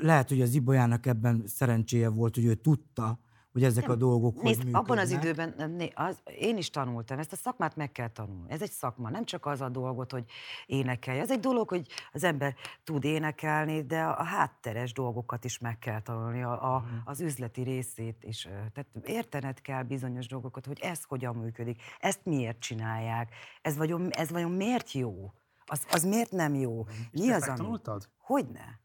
Lehet, 0.00 0.28
hogy 0.28 0.40
az 0.40 0.54
Ibolyának 0.54 1.06
ebben 1.06 1.42
szerencséje 1.46 2.08
volt, 2.08 2.34
hogy 2.34 2.44
ő 2.44 2.54
tudta, 2.54 3.18
hogy 3.52 3.64
ezek 3.64 3.88
a 3.88 3.94
dolgok 3.94 4.34
hogy 4.34 4.44
Nézd, 4.44 4.58
működnek. 4.58 4.82
abban 4.82 4.98
az 4.98 5.10
időben 5.10 5.54
nem, 5.56 5.70
né, 5.70 5.92
az, 5.94 6.18
én 6.38 6.56
is 6.56 6.70
tanultam, 6.70 7.18
ezt 7.18 7.32
a 7.32 7.36
szakmát 7.36 7.76
meg 7.76 7.92
kell 7.92 8.08
tanulni. 8.08 8.50
Ez 8.50 8.62
egy 8.62 8.70
szakma, 8.70 9.10
nem 9.10 9.24
csak 9.24 9.46
az 9.46 9.60
a 9.60 9.68
dolgot, 9.68 10.12
hogy 10.12 10.24
énekelj. 10.66 11.20
Az 11.20 11.30
egy 11.30 11.40
dolog, 11.40 11.68
hogy 11.68 11.86
az 12.12 12.24
ember 12.24 12.54
tud 12.84 13.04
énekelni, 13.04 13.82
de 13.82 14.02
a, 14.02 14.22
hátteres 14.22 14.92
dolgokat 14.92 15.44
is 15.44 15.58
meg 15.58 15.78
kell 15.78 16.02
tanulni, 16.02 16.42
a, 16.42 16.74
a, 16.74 16.84
az 17.04 17.20
üzleti 17.20 17.62
részét 17.62 18.24
is. 18.24 18.42
Tehát 18.42 18.86
értened 19.04 19.60
kell 19.60 19.82
bizonyos 19.82 20.26
dolgokat, 20.26 20.66
hogy 20.66 20.78
ez 20.80 21.02
hogyan 21.04 21.36
működik, 21.36 21.82
ezt 21.98 22.20
miért 22.24 22.58
csinálják, 22.58 23.34
ez 23.62 23.76
vajon, 23.76 24.10
ez 24.10 24.30
vajon 24.30 24.50
miért 24.50 24.92
jó, 24.92 25.32
az, 25.66 25.86
az 25.90 26.04
miért 26.04 26.30
nem 26.30 26.54
jó, 26.54 26.84
mi 27.12 27.30
ezt 27.30 27.42
az, 27.42 27.42
ami... 27.42 27.48
megtanultad? 27.48 28.08
Hogyne? 28.16 28.80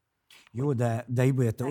Jó, 0.52 0.74
de, 0.74 1.06
de 1.08 1.24
Ibolya, 1.26 1.52
te 1.52 1.66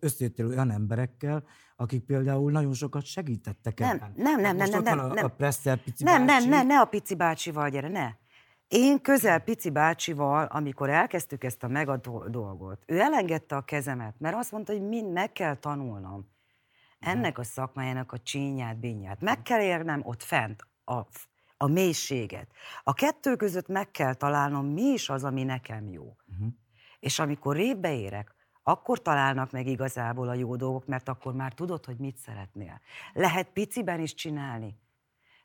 összejöttél 0.00 0.46
olyan 0.46 0.70
emberekkel, 0.70 1.44
akik 1.76 2.04
például 2.04 2.50
nagyon 2.50 2.72
sokat 2.72 3.04
segítettek 3.04 3.78
Nem, 3.78 3.90
ebben. 3.96 4.12
nem, 4.16 4.40
nem, 4.40 4.44
Hát 4.44 4.56
most 4.56 4.70
nem, 4.70 4.78
ott 4.80 4.84
nem, 4.86 4.96
van 4.96 5.10
a, 5.10 5.14
nem. 5.14 5.24
a 5.24 5.28
Presszel 5.28 5.76
pici 5.76 6.04
Nem, 6.04 6.24
nem, 6.24 6.50
bácsi. 6.50 6.66
ne, 6.66 6.80
a 6.80 6.84
pici 6.84 7.14
bácsival 7.14 7.68
gyere, 7.68 7.88
ne. 7.88 8.10
Én 8.68 9.00
közel 9.00 9.38
pici 9.38 9.70
bácsival, 9.70 10.44
amikor 10.44 10.90
elkezdtük 10.90 11.44
ezt 11.44 11.62
a 11.62 11.68
mega 11.68 11.96
do- 11.96 12.30
dolgot, 12.30 12.82
ő 12.86 13.00
elengedte 13.00 13.56
a 13.56 13.60
kezemet, 13.60 14.14
mert 14.18 14.36
azt 14.36 14.52
mondta, 14.52 14.72
hogy 14.72 14.82
mind 14.82 15.12
meg 15.12 15.32
kell 15.32 15.54
tanulnom. 15.54 16.32
Ennek 16.98 17.38
a 17.38 17.44
szakmájának 17.44 18.12
a 18.12 18.18
csínyát, 18.18 18.78
bínyát. 18.78 19.20
Meg 19.20 19.42
kell 19.42 19.60
érnem 19.60 20.00
ott 20.04 20.22
fent 20.22 20.66
a, 20.84 20.98
a 21.56 21.66
mélységet. 21.66 22.48
A 22.82 22.92
kettő 22.92 23.36
között 23.36 23.68
meg 23.68 23.90
kell 23.90 24.14
találnom, 24.14 24.66
mi 24.66 24.82
is 24.82 25.08
az, 25.08 25.24
ami 25.24 25.42
nekem 25.42 25.88
jó. 25.88 26.16
Uh-huh. 26.32 26.48
És 27.04 27.18
amikor 27.18 27.56
révbe 27.56 27.94
érek, 27.94 28.34
akkor 28.62 29.02
találnak 29.02 29.50
meg 29.50 29.66
igazából 29.66 30.28
a 30.28 30.34
jó 30.34 30.56
dolgok, 30.56 30.86
mert 30.86 31.08
akkor 31.08 31.34
már 31.34 31.52
tudod, 31.52 31.84
hogy 31.84 31.96
mit 31.96 32.16
szeretnél. 32.16 32.80
Lehet 33.12 33.48
piciben 33.52 34.00
is 34.00 34.14
csinálni, 34.14 34.76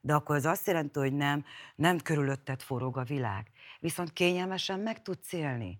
de 0.01 0.13
akkor 0.13 0.35
az 0.35 0.45
azt 0.45 0.67
jelenti, 0.67 0.99
hogy 0.99 1.13
nem, 1.13 1.45
nem 1.75 1.99
körülötted 1.99 2.61
forog 2.61 2.97
a 2.97 3.03
világ. 3.03 3.51
Viszont 3.79 4.13
kényelmesen 4.13 4.79
meg 4.79 5.01
tudsz 5.01 5.33
élni. 5.33 5.79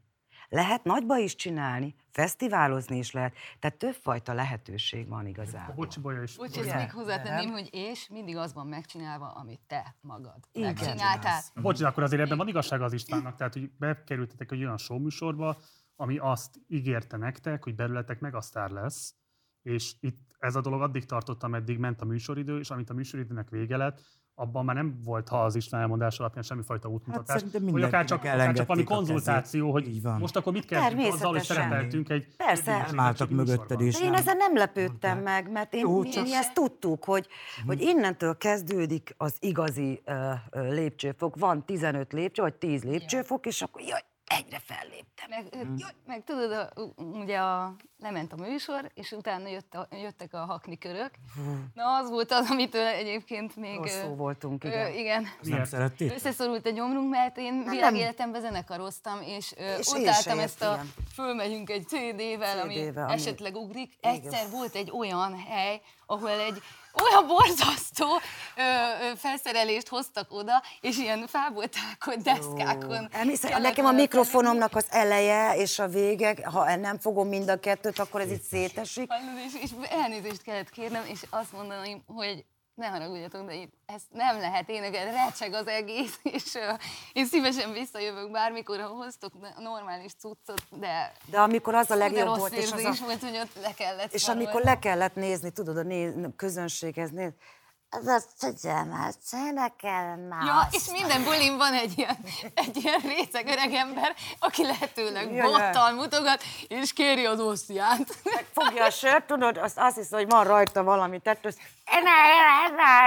Lehet 0.50 0.84
nagyba 0.84 1.18
is 1.18 1.36
csinálni, 1.36 1.96
fesztiválozni 2.12 2.98
is 2.98 3.12
lehet, 3.12 3.34
tehát 3.60 3.78
többfajta 3.78 4.34
lehetőség 4.34 5.08
van 5.08 5.28
igazából. 5.28 5.76
Bocsi, 5.76 6.00
Bolya 6.00 6.22
is. 6.22 6.38
Úgyhogy 6.38 6.68
ezt 6.68 6.76
még 6.76 6.92
hozzátenném, 6.92 7.46
Nem? 7.46 7.54
hogy 7.54 7.70
és 7.72 8.08
mindig 8.10 8.38
az 8.38 8.54
van 8.54 8.68
megcsinálva, 8.68 9.28
amit 9.28 9.60
te 9.68 9.96
magad 10.02 10.38
Igen. 10.52 10.74
megcsináltál. 10.74 11.42
Bocs, 11.56 11.80
de 11.80 11.88
akkor 11.88 12.04
azért 12.04 12.22
ebben 12.22 12.38
van 12.38 12.48
igazság 12.48 12.82
az 12.82 12.94
Istvánnak, 12.94 13.36
tehát 13.36 13.54
hogy 13.54 13.72
bekerültetek 13.78 14.52
egy 14.52 14.64
olyan 14.64 14.78
showműsorba, 14.78 15.58
ami 15.96 16.18
azt 16.18 16.60
ígérte 16.68 17.18
nektek, 17.18 17.64
hogy 17.64 17.76
belőletek 17.76 18.20
megasztár 18.20 18.70
lesz, 18.70 19.16
és 19.62 19.94
itt 20.00 20.36
ez 20.40 20.56
a 20.56 20.62
dolog 20.62 20.82
addig 20.82 21.06
tartott, 21.06 21.44
ameddig 21.44 21.78
ment 21.78 22.02
a 22.02 22.06
műsoridő, 22.06 22.60
és 22.60 22.70
amit 22.70 22.90
a 22.90 22.94
műsoridőnek 22.94 23.50
vége 23.50 23.78
lett, 23.78 24.02
abban 24.40 24.66
már 24.66 24.76
nem 24.76 25.00
volt, 25.04 25.28
ha 25.28 25.44
az 25.44 25.56
István 25.56 25.82
elmondás 25.82 26.20
alapján 26.20 26.44
semmifajta 26.44 26.90
útmutatás, 26.90 27.42
szerintem 27.42 27.66
vagy 27.66 27.84
akár 27.84 28.06
csak, 28.06 28.20
akár 28.20 28.54
csak 28.54 28.68
valami 28.68 28.86
konzultáció, 28.86 29.72
hogy 29.72 30.02
most 30.20 30.36
akkor 30.36 30.54
mit 30.54 30.66
kezdjünk 30.66 31.14
azzal, 31.14 31.32
hogy 31.32 31.42
szerepeltünk 31.44 32.10
egy 32.10 32.28
Persze. 32.38 32.76
egy 32.76 32.86
Nem 32.90 33.00
álltak 33.00 33.30
mögötted 33.30 33.82
is. 33.82 34.00
Én 34.02 34.10
nem 34.10 34.14
ezen 34.14 34.38
nem 34.38 34.56
lepődtem 34.56 35.14
mondták. 35.14 35.44
meg, 35.44 35.52
mert 35.52 35.74
én, 35.74 35.80
Jó, 35.80 36.00
mi, 36.00 36.10
csak- 36.10 36.24
mi 36.24 36.36
ezt 36.36 36.54
tudtuk, 36.54 37.04
hogy, 37.04 37.28
hogy 37.66 37.82
innentől 37.82 38.38
kezdődik 38.38 39.14
az 39.18 39.36
igazi 39.40 40.02
uh, 40.06 40.72
lépcsőfok. 40.72 41.36
Van 41.36 41.66
15 41.66 42.14
lépcső, 42.14 42.42
vagy 42.42 42.54
10 42.56 42.84
lépcsőfok, 42.84 43.46
és 43.46 43.62
akkor 43.62 43.82
jaj, 43.82 44.02
egyre 44.30 44.60
felléptem. 44.66 45.30
Meg, 45.30 45.48
jaj, 45.78 45.92
meg 46.06 46.24
tudod, 46.24 46.52
a, 46.52 46.70
ugye 46.98 47.38
a, 47.38 47.76
lement 48.00 48.34
a 48.34 48.36
műsor, 48.36 48.92
és 48.94 49.12
utána 49.12 49.48
jött 49.48 49.74
a, 49.74 49.88
jöttek 49.92 50.34
a 50.34 50.38
hakni 50.38 50.78
körök. 50.78 51.12
Na, 51.74 51.96
az 51.96 52.10
volt 52.10 52.32
az, 52.32 52.50
amitől 52.50 52.86
egyébként 52.86 53.56
még... 53.56 53.78
Rosszul 53.78 54.16
voltunk, 54.16 54.64
ö, 54.64 54.68
igen. 54.68 54.94
igen. 54.94 55.24
Ezt 55.24 55.42
nem 55.42 55.52
Miért? 55.52 55.70
szerették? 55.70 56.12
Összeszorult 56.14 56.66
a 56.66 56.70
gyomrunk, 56.70 57.10
mert 57.10 57.38
én 57.38 57.54
nem. 57.54 57.70
világéletemben 57.70 58.42
zenekaroztam, 58.42 59.22
és, 59.22 59.54
ö, 59.58 59.78
És 59.78 59.88
utáltam 59.88 60.40
ezt 60.40 60.62
a 60.62 60.70
értem. 60.70 60.94
fölmegyünk 61.14 61.70
egy 61.70 61.88
CD-vel, 61.88 62.60
ami 62.60 62.76
CD-vel, 62.76 63.04
ami- 63.04 63.14
esetleg 63.14 63.56
ugrik. 63.56 63.94
Igen. 64.00 64.14
Egyszer 64.14 64.50
volt 64.50 64.76
egy 64.76 64.92
olyan 64.92 65.38
hely, 65.40 65.82
ahol 66.06 66.30
egy 66.30 66.62
olyan 67.02 67.28
borzasztó 67.28 68.08
ö, 68.56 68.62
ö, 68.62 69.16
felszerelést 69.16 69.88
hoztak 69.88 70.32
oda, 70.32 70.64
és 70.82 70.98
ilyen 70.98 71.28
fából 71.28 71.66
tákolt 71.68 72.22
deszkákon. 72.22 73.10
Elhiszem, 73.12 73.50
kellett 73.50 73.64
nekem 73.64 73.86
a 73.86 73.92
mikrofonomnak 73.92 74.76
az 74.76 74.86
eleje 74.90 75.56
és 75.56 75.80
a 75.80 75.88
vége, 75.88 76.36
ha 76.44 76.76
nem 76.76 76.98
fogom 77.00 77.28
mind 77.28 77.50
a 77.50 77.60
kettőt, 77.60 78.00
akkor 78.00 78.22
ez 78.22 78.32
itt 78.32 78.44
szétesik. 78.44 79.12
És, 79.48 79.62
és 79.62 79.70
elnézést 79.90 80.42
kellett 80.42 80.70
kérnem, 80.70 81.04
és 81.06 81.20
azt 81.30 81.52
mondani, 81.52 82.04
hogy 82.08 82.46
ne 82.80 82.88
haragudjatok, 82.88 83.46
de 83.46 83.54
itt 83.54 83.74
ezt 83.86 84.06
nem 84.10 84.40
lehet 84.40 84.70
énekelni, 84.70 85.12
recseg 85.12 85.54
az 85.54 85.68
egész, 85.68 86.20
és 86.38 86.54
uh, 86.54 86.80
én 87.14 87.26
szívesen 87.26 87.72
visszajövök 87.72 88.32
bármikor, 88.32 88.80
ha 88.80 88.88
hoztok 88.88 89.34
normális 89.58 90.14
cuccot, 90.14 90.64
de, 90.70 91.14
De 91.26 91.40
amikor 91.40 91.76
az 91.76 91.92
a 91.92 91.96
legjobb 91.96 92.28
rossz 92.28 92.40
volt, 92.40 92.54
és, 92.54 92.72
az 92.72 92.84
a, 92.84 93.06
volt, 93.06 93.22
hogy 93.22 93.38
ott 93.38 93.62
le 93.62 93.74
kellett 93.74 94.14
és 94.14 94.28
amikor 94.28 94.62
le 94.62 94.80
kellett 94.80 95.16
nézni, 95.16 95.52
tudod, 95.52 95.78
a 95.78 95.84
néz, 95.84 96.14
közönséghez 96.36 97.10
nézni, 97.12 97.36
az 97.90 98.28
tudja 98.40 98.84
már, 98.84 99.14
énekel 99.34 100.18
már. 100.18 100.46
Ja, 100.46 100.68
és 100.72 100.92
minden 100.92 101.24
bulin 101.24 101.58
van 101.58 101.74
egy 101.74 101.94
ilyen, 101.98 102.18
egy 102.54 102.78
ilyen 102.78 103.00
részeg 103.00 103.48
öreg 103.48 103.74
ember, 103.74 104.16
aki 104.40 104.64
lehetőleg 104.66 105.32
Jaj, 105.34 105.52
bottal 105.52 105.92
mutogat, 105.92 106.44
és 106.68 106.94
kéri 106.94 107.26
az 107.26 107.40
osztját. 107.40 108.08
Fogja 108.52 108.86
a 108.86 108.90
sört, 108.90 109.28
tudod, 109.28 109.58
azt, 109.58 109.78
azt 109.78 109.96
hisz, 109.96 110.12
hogy 110.12 110.28
van 110.30 110.44
rajta 110.44 110.84
valami 110.84 111.20
tettős. 111.20 111.54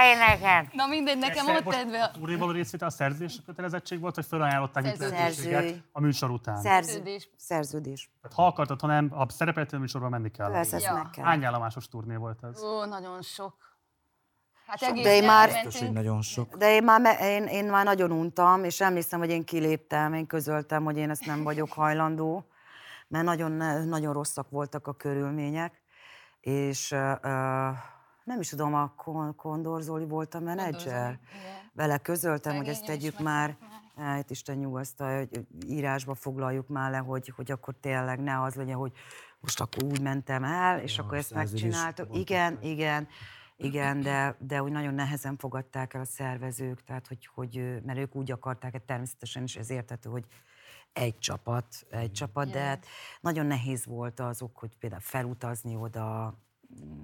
Énekel. 0.03 0.67
Na 0.71 0.87
mindegy, 0.87 1.17
nekem 1.17 1.45
Persze, 1.45 1.61
ott 1.65 1.93
a 1.93 2.03
a 2.03 2.11
túré 2.11 2.35
való 2.35 2.51
részvétel 2.51 2.87
a 2.87 2.91
szerzés 2.91 3.39
kötelezettség 3.45 3.99
volt, 3.99 4.15
hogy 4.15 4.25
felajánlották 4.25 4.83
Szerződés. 4.85 5.11
lehetőséget 5.11 5.83
a 5.91 5.99
műsor 5.99 6.29
után. 6.29 6.61
Szerző, 6.61 6.91
Szerződés. 6.91 7.29
szerződés. 7.37 8.09
Tehát 8.21 8.37
ha 8.37 8.45
akartad, 8.45 8.81
ha 8.81 8.87
nem, 8.87 9.09
ha 9.09 9.27
szerepeltél 9.29 9.77
a 9.77 9.81
műsorban, 9.81 10.09
menni 10.09 10.31
kell. 10.31 10.51
Persze, 10.51 10.79
Ja. 10.79 10.93
meg 10.93 11.09
kell. 11.09 11.25
Hány 11.25 11.45
állomásos 11.45 11.87
turné 11.87 12.15
volt 12.15 12.43
ez? 12.43 12.63
Ó, 12.63 12.85
nagyon 12.85 13.21
sok. 13.21 13.55
Hát 14.73 14.81
Sok, 14.81 14.89
egész 14.91 15.03
de 15.03 15.15
én 15.15 15.23
már-. 15.23 15.51
Biztos, 15.51 15.79
hogy 15.79 15.91
nagyon 15.91 16.21
sok. 16.21 16.55
De 16.57 16.73
én 16.75 16.83
már, 16.83 17.01
me- 17.01 17.19
én, 17.19 17.43
én 17.45 17.65
már 17.65 17.85
nagyon 17.85 18.11
untam, 18.11 18.63
és 18.63 18.81
emlékszem, 18.81 19.19
hogy 19.19 19.29
én 19.29 19.45
kiléptem, 19.45 20.13
én 20.13 20.25
közöltem, 20.27 20.83
hogy 20.83 20.97
én 20.97 21.09
ezt 21.09 21.25
nem 21.25 21.43
vagyok 21.43 21.71
hajlandó, 21.71 22.45
mert 23.07 23.25
nagyon, 23.25 23.51
nagyon 23.87 24.13
rosszak 24.13 24.49
voltak 24.49 24.87
a 24.87 24.93
körülmények, 24.93 25.81
és 26.39 26.91
uh, 26.91 26.99
nem 28.23 28.39
is 28.39 28.49
tudom, 28.49 28.73
a 28.73 28.93
Kon- 28.97 29.35
Kondor 29.35 29.81
Zoli 29.81 30.05
volt 30.05 30.33
a 30.35 30.39
menedzser. 30.39 31.01
igen. 31.01 31.19
Vele 31.73 31.97
közöltem, 31.97 32.55
hogy 32.55 32.67
ezt 32.67 32.85
tegyük 32.85 33.19
már, 33.19 33.57
hát 33.97 34.29
Isten 34.29 34.57
nyugosztal, 34.57 35.17
hogy 35.17 35.45
írásba 35.67 36.15
foglaljuk 36.15 36.67
már 36.67 36.91
le, 36.91 36.97
hogy, 36.97 37.33
hogy 37.35 37.51
akkor 37.51 37.73
tényleg 37.81 38.19
ne 38.19 38.41
az 38.41 38.55
legyen, 38.55 38.75
hogy 38.75 38.91
most 39.39 39.61
akkor 39.61 39.83
úgy 39.83 40.01
mentem 40.01 40.43
el, 40.43 40.79
és 40.79 40.97
Ja, 40.97 41.03
akkor 41.03 41.17
ezt 41.17 41.33
megcsináltuk. 41.33 42.07
voltak 42.07 42.21
Igen, 42.21 42.53
meg. 42.53 42.63
Igen, 43.63 44.01
de, 44.01 44.35
de 44.39 44.63
úgy 44.63 44.71
nagyon 44.71 44.93
nehezen 44.93 45.37
fogadták 45.37 45.93
el 45.93 46.01
a 46.01 46.05
szervezők, 46.05 46.83
tehát 46.83 47.07
hogy, 47.07 47.29
hogy 47.33 47.81
mert 47.85 47.99
ők 47.99 48.15
úgy 48.15 48.31
akarták, 48.31 48.71
hát 48.71 48.81
természetesen 48.81 49.43
is 49.43 49.55
ez 49.55 49.69
értető, 49.69 50.09
hogy 50.09 50.25
egy 50.93 51.17
csapat, 51.17 51.65
egy 51.89 52.11
csapat, 52.11 52.49
de 52.49 52.59
hát 52.59 52.85
nagyon 53.21 53.45
nehéz 53.45 53.85
volt 53.85 54.19
azok, 54.19 54.57
hogy 54.57 54.77
például 54.79 55.01
felutazni 55.01 55.75
oda. 55.75 56.37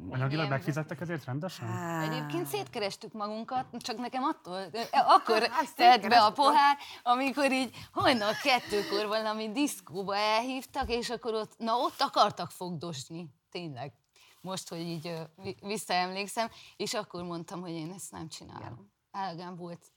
Anyagilag 0.09 0.49
megfizettek 0.49 1.01
ezért 1.01 1.25
rendesen? 1.25 1.67
Egyébként 2.01 2.45
szétkerestük 2.47 3.13
magunkat, 3.13 3.65
csak 3.77 3.97
nekem 3.97 4.23
attól, 4.23 4.61
akkor 4.91 5.41
Hát, 5.41 5.75
tett 5.75 6.07
be 6.07 6.21
a 6.23 6.31
pohár, 6.31 6.77
amikor 7.03 7.51
így 7.51 7.75
hajnal 7.91 8.31
kettőkor 8.43 9.07
valami 9.07 9.51
diszkóba 9.51 10.15
elhívtak, 10.15 10.89
és 10.89 11.09
akkor 11.09 11.33
ott, 11.33 11.53
na 11.57 11.73
ott 11.75 12.01
akartak 12.01 12.51
fogdosni, 12.51 13.29
tényleg. 13.51 13.93
Most, 14.41 14.69
hogy 14.69 14.79
így 14.79 15.19
visszaemlékszem, 15.61 16.49
és 16.77 16.93
akkor 16.93 17.23
mondtam, 17.23 17.61
hogy 17.61 17.71
én 17.71 17.91
ezt 17.91 18.11
nem 18.11 18.27
csinálom. 18.27 18.91
Elegem 19.11 19.55
volt. 19.55 19.91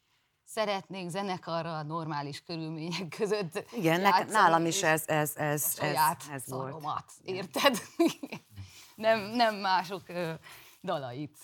Szeretnék 0.45 1.09
zenekarral 1.09 1.82
normális 1.82 2.43
körülmények 2.43 3.09
között 3.09 3.64
Igen, 3.72 4.01
játszani, 4.01 4.30
nálam 4.30 4.66
is 4.66 4.76
és 4.76 4.82
ez, 4.82 5.09
ez, 5.09 5.32
a 5.36 5.40
ez, 5.40 5.62
ez, 5.62 5.74
saját 5.74 6.24
ez 6.30 6.47
volt. 6.47 6.84
érted? 7.22 7.78
nem, 8.97 9.20
nem 9.20 9.55
mások 9.55 10.09
ö, 10.09 10.32
dalait. 10.82 11.38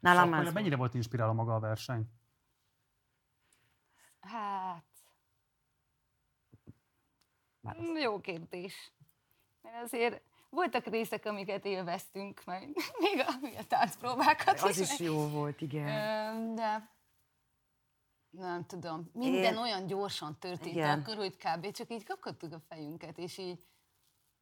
Nálam 0.00 0.32
Akkor 0.32 0.46
ez 0.46 0.52
mennyire 0.52 0.76
volt 0.76 0.94
inspiráló 0.94 1.32
maga 1.32 1.54
a 1.54 1.60
verseny? 1.60 2.06
Hát... 4.20 4.84
Jó 8.02 8.20
kérdés. 8.20 8.92
Mert 9.62 9.82
azért 9.82 10.22
voltak 10.50 10.86
részek, 10.86 11.26
amiket 11.26 11.64
élveztünk, 11.64 12.44
meg 12.44 12.68
még 13.04 13.24
a, 13.26 13.58
a 13.58 13.66
táncpróbákat 13.68 14.60
Az 14.60 14.78
is 14.78 14.98
jó 14.98 15.28
volt, 15.28 15.60
igen. 15.60 16.54
De 16.54 16.90
nem 18.30 18.64
tudom, 18.66 19.10
minden 19.12 19.52
Én- 19.52 19.58
olyan 19.58 19.86
gyorsan 19.86 20.38
történt 20.38 20.74
Igen. 20.74 21.00
akkor, 21.00 21.16
hogy 21.16 21.36
kb. 21.36 21.70
csak 21.70 21.90
így 21.90 22.04
kapkodtuk 22.04 22.52
a 22.52 22.60
fejünket, 22.68 23.18
és 23.18 23.38
így 23.38 23.66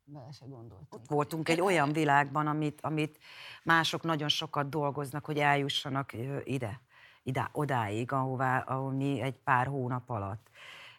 bele 0.05 0.33
se 0.33 0.45
gondoltunk. 0.47 0.95
Ott 0.95 1.07
voltunk 1.09 1.49
egy 1.49 1.61
olyan 1.61 1.93
világban, 1.93 2.47
amit, 2.47 2.81
amit 2.81 3.19
mások 3.63 4.03
nagyon 4.03 4.29
sokat 4.29 4.69
dolgoznak, 4.69 5.25
hogy 5.25 5.39
eljussanak 5.39 6.13
ide, 6.45 6.81
ide 7.23 7.49
odáig, 7.53 8.13
ahová, 8.13 8.59
ahol 8.59 8.93
mi 8.93 9.21
egy 9.21 9.39
pár 9.39 9.67
hónap 9.67 10.11
alatt. 10.11 10.51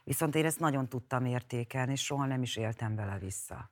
Viszont 0.03 0.35
én 0.35 0.45
ezt 0.45 0.59
nagyon 0.59 0.87
tudtam 0.89 1.25
értékelni, 1.25 1.91
és 1.91 2.03
soha 2.03 2.25
nem 2.25 2.41
is 2.41 2.55
éltem 2.55 2.95
vele 2.95 3.17
vissza. 3.17 3.69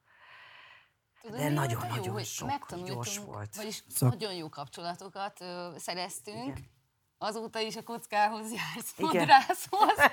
Tudod, 1.25 1.39
De 1.39 1.49
nagyon-nagyon 1.49 2.03
jó, 2.03 2.13
hogy 2.13 2.25
sok, 2.25 2.75
gyors 2.85 3.17
volt. 3.17 3.55
Vagyis 3.55 3.83
Szak- 3.89 4.11
nagyon 4.11 4.33
jó 4.33 4.49
kapcsolatokat 4.49 5.41
ö, 5.41 5.69
szereztünk. 5.77 6.43
Igen. 6.57 6.73
Azóta 7.17 7.59
is 7.59 7.75
a 7.75 7.83
kockához 7.83 8.51
jársz, 8.53 8.93
Igen. 8.97 9.09
fodrászhoz, 9.09 10.11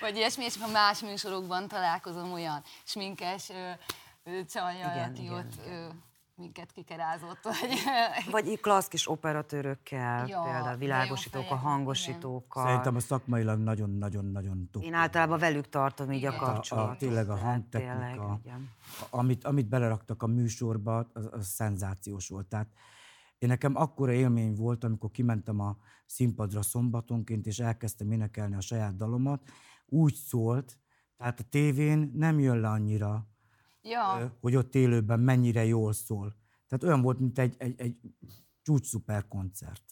vagy 0.00 0.16
ilyesmi, 0.16 0.44
és 0.44 0.56
ha 0.60 0.68
más 0.68 1.00
műsorokban 1.00 1.68
találkozom 1.68 2.32
olyan 2.32 2.62
sminkes 2.84 3.48
ö, 3.48 3.70
ö, 4.24 4.44
csajjal, 4.44 4.94
Igen, 4.94 5.10
aki 5.10 5.22
igen, 5.22 5.34
ott 5.34 5.66
ö, 5.66 5.86
minket 6.36 6.72
kikerázott, 6.72 7.42
vagy 7.42 7.78
Vagy 8.30 8.60
klassz 8.60 8.88
kis 8.88 9.10
operatőrökkel, 9.10 10.26
Ja, 10.26 10.42
például 10.42 10.76
világosítókkal, 10.76 11.56
hangosítókkal. 11.56 12.66
Szerintem 12.66 12.96
a 12.96 13.00
szakmailag 13.00 13.58
nagyon-nagyon-nagyon 13.58 14.68
top. 14.70 14.82
Én 14.82 14.94
általában 14.94 15.38
velük 15.38 15.68
tartom 15.68 16.12
így 16.12 16.24
a 16.24 16.28
Igen. 16.28 16.40
a, 16.40 16.44
kapcsolatot. 16.44 16.94
a, 16.94 16.96
tényleg 16.96 17.28
a 17.28 17.34
tehát 17.34 17.44
hangtechnika, 17.44 17.98
tényleg, 17.98 18.38
igen. 18.44 18.70
amit, 19.10 19.44
amit 19.44 19.68
beleraktak 19.68 20.22
a 20.22 20.26
műsorba, 20.26 21.10
az, 21.12 21.28
az 21.30 21.46
szenzációs 21.46 22.28
volt. 22.28 22.46
Tehát 22.46 22.68
én 23.38 23.48
nekem 23.48 23.76
akkora 23.76 24.12
élmény 24.12 24.54
volt, 24.54 24.84
amikor 24.84 25.10
kimentem 25.10 25.60
a 25.60 25.76
színpadra 26.06 26.62
szombatonként, 26.62 27.46
és 27.46 27.58
elkezdtem 27.58 28.10
énekelni 28.10 28.54
a 28.54 28.60
saját 28.60 28.96
dalomat, 28.96 29.42
úgy 29.86 30.14
szólt, 30.14 30.78
tehát 31.16 31.40
a 31.40 31.44
tévén 31.50 32.10
nem 32.14 32.38
jön 32.38 32.60
le 32.60 32.68
annyira, 32.68 33.26
ja, 33.88 34.36
hogy 34.40 34.56
ott 34.56 34.74
élőben 34.74 35.20
mennyire 35.20 35.64
jól 35.64 35.92
szól. 35.92 36.36
Tehát 36.68 36.84
olyan 36.84 37.02
volt, 37.02 37.18
mint 37.18 37.38
egy, 37.38 37.54
egy, 37.58 37.80
egy 37.80 37.96
csúcs 38.62 38.86
szuper 38.86 39.28
koncert. 39.28 39.82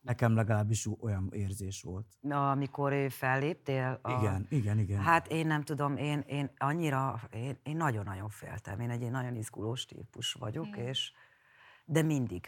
Nekem 0.00 0.34
legalábbis 0.34 0.86
olyan 1.00 1.28
érzés 1.32 1.82
volt. 1.82 2.06
Na, 2.20 2.50
amikor 2.50 2.92
ő 2.92 3.08
felléptél? 3.08 3.98
A... 4.02 4.10
Igen, 4.18 4.46
igen, 4.50 4.78
igen. 4.78 5.00
Hát 5.00 5.28
én 5.28 5.46
nem 5.46 5.62
tudom, 5.62 5.96
én, 5.96 6.20
én 6.20 6.50
annyira, 6.58 7.20
én, 7.32 7.58
én 7.62 7.76
nagyon-nagyon 7.76 8.28
féltem. 8.28 8.80
Én 8.80 8.90
egy 8.90 9.00
ilyen 9.00 9.12
nagyon 9.12 9.34
izgulós 9.34 9.84
típus 9.84 10.32
vagyok, 10.32 10.66
Mhm. 10.70 10.80
és 10.80 11.12
de 11.84 12.02
mindig. 12.02 12.46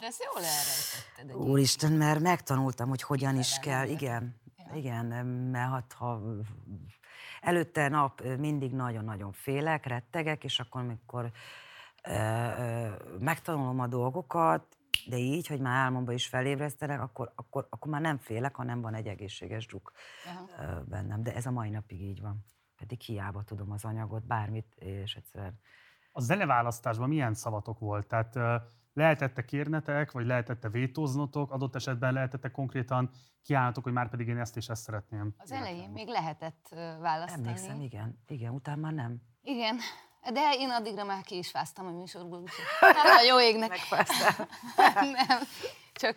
de 0.00 0.06
ezt 0.06 0.22
jól 0.32 0.44
elrejtetted. 0.44 1.28
egy- 1.42 1.50
Úristen, 1.50 1.92
mert 1.92 2.20
megtanultam, 2.20 2.88
hogy 2.88 3.02
hogyan 3.02 3.38
is 3.38 3.58
kell. 3.58 3.88
Igen, 3.88 4.40
igen, 4.74 5.26
mert 5.26 5.70
hát, 5.70 5.92
ha 5.92 6.22
előtte 7.46 7.88
nap 7.88 8.22
mindig 8.38 8.72
nagyon-nagyon 8.72 9.32
félek, 9.32 9.86
rettegek, 9.86 10.44
és 10.44 10.60
akkor, 10.60 10.80
amikor 10.80 11.32
ö, 12.02 12.10
ö, 12.12 12.88
megtanulom 13.18 13.80
a 13.80 13.86
dolgokat, 13.86 14.76
de 15.08 15.16
így, 15.16 15.46
hogy 15.46 15.60
már 15.60 15.84
álmomban 15.84 16.14
is 16.14 16.26
felébresztenek, 16.26 17.00
akkor, 17.00 17.32
akkor, 17.34 17.66
akkor 17.70 17.90
már 17.90 18.00
nem 18.00 18.18
félek, 18.18 18.54
hanem 18.54 18.80
van 18.80 18.94
egy 18.94 19.06
egészséges 19.06 19.66
druk 19.66 19.92
Aha. 20.26 20.78
ö, 20.78 20.82
bennem. 20.84 21.22
De 21.22 21.34
ez 21.34 21.46
a 21.46 21.50
mai 21.50 21.70
napig 21.70 22.02
így 22.02 22.20
van. 22.20 22.44
Pedig 22.76 23.00
hiába 23.00 23.42
tudom 23.42 23.70
az 23.70 23.84
anyagot, 23.84 24.26
bármit, 24.26 24.74
és 24.74 25.14
egyszerűen 25.14 25.60
A 26.12 26.20
zeneválasztásban 26.20 27.08
milyen 27.08 27.34
szavatok 27.34 27.78
volt? 27.78 28.06
Tehát 28.06 28.36
ö, 28.36 28.56
lehetette 28.96 29.44
kérnetek, 29.44 30.10
vagy 30.12 30.26
lehetette 30.26 30.68
vétóznotok, 30.68 31.50
adott 31.52 31.74
esetben 31.74 32.12
lehetette 32.12 32.50
konkrétan 32.50 33.10
kiállnatok, 33.42 33.84
hogy 33.84 33.92
már 33.92 34.08
pedig 34.10 34.28
én 34.28 34.38
ezt 34.38 34.56
és 34.56 34.68
ezt 34.68 34.82
szeretném. 34.82 35.34
Az 35.36 35.50
elején 35.52 35.90
még 35.90 36.08
lehetett 36.08 36.66
választani. 37.00 37.46
emlékszem, 37.46 37.80
igen, 37.80 38.18
igen, 38.26 38.52
utána 38.52 38.80
már 38.80 38.92
nem. 38.92 39.20
Igen, 39.42 39.76
de 40.32 40.40
én 40.58 40.70
addigra 40.70 41.04
már 41.04 41.22
ki 41.22 41.36
is 41.36 41.50
fáztam 41.50 41.86
a 41.86 41.90
műsorból, 41.90 42.38
úgyhogy 42.38 42.64
hát 42.96 43.26
jó 43.28 43.40
égnek. 43.40 43.68
Megfáztál. 43.68 44.46
nem, 45.26 45.38
csak 45.92 46.16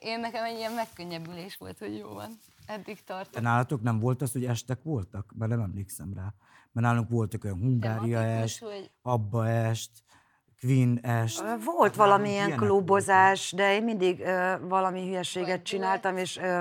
én- 0.00 0.20
nekem 0.20 0.44
egy 0.44 0.56
ilyen 0.56 0.72
megkönnyebbülés 0.72 1.56
volt, 1.56 1.78
hogy 1.78 1.96
jó 1.98 2.08
van. 2.12 2.30
Eddig 2.66 2.96
De 2.96 3.02
tartott. 3.04 3.42
nálatok 3.42 3.82
nem 3.82 3.98
volt 3.98 4.22
az, 4.22 4.32
hogy 4.32 4.44
estek 4.44 4.82
voltak? 4.82 5.32
Mert 5.38 5.50
nem 5.50 5.60
emlékszem 5.60 6.12
rá. 6.14 6.34
Mert 6.72 6.86
nálunk 6.86 7.08
voltak 7.08 7.44
olyan 7.44 7.58
Hungária 7.58 8.20
est, 8.22 8.58
hogy- 8.62 8.90
Abba 9.02 9.48
est, 9.48 9.90
Queen 10.60 10.98
est. 11.02 11.42
Volt 11.64 11.94
valamilyen 11.94 12.46
ilyenek 12.46 12.58
klubozás, 12.58 13.52
de 13.52 13.74
én 13.74 13.82
mindig 13.82 14.20
ö, 14.20 14.54
valami 14.60 15.06
hülyeséget 15.06 15.62
csináltam, 15.62 16.16
és 16.16 16.36
ö, 16.36 16.60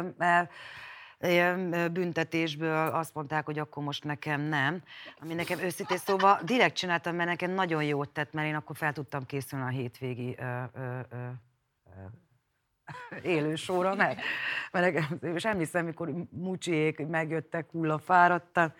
ö, 1.19 1.87
büntetésből 1.91 2.87
azt 2.87 3.13
mondták, 3.13 3.45
hogy 3.45 3.59
akkor 3.59 3.83
most 3.83 4.03
nekem 4.03 4.41
nem. 4.41 4.81
Ami 5.21 5.33
nekem 5.33 5.59
őszintén 5.59 5.97
szóval 5.97 6.39
direkt 6.43 6.75
csináltam, 6.75 7.15
mert 7.15 7.29
nekem 7.29 7.51
nagyon 7.51 7.83
jót 7.83 8.09
tett, 8.09 8.33
mert 8.33 8.47
én 8.47 8.55
akkor 8.55 8.75
fel 8.75 8.93
tudtam 8.93 9.25
készülni 9.25 9.65
a 9.65 9.69
hétvégi 9.69 10.35
ö, 10.39 10.43
ö, 10.73 10.99
ö, 11.09 11.27
ö, 11.85 12.05
élő 13.21 13.55
sóra, 13.55 13.95
mert, 13.95 14.19
mert 14.71 14.93
nekem, 14.93 15.35
és 15.35 15.45
emlékszem, 15.45 15.85
mikor 15.85 16.13
mucsiék 16.29 17.07
megjöttek 17.07 17.69
hullafáradtan, 17.71 18.73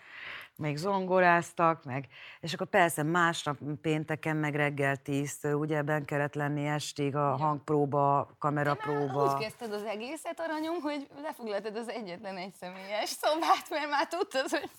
még 0.60 0.78
zongoráztak, 0.78 1.84
meg, 1.84 2.08
és 2.40 2.54
akkor 2.54 2.68
persze 2.68 3.04
másnap 3.04 3.58
pénteken, 3.82 4.36
meg 4.36 4.56
reggel 4.56 4.96
tíztől, 4.96 5.54
ugye 5.54 5.82
benn 5.82 6.06
kellett 6.06 6.34
lenni 6.34 6.66
estig 6.66 7.16
a 7.16 7.36
hangpróba, 7.38 8.36
kamerapróba. 8.40 9.34
Úgy 9.34 9.42
kezdted 9.42 9.74
az 9.74 9.84
egészet, 9.84 10.40
aranyom, 10.40 10.82
hogy 10.82 11.08
lefoglaltad 11.22 11.76
az 11.76 11.90
egyetlen 11.90 12.38
egy 12.38 12.54
személyes 12.54 13.10
szobát, 13.10 13.70
mert 13.70 13.90
már 13.90 14.08
tudtad, 14.08 14.50
hogy 14.50 14.70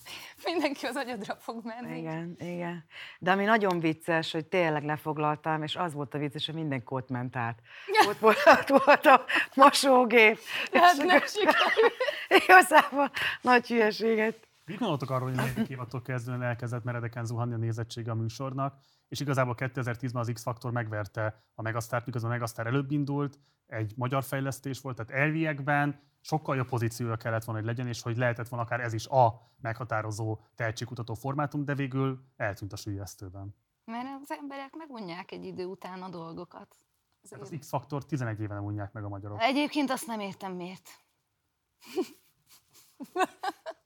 mindenki 0.43 0.85
az 0.85 0.95
agyadra 0.95 1.35
fog 1.39 1.61
menni. 1.63 1.97
Igen, 1.97 2.35
igen. 2.39 2.85
De 3.19 3.31
ami 3.31 3.43
nagyon 3.43 3.79
vicces, 3.79 4.31
hogy 4.31 4.45
tényleg 4.45 4.83
lefoglaltam, 4.83 5.63
és 5.63 5.75
az 5.75 5.93
volt 5.93 6.13
a 6.13 6.17
vicces, 6.17 6.45
hogy 6.45 6.55
mindenki 6.55 6.85
ott 6.89 7.09
ment 7.09 7.35
át. 7.35 7.59
Ott 8.07 8.19
volt, 8.19 8.37
ott 8.45 8.83
volt 8.83 9.05
a 9.05 9.25
mosógép. 9.53 10.39
Hát 10.73 10.97
nem 10.97 11.21
sikerült. 11.25 11.93
Igazából 12.43 13.11
nagy 13.41 13.67
hülyeséget. 13.67 14.49
Mit 14.71 14.79
gondoltok 14.79 15.09
arról, 15.09 15.27
hogy 15.27 15.37
negyedik 15.37 15.69
évattól 15.69 16.01
kezdően 16.01 16.41
elkezdett 16.41 16.83
meredeken 16.83 17.25
zuhanni 17.25 17.53
a 17.53 17.57
nézettsége 17.57 18.11
a 18.11 18.15
műsornak, 18.15 18.79
és 19.07 19.19
igazából 19.19 19.55
2010-ben 19.57 20.21
az 20.21 20.31
X-Faktor 20.33 20.71
megverte 20.71 21.43
a 21.55 21.61
Megasztárt, 21.61 22.05
miközben 22.05 22.31
a 22.31 22.33
Megasztár 22.33 22.67
előbb 22.67 22.91
indult, 22.91 23.39
egy 23.67 23.93
magyar 23.95 24.23
fejlesztés 24.23 24.81
volt, 24.81 24.95
tehát 24.95 25.11
elviekben 25.11 25.99
sokkal 26.21 26.55
jobb 26.55 26.67
pozíciója 26.67 27.15
kellett 27.15 27.43
volna, 27.43 27.59
hogy 27.59 27.69
legyen, 27.69 27.87
és 27.87 28.01
hogy 28.01 28.17
lehetett 28.17 28.47
volna 28.47 28.65
akár 28.65 28.79
ez 28.79 28.93
is 28.93 29.07
a 29.07 29.51
meghatározó 29.61 30.39
tehetségkutató 30.55 31.13
formátum, 31.13 31.65
de 31.65 31.75
végül 31.75 32.23
eltűnt 32.37 32.73
a 32.73 32.75
sülyeztőben. 32.75 33.55
Mert 33.85 34.07
az 34.21 34.31
emberek 34.31 34.75
megunják 34.75 35.31
egy 35.31 35.45
idő 35.45 35.65
után 35.65 36.01
a 36.01 36.09
dolgokat. 36.09 36.75
Tehát 37.29 37.45
az 37.45 37.55
X-Faktor 37.59 38.05
11 38.05 38.39
éve 38.39 38.53
nem 38.53 38.63
unják 38.63 38.91
meg 38.91 39.03
a 39.03 39.09
magyarok. 39.09 39.41
Egyébként 39.41 39.89
azt 39.89 40.07
nem 40.07 40.19
értem 40.19 40.53
miért. 40.53 40.89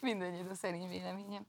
Mindegy, 0.00 0.34
ez 0.34 0.50
a 0.50 0.54
szerény 0.54 0.88
véleményem. 0.88 1.46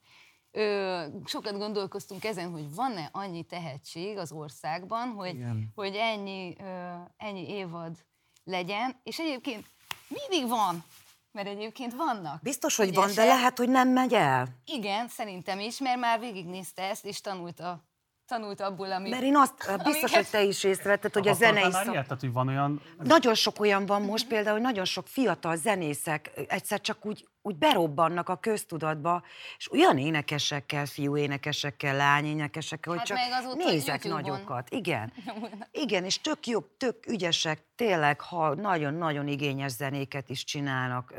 Ö, 0.51 1.05
sokat 1.25 1.57
gondolkoztunk 1.57 2.23
ezen, 2.23 2.51
hogy 2.51 2.75
van-e 2.75 3.09
annyi 3.11 3.43
tehetség 3.43 4.17
az 4.17 4.31
országban, 4.31 5.07
hogy, 5.09 5.35
Igen. 5.35 5.71
hogy 5.75 5.95
ennyi, 5.95 6.55
ö, 6.59 6.93
ennyi 7.17 7.49
évad 7.49 8.05
legyen, 8.43 8.99
és 9.03 9.19
egyébként 9.19 9.65
mindig 10.07 10.49
van, 10.49 10.83
mert 11.31 11.47
egyébként 11.47 11.93
vannak. 11.93 12.41
Biztos, 12.41 12.75
hogy 12.75 12.93
van, 12.93 13.05
de 13.05 13.11
ügyesek. 13.11 13.29
lehet, 13.29 13.57
hogy 13.57 13.69
nem 13.69 13.89
megy 13.89 14.13
el. 14.13 14.47
Igen, 14.65 15.07
szerintem 15.07 15.59
is, 15.59 15.79
mert 15.79 15.99
már 15.99 16.19
végignézte 16.19 16.83
ezt, 16.83 17.05
és 17.05 17.21
tanult, 17.21 17.59
a, 17.59 17.83
tanult 18.27 18.61
abból, 18.61 18.91
ami... 18.91 19.09
Mert 19.09 19.23
én 19.23 19.35
azt, 19.35 19.53
biztos, 19.57 19.79
Amiket- 19.85 20.09
hogy 20.09 20.27
te 20.27 20.43
is 20.43 20.63
észrevetted, 20.63 21.13
hogy 21.13 21.27
a 21.27 21.31
Tapasztaltál 21.31 21.61
zenei 21.63 21.83
szak... 21.83 21.93
ilyet? 21.93 22.07
Tehát, 22.07 22.21
hogy 22.21 22.33
van 22.33 22.47
olyan... 22.47 22.81
Nagyon 23.03 23.33
sok 23.33 23.59
olyan 23.59 23.85
van 23.85 24.01
most 24.01 24.27
például, 24.27 24.53
hogy 24.53 24.65
nagyon 24.65 24.85
sok 24.85 25.07
fiatal 25.07 25.55
zenészek 25.55 26.31
egyszer 26.47 26.81
csak 26.81 27.05
úgy, 27.05 27.27
úgy 27.41 27.55
berobbannak 27.55 28.29
a 28.29 28.35
köztudatba, 28.35 29.23
és 29.57 29.71
olyan 29.71 29.97
énekesekkel, 29.97 30.85
fiú 30.85 31.17
énekesekkel, 31.17 31.95
lány 31.95 32.25
énekesekkel, 32.25 32.95
hogy 32.95 33.09
Hát 33.09 33.29
csak 33.37 33.55
nézek 33.55 34.03
nagyokat. 34.03 34.69
Igen. 34.69 35.13
Igen, 35.83 36.03
és 36.03 36.21
tök 36.21 36.47
jó, 36.47 36.59
tök 36.59 37.05
ügyesek, 37.07 37.65
tényleg 37.75 38.21
ha 38.21 38.55
nagyon-nagyon 38.55 39.27
igényes 39.27 39.71
zenéket 39.71 40.29
is 40.29 40.43
csinálnak. 40.43 41.13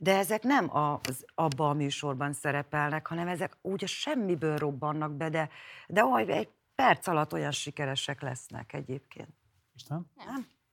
De 0.00 0.16
ezek 0.16 0.42
nem 0.42 0.76
az, 0.76 1.24
abba 1.34 1.68
a 1.68 1.72
műsorban 1.72 2.32
szerepelnek, 2.32 3.06
hanem 3.06 3.28
ezek 3.28 3.56
úgy 3.62 3.84
a 3.84 3.86
semmiből 3.86 4.56
robbannak 4.56 5.16
be, 5.16 5.28
de, 5.28 5.48
de 5.88 6.00
aj, 6.00 6.30
egy 6.30 6.48
perc 6.74 7.06
alatt 7.06 7.32
olyan 7.32 7.50
sikeresek 7.50 8.20
lesznek 8.20 8.72
egyébként. 8.72 9.32
Isten? 9.74 10.10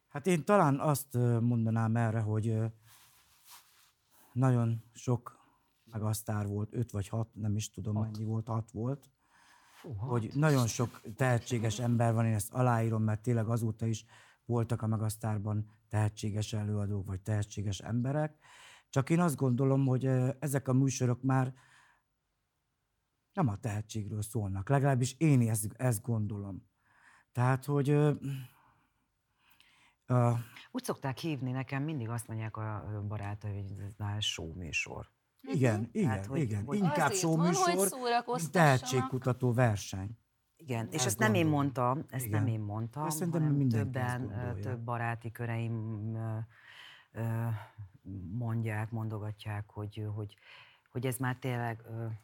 Hát 0.10 0.28
én 0.28 0.44
talán 0.44 0.80
azt 0.80 1.14
mondanám 1.42 1.96
erre, 1.96 2.20
hogy 2.20 2.58
nagyon 4.32 4.84
sok 4.94 5.40
megasztár 5.92 6.48
volt, 6.48 6.74
öt 6.74 6.92
vagy 6.92 7.08
hat, 7.08 7.28
nem 7.34 7.56
is 7.56 7.70
tudom 7.70 8.00
mennyi 8.00 8.24
volt, 8.24 8.48
hat 8.48 8.72
volt, 8.72 9.10
hogy 9.98 10.32
nagyon 10.34 10.68
sok 10.68 11.02
tehetséges 11.16 11.80
ember 11.80 12.14
van, 12.14 12.26
én 12.26 12.34
ezt 12.34 12.54
aláírom, 12.54 13.04
mert 13.04 13.22
tényleg 13.22 13.48
azóta 13.48 13.86
is 13.86 14.06
voltak 14.46 14.82
a 14.82 14.88
megasztárban 14.88 15.70
tehetséges 15.90 16.54
előadók, 16.54 17.06
vagy 17.06 17.22
tehetséges 17.22 17.80
emberek. 17.80 18.38
Csak 18.96 19.10
én 19.10 19.20
azt 19.20 19.36
gondolom, 19.36 19.86
hogy 19.86 20.06
ezek 20.40 20.68
a 20.68 20.74
műsorok 20.74 21.22
már 21.22 21.54
nem 23.34 23.48
a 23.48 23.58
tehetségről 23.58 24.22
szólnak. 24.22 24.70
Legalábbis 24.70 25.16
én 25.18 25.50
ezt, 25.50 25.68
ezt 25.78 26.02
gondolom. 26.02 26.68
Tehát, 27.32 27.66
hogy 27.66 27.90
ö, 27.90 28.12
ö, 30.06 30.32
Úgy 30.72 30.84
szokták 30.84 31.18
hívni 31.18 31.52
nekem, 31.52 31.84
mindig 31.84 32.10
azt 32.10 32.28
mondják 32.28 32.58
a 32.58 33.04
barátai, 33.08 33.52
hogy 33.62 33.72
ez 33.80 33.94
már 33.98 34.22
show 34.22 34.54
műsor. 34.54 35.12
Igen, 35.42 35.90
igen, 35.92 36.10
Tehát, 36.10 36.26
hogy- 36.26 36.40
igen. 36.42 36.66
hogy- 36.66 36.78
Inkább 36.78 37.10
mint 37.10 37.20
szórakoztassanak. 37.56 38.52
tehetségkutató 38.52 39.54
verseny. 39.54 40.18
Igen, 40.58 40.88
és 40.88 40.96
Ezt 40.96 41.06
ezt 41.06 41.20
nem 41.20 41.34
én 41.34 41.48
mondtam, 41.48 42.06
ezt 42.10 42.26
Igen. 42.26 42.44
nem 42.44 42.54
én 42.54 42.60
mondtam, 42.60 43.06
Ezt 43.06 43.24
hanem 43.24 43.70
többen, 43.70 44.32
több 44.62 44.80
baráti 44.80 45.32
köreim 45.32 46.16
ö, 46.16 46.38
ö, 47.12 47.48
mondják, 48.32 48.92
mondogatják, 48.92 49.70
hogy, 49.70 50.08
hogy, 50.16 50.36
hogy 50.92 51.06
ez 51.06 51.18
már 51.18 51.36
tényleg, 51.36 51.82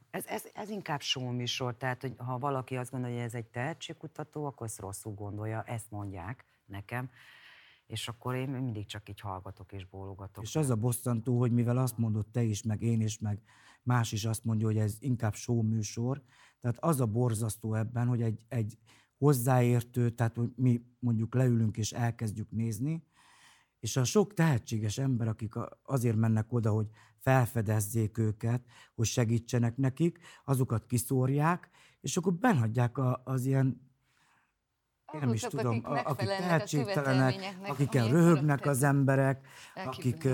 ez, 0.10 0.26
ez, 0.26 0.44
ez 0.54 0.70
inkább 0.70 1.02
show 1.02 1.32
műsor, 1.32 1.78
tehát 1.78 2.02
hogy 2.02 2.14
ha 2.18 2.40
valaki 2.40 2.78
azt 2.78 2.92
gondolja, 2.92 3.16
hogy 3.16 3.26
ez 3.26 3.34
egy 3.34 3.46
tehetségkutató, 3.46 4.46
akkor 4.46 4.68
ezt 4.68 4.80
rosszul 4.80 5.14
gondolja, 5.14 5.64
ezt 5.64 5.92
mondják 5.92 6.46
nekem, 6.66 7.10
és 7.86 8.08
akkor 8.08 8.36
én 8.36 8.50
mindig 8.50 8.86
csak 8.86 9.10
így 9.10 9.20
hallgatok 9.20 9.72
és 9.72 9.86
bólogatok. 9.86 10.44
És 10.44 10.56
az 10.56 10.70
a 10.70 10.76
bosszantó, 10.76 11.40
hogy 11.40 11.52
mivel 11.52 11.78
azt 11.78 11.98
mondod 11.98 12.28
te 12.28 12.42
is, 12.42 12.64
meg 12.64 12.82
én 12.82 13.02
is, 13.02 13.20
meg 13.20 13.42
más 13.84 14.12
is 14.12 14.26
azt 14.26 14.44
mondja, 14.44 14.68
hogy 14.68 14.78
ez 14.78 14.98
inkább 15.00 15.34
show 15.34 15.62
műsor, 15.62 16.22
tehát 16.60 16.78
az 16.80 17.00
a 17.00 17.06
borzasztó 17.06 17.74
ebben, 17.74 18.08
hogy 18.08 18.22
egy, 18.22 18.46
egy 18.48 18.78
hozzáértő, 19.18 20.10
tehát 20.10 20.36
hogy 20.36 20.52
mi 20.56 20.82
mondjuk 21.00 21.34
leülünk 21.34 21.78
és 21.78 21.92
elkezdjük 21.92 22.52
nézni, 22.52 23.04
és 23.82 23.98
a 23.98 24.04
sok 24.04 24.34
tehetséges 24.34 24.98
ember, 24.98 25.28
akik 25.28 25.54
azért 25.84 26.16
mennek 26.16 26.54
oda, 26.54 26.72
hogy 26.72 26.88
felfedezzék 27.18 28.18
őket, 28.18 28.66
hogy 28.96 29.06
segítsenek 29.06 29.78
nekik, 29.78 30.20
azokat 30.46 30.86
kiszórják, 30.86 31.70
és 32.02 32.18
akkor 32.18 32.34
benhagyják 32.34 32.98
a, 32.98 33.22
az 33.24 33.46
ilyen 33.46 33.90
én 35.14 35.20
nem 35.20 35.34
is 35.34 35.42
tudom, 35.42 35.82
akik 35.84 36.08
akik 36.08 36.28
tehetségtelenek, 36.28 37.58
akiken 37.68 38.08
röhögnek 38.10 38.66
az 38.66 38.84
emberek, 38.84 39.48
akik 39.74 40.28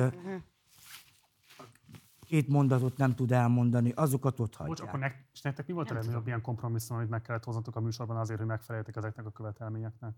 két 2.25 2.47
mondatot 2.47 2.97
nem 2.97 3.15
tud 3.15 3.31
elmondani, 3.31 3.91
azokat 3.91 4.39
ott 4.39 4.57
Bocs, 4.57 4.57
hagyják. 4.57 4.87
akkor 4.87 4.99
nek, 4.99 5.27
és 5.33 5.41
nektek 5.41 5.67
mi 5.67 5.73
volt 5.73 5.91
a 5.91 5.93
legnagyobb 5.93 6.27
ilyen 6.27 6.41
kompromisszum, 6.41 6.97
amit 6.97 7.09
meg 7.09 7.21
kellett 7.21 7.43
hoznatok 7.43 7.75
a 7.75 7.79
műsorban 7.79 8.17
azért, 8.17 8.39
hogy 8.39 8.47
megfeleljetek 8.47 8.95
ezeknek 8.95 9.25
a 9.25 9.31
követelményeknek? 9.31 10.15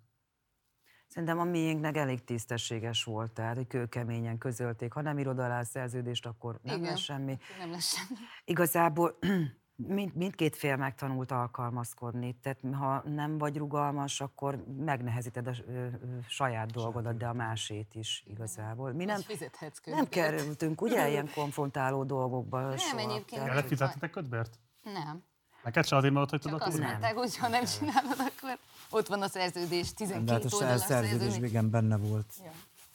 Szerintem 1.09 1.39
a 1.39 1.43
miénknek 1.43 1.97
elég 1.97 2.23
tisztességes 2.23 3.03
volt, 3.03 3.31
tehát 3.31 3.55
hogy 3.55 3.67
kőkeményen 3.67 4.37
közölték. 4.37 4.93
Ha 4.93 5.01
nem 5.01 5.19
írod 5.19 5.39
alá 5.39 5.59
a 5.59 5.63
szerződést, 5.63 6.25
akkor 6.25 6.59
nem 6.63 6.77
Igen. 6.77 6.89
lesz 6.89 6.99
semmi. 6.99 7.37
Nem 7.59 7.71
lesz 7.71 7.95
semmi. 7.95 8.19
Igazából 8.45 9.17
mind, 9.87 10.15
mindkét 10.15 10.55
fél 10.55 10.75
megtanult 10.75 11.31
alkalmazkodni, 11.31 12.39
tehát 12.41 12.59
ha 12.71 13.03
nem 13.09 13.37
vagy 13.37 13.57
rugalmas, 13.57 14.21
akkor 14.21 14.63
megnehezíted 14.77 15.47
a 15.47 15.51
ö, 15.67 15.71
ö, 15.71 15.87
saját 16.27 16.71
dolgodat, 16.71 17.17
de 17.17 17.27
a 17.27 17.33
másét 17.33 17.95
is 17.95 18.23
igazából. 18.27 18.91
Mi 18.91 19.05
nem, 19.05 19.21
fizethetsz 19.21 19.85
nem 19.85 20.07
kerültünk 20.07 20.81
ugye 20.81 21.09
ilyen 21.09 21.29
konfrontáló 21.33 22.03
dolgokba 22.03 22.61
Nem, 22.61 22.77
soha. 22.77 23.11
egyébként 23.11 23.43
Kellett 23.43 23.67
fizetnetek 23.67 24.09
kötbért? 24.09 24.59
Nem. 24.83 25.23
Neked 25.63 25.85
se 25.85 25.95
azért, 25.95 26.13
mert 26.13 26.25
ott 26.25 26.31
hagytad 26.31 26.51
Csak 26.51 26.61
a 26.61 26.65
azt 26.65 26.79
mondták, 26.79 27.15
hogy 27.15 27.37
ha 27.37 27.47
nem 27.47 27.65
csinálod, 27.65 28.19
akkor 28.19 28.59
ott 28.91 29.07
van 29.07 29.21
a 29.21 29.27
szerződés, 29.27 29.93
12 29.93 30.25
De 30.25 30.31
hát 30.31 30.43
a 30.43 30.55
oldalas 30.55 30.81
szerződés 30.81 31.19
szerződés. 31.19 31.39
végén 31.51 31.69
benne 31.69 31.97
volt. 31.97 32.33
Ja. 32.43 32.51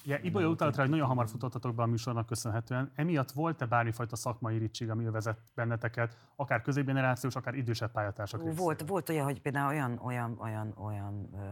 Ja, 0.06 0.18
Ibolya 0.22 0.48
utalt 0.48 0.76
rá, 0.76 0.80
hogy 0.82 0.90
nagyon 0.90 1.06
hamar 1.06 1.28
futottatok 1.28 1.74
be 1.74 1.82
a 1.82 1.86
műsornak 1.86 2.26
köszönhetően. 2.26 2.92
Emiatt 2.94 3.30
volt-e 3.32 3.66
bármifajta 3.66 4.16
szakmai 4.16 4.54
irítség, 4.54 4.90
ami 4.90 5.04
övezett 5.04 5.38
benneteket, 5.54 6.16
akár 6.36 6.62
középgenerációs, 6.62 7.36
akár 7.36 7.54
idősebb 7.54 7.90
pályatársak 7.92 8.56
Volt, 8.56 8.84
volt 8.88 9.08
olyan, 9.08 9.24
hogy 9.24 9.40
például 9.40 9.68
olyan, 9.68 9.98
olyan, 10.02 10.36
olyan, 10.40 10.74
olyan 10.78 11.28
ö, 11.34 11.48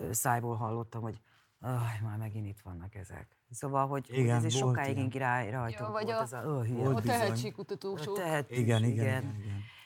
ö, 0.00 0.12
szájból 0.12 0.56
hallottam, 0.56 1.02
hogy 1.02 1.20
Aj, 1.62 2.00
már 2.02 2.18
megint 2.18 2.46
itt 2.46 2.60
vannak 2.60 2.94
ezek. 2.94 3.28
Szóval, 3.50 3.86
hogy, 3.86 4.06
Igen, 4.10 4.36
ez 4.36 4.44
is 4.44 4.56
sokáig 4.56 4.98
így 4.98 5.16
rá, 5.16 5.50
rajtunk 5.50 5.78
Ja, 5.78 5.90
vagy 5.90 6.04
volt 6.04 6.16
a- 6.18 6.22
ez 6.22 6.32
a. 6.32 6.64
Volt 6.68 6.98
A 6.98 7.00
tehetségkutató 7.00 7.98
Igen, 7.98 8.44
igen, 8.48 8.84
igen. 8.84 8.84
igen. 8.84 9.34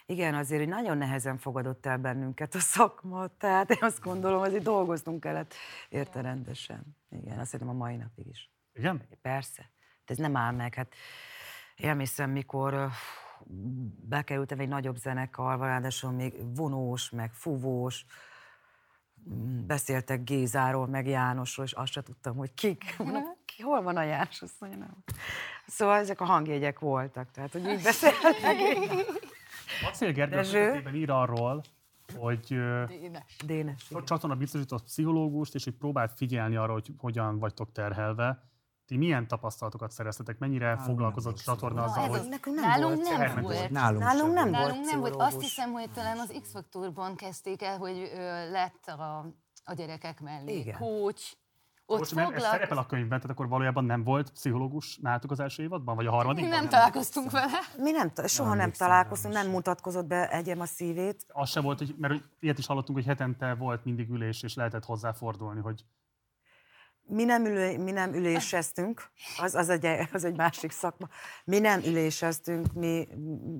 Igen, 0.06 0.34
azért 0.34 0.60
hogy 0.60 0.68
nagyon 0.68 0.98
nehezen 0.98 1.38
fogadott 1.38 1.86
el 1.86 1.98
bennünket 1.98 2.54
a 2.54 2.58
szakma, 2.58 3.26
tehát 3.26 3.70
én 3.70 3.78
azt 3.80 4.00
gondolom, 4.00 4.40
hogy 4.40 4.62
dolgoznunk 4.62 5.20
kellett 5.20 5.54
érte 5.88 6.20
rendesen. 6.20 6.96
Igen, 7.10 7.38
azt 7.38 7.50
hiszem 7.50 7.68
a 7.68 7.72
mai 7.72 7.96
napig 7.96 8.26
is. 8.26 8.50
Igen? 8.72 9.02
Persze. 9.22 9.70
De 10.06 10.12
ez 10.12 10.18
nem 10.18 10.36
áll 10.36 10.52
meg. 10.52 10.74
Hát 10.74 10.94
elmészem, 11.76 12.30
mikor 12.30 12.72
ö, 12.72 12.86
bekerültem 14.08 14.58
egy 14.58 14.68
nagyobb 14.68 14.96
zenekarba, 14.96 15.66
ráadásul 15.66 16.10
még 16.10 16.56
vonós, 16.56 17.10
meg 17.10 17.32
fúvós, 17.32 18.04
beszéltek 19.66 20.24
Gézáról, 20.24 20.86
meg 20.86 21.06
Jánosról, 21.06 21.66
és 21.66 21.72
azt 21.72 21.92
se 21.92 22.02
tudtam, 22.02 22.36
hogy 22.36 22.54
kik. 22.54 22.94
Mondom, 22.98 23.22
ki, 23.44 23.62
hol 23.62 23.82
van 23.82 23.96
a 23.96 24.02
János? 24.02 24.42
Azt 24.42 24.60
mondja, 24.60 24.78
nem. 24.78 24.96
Szóval 25.66 25.98
ezek 25.98 26.20
a 26.20 26.24
hangjegyek 26.24 26.78
voltak, 26.78 27.30
tehát 27.30 27.52
hogy 27.52 27.66
így 27.68 27.82
beszéltek. 27.82 28.42
Acél 29.88 30.12
Dezső? 30.12 30.66
kötetében 30.66 30.94
ír 30.94 31.10
arról, 31.10 31.62
hogy 32.16 32.46
Dénes. 32.86 33.36
Dénes. 33.46 33.82
a 33.82 33.86
igen. 33.90 34.04
csatorna 34.04 34.36
biztosított 34.36 34.84
pszichológust, 34.84 35.54
és 35.54 35.64
hogy 35.64 35.74
próbált 35.74 36.12
figyelni 36.16 36.56
arra, 36.56 36.72
hogy 36.72 36.90
hogyan 36.98 37.38
vagytok 37.38 37.72
terhelve. 37.72 38.42
Ti 38.86 38.96
milyen 38.96 39.28
tapasztalatokat 39.28 39.90
szereztetek? 39.90 40.38
Mennyire 40.38 40.66
Nálunk 40.66 40.84
foglalkozott 40.84 41.32
a 41.38 41.42
nem 41.46 41.54
csatorna 41.54 41.80
Na, 41.80 41.84
azzal, 41.84 42.04
ez 42.04 42.10
hogy. 42.10 42.28
Nekünk 42.28 42.56
nem 42.56 42.68
Nálunk 42.68 42.94
volt 42.94 43.18
nem 43.18 43.42
volt. 43.42 43.70
Nálunk, 43.70 44.02
Nálunk 44.02 44.34
nem 44.34 44.50
Nálunk 44.50 44.84
nem 44.84 45.00
volt. 45.00 45.14
Azt 45.16 45.40
hiszem, 45.40 45.72
hogy 45.72 45.90
talán 45.90 46.18
az 46.18 46.38
X-faktorban 46.42 47.16
kezdték 47.16 47.62
el, 47.62 47.78
hogy 47.78 48.10
ö, 48.14 48.50
lett 48.50 48.86
a, 48.86 49.26
a 49.64 49.74
gyerekek 49.74 50.20
mellé 50.20 50.58
Igen. 50.58 50.78
coach. 50.78 51.32
Ott 51.86 51.98
Most, 51.98 52.14
mert 52.14 52.28
ez 52.28 52.34
foglak... 52.34 52.50
szerepel 52.50 52.78
a 52.78 52.86
könyvben, 52.86 53.20
tehát 53.20 53.30
akkor 53.36 53.48
valójában 53.48 53.84
nem 53.84 54.04
volt 54.04 54.30
pszichológus 54.30 54.98
nálatok 55.02 55.30
az 55.30 55.40
első 55.40 55.62
évadban, 55.62 55.96
vagy 55.96 56.06
a 56.06 56.10
harmadikban? 56.10 56.50
Nem 56.58 56.68
találkoztunk 56.68 57.30
vele. 57.30 57.58
Mi 57.76 57.90
nem, 57.90 58.12
soha 58.26 58.48
nem 58.48 58.60
emlékszem 58.60 58.86
találkoztunk, 58.86 59.34
nem 59.34 59.50
mutatkozott 59.50 60.06
be 60.06 60.30
egyem 60.30 60.60
a 60.60 60.64
szívét. 60.64 61.26
Az 61.28 61.50
se 61.50 61.60
volt, 61.60 61.78
hogy, 61.78 61.94
mert 61.98 62.12
hogy 62.12 62.24
ilyet 62.40 62.58
is 62.58 62.66
hallottunk, 62.66 62.98
hogy 62.98 63.06
hetente 63.06 63.54
volt 63.54 63.84
mindig 63.84 64.10
ülés, 64.10 64.42
és 64.42 64.54
lehetett 64.54 64.84
hozzáfordulni, 64.84 65.60
hogy 65.60 65.84
Mi 67.06 67.24
nem, 67.24 67.44
ülő, 67.44 67.78
mi 67.78 67.90
nem 67.90 68.14
üléseztünk, 68.14 69.10
az, 69.38 69.54
az, 69.54 69.68
egy, 69.68 69.86
az 70.12 70.24
egy 70.24 70.36
másik 70.36 70.70
szakma. 70.70 71.08
Mi 71.44 71.58
nem 71.58 71.80
üléseztünk, 71.80 72.72
mi, 72.72 73.08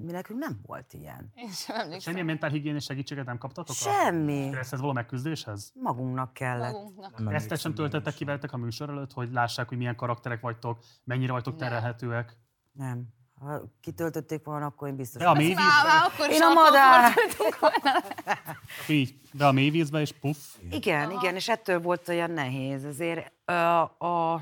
mi 0.05 0.13
nekünk 0.13 0.39
nem 0.39 0.61
volt 0.67 0.93
ilyen. 0.93 1.33
Én 1.35 1.51
sem 1.51 1.77
emlékszem. 1.77 2.01
semmilyen 2.01 2.27
mentálhigiénés 2.27 2.85
segítséget 2.85 3.25
nem 3.25 3.39
kaptatok? 3.39 3.77
Semmi. 3.77 4.47
A 4.47 4.51
stresszhez 4.51 4.81
való 4.81 4.93
megküzdéshez? 4.93 5.73
Magunknak 5.75 6.33
kellett. 6.33 6.73
Magunknak. 6.73 7.19
Nem 7.19 7.35
Ezt 7.35 7.59
sem 7.59 7.75
töltöttek 7.75 8.15
ki 8.15 8.25
veletek 8.25 8.53
a 8.53 8.57
műsor 8.57 8.89
előtt, 8.89 9.13
hogy 9.13 9.33
lássák, 9.33 9.69
hogy 9.69 9.79
milyen 9.79 9.97
karakterek 9.97 10.41
vagytok, 10.41 10.79
mennyire 11.05 11.33
vagytok 11.33 11.57
Nem. 11.59 11.69
terelhetőek? 11.69 12.37
Nem. 12.73 13.05
Ha 13.41 13.63
kitöltötték 13.81 14.45
volna, 14.45 14.67
akkor 14.67 14.89
én 14.89 14.97
biztos. 14.97 15.21
De 15.23 15.29
a 15.29 15.33
nem. 15.33 15.43
mély 15.43 15.55
Már, 15.55 15.65
vízbe, 15.65 15.89
már 15.89 16.11
akkor 16.13 16.29
is 16.29 16.35
Én 16.37 16.43
a 16.43 16.53
madár. 16.53 17.13
így, 18.89 19.15
de 19.33 19.47
a 19.47 19.53
mély 19.53 19.71
vízbe, 19.71 20.01
és 20.01 20.13
puff. 20.13 20.39
Igen, 20.71 21.11
igen, 21.11 21.35
és 21.35 21.49
ettől 21.49 21.81
volt 21.81 22.09
olyan 22.09 22.31
nehéz. 22.31 22.85
Azért 22.85 23.33
a, 23.53 24.41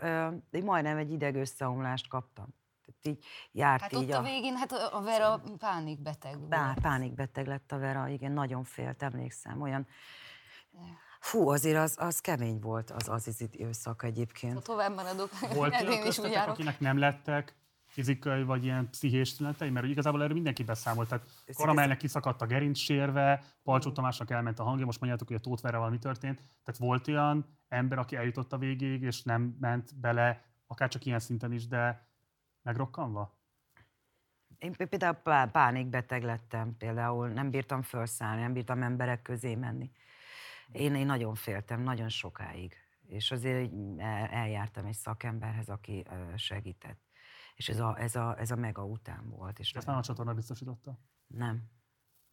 ö, 0.00 0.28
én 0.50 0.64
majdnem 0.64 0.96
egy 0.96 1.10
ideg 1.12 1.34
összeomlást 1.34 2.08
kaptam. 2.08 2.46
Tehát 2.84 3.18
így 3.18 3.24
járt 3.52 3.80
Hát 3.80 3.92
így 3.92 4.10
ott 4.10 4.16
a 4.16 4.22
végén, 4.22 4.56
hát 4.56 4.72
a 4.72 5.00
Vera 5.00 5.40
pánikbeteg 5.58 6.36
Pá, 6.48 6.64
volt. 6.64 6.80
pánikbeteg 6.80 7.46
lett 7.46 7.72
a 7.72 7.78
Vera, 7.78 8.08
igen, 8.08 8.32
nagyon 8.32 8.64
félt, 8.64 9.02
emlékszem, 9.02 9.60
olyan... 9.60 9.86
Fú, 11.20 11.48
azért 11.48 11.76
az, 11.76 11.94
az 11.98 12.20
kemény 12.20 12.60
volt 12.60 12.90
az 12.90 13.08
az 13.08 13.40
időszak 13.40 14.00
Ha 14.00 14.06
egyébként. 14.06 14.62
tovább 14.62 14.94
maradok, 14.94 15.30
Volt 15.54 15.80
én 15.90 16.06
is 16.06 16.18
úgy 16.18 16.30
járok. 16.30 16.52
akinek 16.54 16.80
nem 16.80 16.98
lettek 16.98 17.54
fizikai 17.90 18.42
vagy 18.42 18.64
ilyen 18.64 18.90
pszichés 18.90 19.36
tünetei? 19.36 19.70
Mert 19.70 19.86
igazából 19.86 20.22
erről 20.22 20.34
mindenki 20.34 20.64
beszámolt. 20.64 21.08
Tehát 21.08 21.26
Karamelnek 21.54 21.96
kiszakadt 21.98 22.42
a 22.42 22.46
gerinc 22.46 22.78
sérve, 22.78 23.42
Palcsó 23.62 23.92
Tamásnak 23.92 24.30
elment 24.30 24.58
a 24.58 24.62
hangja, 24.64 24.84
most 24.84 25.00
mondjátok, 25.00 25.28
hogy 25.28 25.36
a 25.36 25.40
Tóth 25.40 25.62
Verával 25.62 25.90
mi 25.90 25.98
történt. 25.98 26.36
Tehát 26.36 26.80
volt 26.80 27.08
olyan 27.08 27.58
ember, 27.68 27.98
aki 27.98 28.16
eljutott 28.16 28.52
a 28.52 28.58
végéig, 28.58 29.02
és 29.02 29.22
nem 29.22 29.56
ment 29.60 30.00
bele, 30.00 30.44
akár 30.66 30.88
csak 30.88 31.04
ilyen 31.04 31.18
szinten 31.18 31.52
is, 31.52 31.66
de 31.66 32.08
megrokkanva? 32.62 33.38
Én 34.58 34.72
pé- 34.72 34.88
például 34.88 35.14
pá- 35.14 35.50
pánikbeteg 35.50 36.22
lettem, 36.22 36.76
például 36.76 37.28
nem 37.28 37.50
bírtam 37.50 37.82
felszállni, 37.82 38.40
nem 38.40 38.52
bírtam 38.52 38.82
emberek 38.82 39.22
közé 39.22 39.54
menni. 39.54 39.90
Én, 40.72 40.94
én 40.94 41.06
nagyon 41.06 41.34
féltem, 41.34 41.82
nagyon 41.82 42.08
sokáig. 42.08 42.74
És 43.06 43.30
azért 43.30 43.72
eljártam 44.30 44.84
egy 44.84 44.94
szakemberhez, 44.94 45.68
aki 45.68 46.04
segített. 46.36 47.09
És 47.60 47.68
ez 47.68 47.80
a, 47.80 47.98
ez 47.98 48.14
a, 48.14 48.38
ez 48.38 48.50
a 48.50 48.56
mega 48.56 48.84
után 48.84 49.30
volt. 49.30 49.58
És 49.58 49.72
Ezt 49.72 49.86
nem 49.86 49.96
a 49.96 50.02
csatorna 50.02 50.34
biztosította. 50.34 50.98
Nem, 51.26 51.62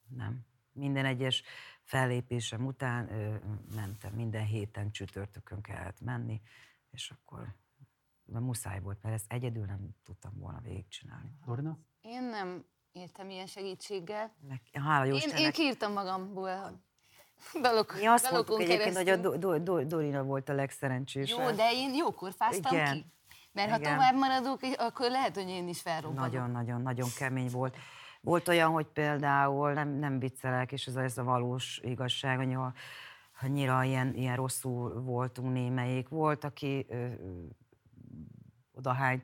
nem. 0.07 0.45
Minden 0.71 1.05
egyes 1.05 1.43
fellépésem 1.83 2.65
után 2.65 3.11
ö, 3.11 3.35
mentem, 3.75 4.13
minden 4.13 4.45
héten 4.45 4.91
csütörtökön 4.91 5.61
kellett 5.61 6.01
menni, 6.01 6.41
és 6.89 7.11
akkor 7.11 7.55
muszáj 8.25 8.79
volt, 8.79 9.01
mert 9.01 9.15
ezt 9.15 9.31
egyedül 9.31 9.65
nem 9.65 9.89
tudtam 10.03 10.33
volna 10.35 10.59
végigcsinálni. 10.59 11.37
Dorina? 11.45 11.79
Én 12.01 12.23
nem 12.23 12.65
éltem 12.91 13.29
ilyen 13.29 13.47
segítséggel. 13.47 14.35
Meg, 14.47 14.61
hála 14.73 15.05
jó 15.05 15.15
Én, 15.15 15.29
én 15.37 15.51
kiírtam 15.51 15.93
magamból 15.93 16.81
dalok, 17.61 17.95
mi 17.95 18.05
azt 18.05 18.31
mondtuk 18.31 18.61
egyébként, 18.61 18.95
hogy 18.95 19.09
a 19.09 19.15
keresztül. 19.15 19.37
Do- 19.37 19.39
Do- 19.39 19.63
Do- 19.63 19.87
Dorina 19.87 20.23
volt 20.23 20.49
a 20.49 20.53
legszerencsésebb. 20.53 21.39
Jó, 21.39 21.51
de 21.51 21.71
én 21.73 21.95
jókor 21.95 22.33
fáztam 22.33 22.73
Igen. 22.73 22.93
ki. 22.93 23.15
Mert 23.57 23.69
ha 23.71 23.77
Igen. 23.77 23.91
tovább 23.93 24.15
maradok, 24.15 24.59
akkor 24.77 25.09
lehet, 25.09 25.35
hogy 25.35 25.49
én 25.49 25.67
is 25.67 25.81
felrobbanok. 25.81 26.31
Nagyon-nagyon-nagyon 26.31 27.09
kemény 27.17 27.49
volt. 27.51 27.75
Volt 28.21 28.47
olyan, 28.47 28.71
hogy 28.71 28.85
például, 28.85 29.73
nem, 29.73 29.89
nem 29.89 30.19
viccelek, 30.19 30.71
és 30.71 30.85
ez, 30.85 30.95
a- 30.95 31.03
ez 31.03 31.17
a 31.17 31.23
valós 31.23 31.79
igazság, 31.83 32.37
hogy 32.37 32.53
a- 32.53 32.73
annyira 33.41 33.83
ilyen, 33.83 34.13
ilyen 34.13 34.35
rosszul 34.35 35.01
voltunk 35.01 35.53
némelyik. 35.53 36.09
Volt, 36.09 36.43
aki 36.43 36.85
ö, 36.89 36.95
ö, 36.95 37.11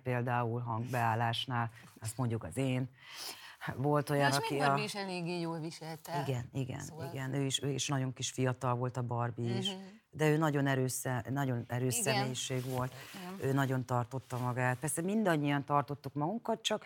például 0.04 0.62
hangbeállásnál, 0.62 1.72
azt 2.02 2.18
mondjuk 2.18 2.44
az 2.44 2.58
én. 2.58 2.90
Volt 3.76 4.10
olyan, 4.10 4.26
Most 4.26 4.38
aki 4.38 4.54
még 4.54 4.64
a... 4.64 4.66
Barbie 4.66 4.84
is 4.84 4.96
eléggé 4.96 5.40
jól 5.40 5.60
viselte. 5.60 6.24
Igen, 6.28 6.50
igen, 6.54 6.80
Szóval- 6.80 7.10
igen. 7.14 7.34
Ő 7.34 7.46
is, 7.46 7.62
ő 7.64 7.70
is 7.70 7.88
nagyon 7.88 8.14
kis 8.14 8.32
fiatal 8.32 8.76
volt 8.76 8.98
a 8.98 9.02
Barbie 9.02 9.58
is, 9.58 9.70
Mhm. 9.74 9.82
De 10.14 10.30
ő 10.30 10.38
nagyon 10.38 10.68
erős, 10.68 11.01
nagyon 11.30 11.64
erős 11.68 11.97
Igen. 11.97 12.14
személyiség 12.14 12.66
volt. 12.66 12.93
Igen. 13.16 13.49
Ő 13.49 13.53
nagyon 13.53 13.86
tartotta 13.86 14.38
magát. 14.38 14.80
Persze 14.80 15.01
mindannyian 15.01 15.66
tartottuk 15.66 16.14
magunkat, 16.14 16.61
csak 16.61 16.86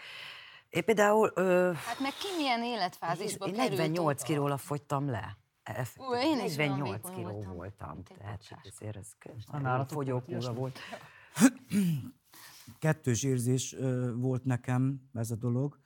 én 0.70 0.84
például 0.84 1.32
ö, 1.36 1.72
Hát 1.86 2.00
meg 2.00 2.12
ki 2.12 2.28
milyen 2.38 2.64
életfázisba 2.64 3.46
én 3.48 3.54
került 3.54 3.78
48 3.78 4.22
oda? 4.22 4.34
kilóra 4.34 4.58
fogytam 4.58 5.10
le. 5.10 5.38
Eff- 5.64 6.00
Ú, 6.00 6.14
én 6.16 6.46
is 6.46 6.58
olyan 6.58 6.70
48 6.70 6.96
vékony 6.96 7.16
kiló 7.16 7.32
voltam, 7.32 7.54
voltam. 7.56 8.04
Tehát 8.04 8.42
ezért 8.64 8.96
ez 8.96 9.08
volt 9.62 9.92
fogyókúra 9.92 10.54
volt. 10.54 10.80
kettős 12.80 13.24
érzés 13.24 13.76
volt 14.16 14.44
nekem 14.44 15.02
ez 15.14 15.32
a 15.32 15.36
dolog, 15.36 15.80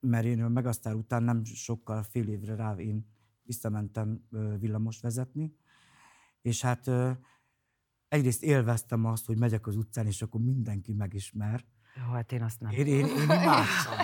mert 0.00 0.24
én 0.24 0.38
meg 0.38 0.66
aztán 0.66 0.94
után 0.94 1.22
nem 1.22 1.44
sokkal, 1.44 2.02
fél 2.02 2.28
évre 2.28 2.54
rá 2.54 2.74
én 2.74 3.06
visszamentem 3.42 4.26
villamos 4.58 5.00
vezetni, 5.00 5.56
és 6.42 6.60
hát 6.62 6.90
egyrészt 8.08 8.42
élveztem 8.42 9.04
azt, 9.04 9.26
hogy 9.26 9.38
megyek 9.38 9.66
az 9.66 9.76
utcán, 9.76 10.06
és 10.06 10.22
akkor 10.22 10.40
mindenki 10.40 10.92
megismer. 10.92 11.64
Jó, 12.06 12.12
hát 12.12 12.32
én 12.32 12.42
azt 12.42 12.60
nem. 12.60 12.70
Én, 12.70 12.86
én, 12.86 13.06
én 13.06 13.22
imádtam. 13.22 13.98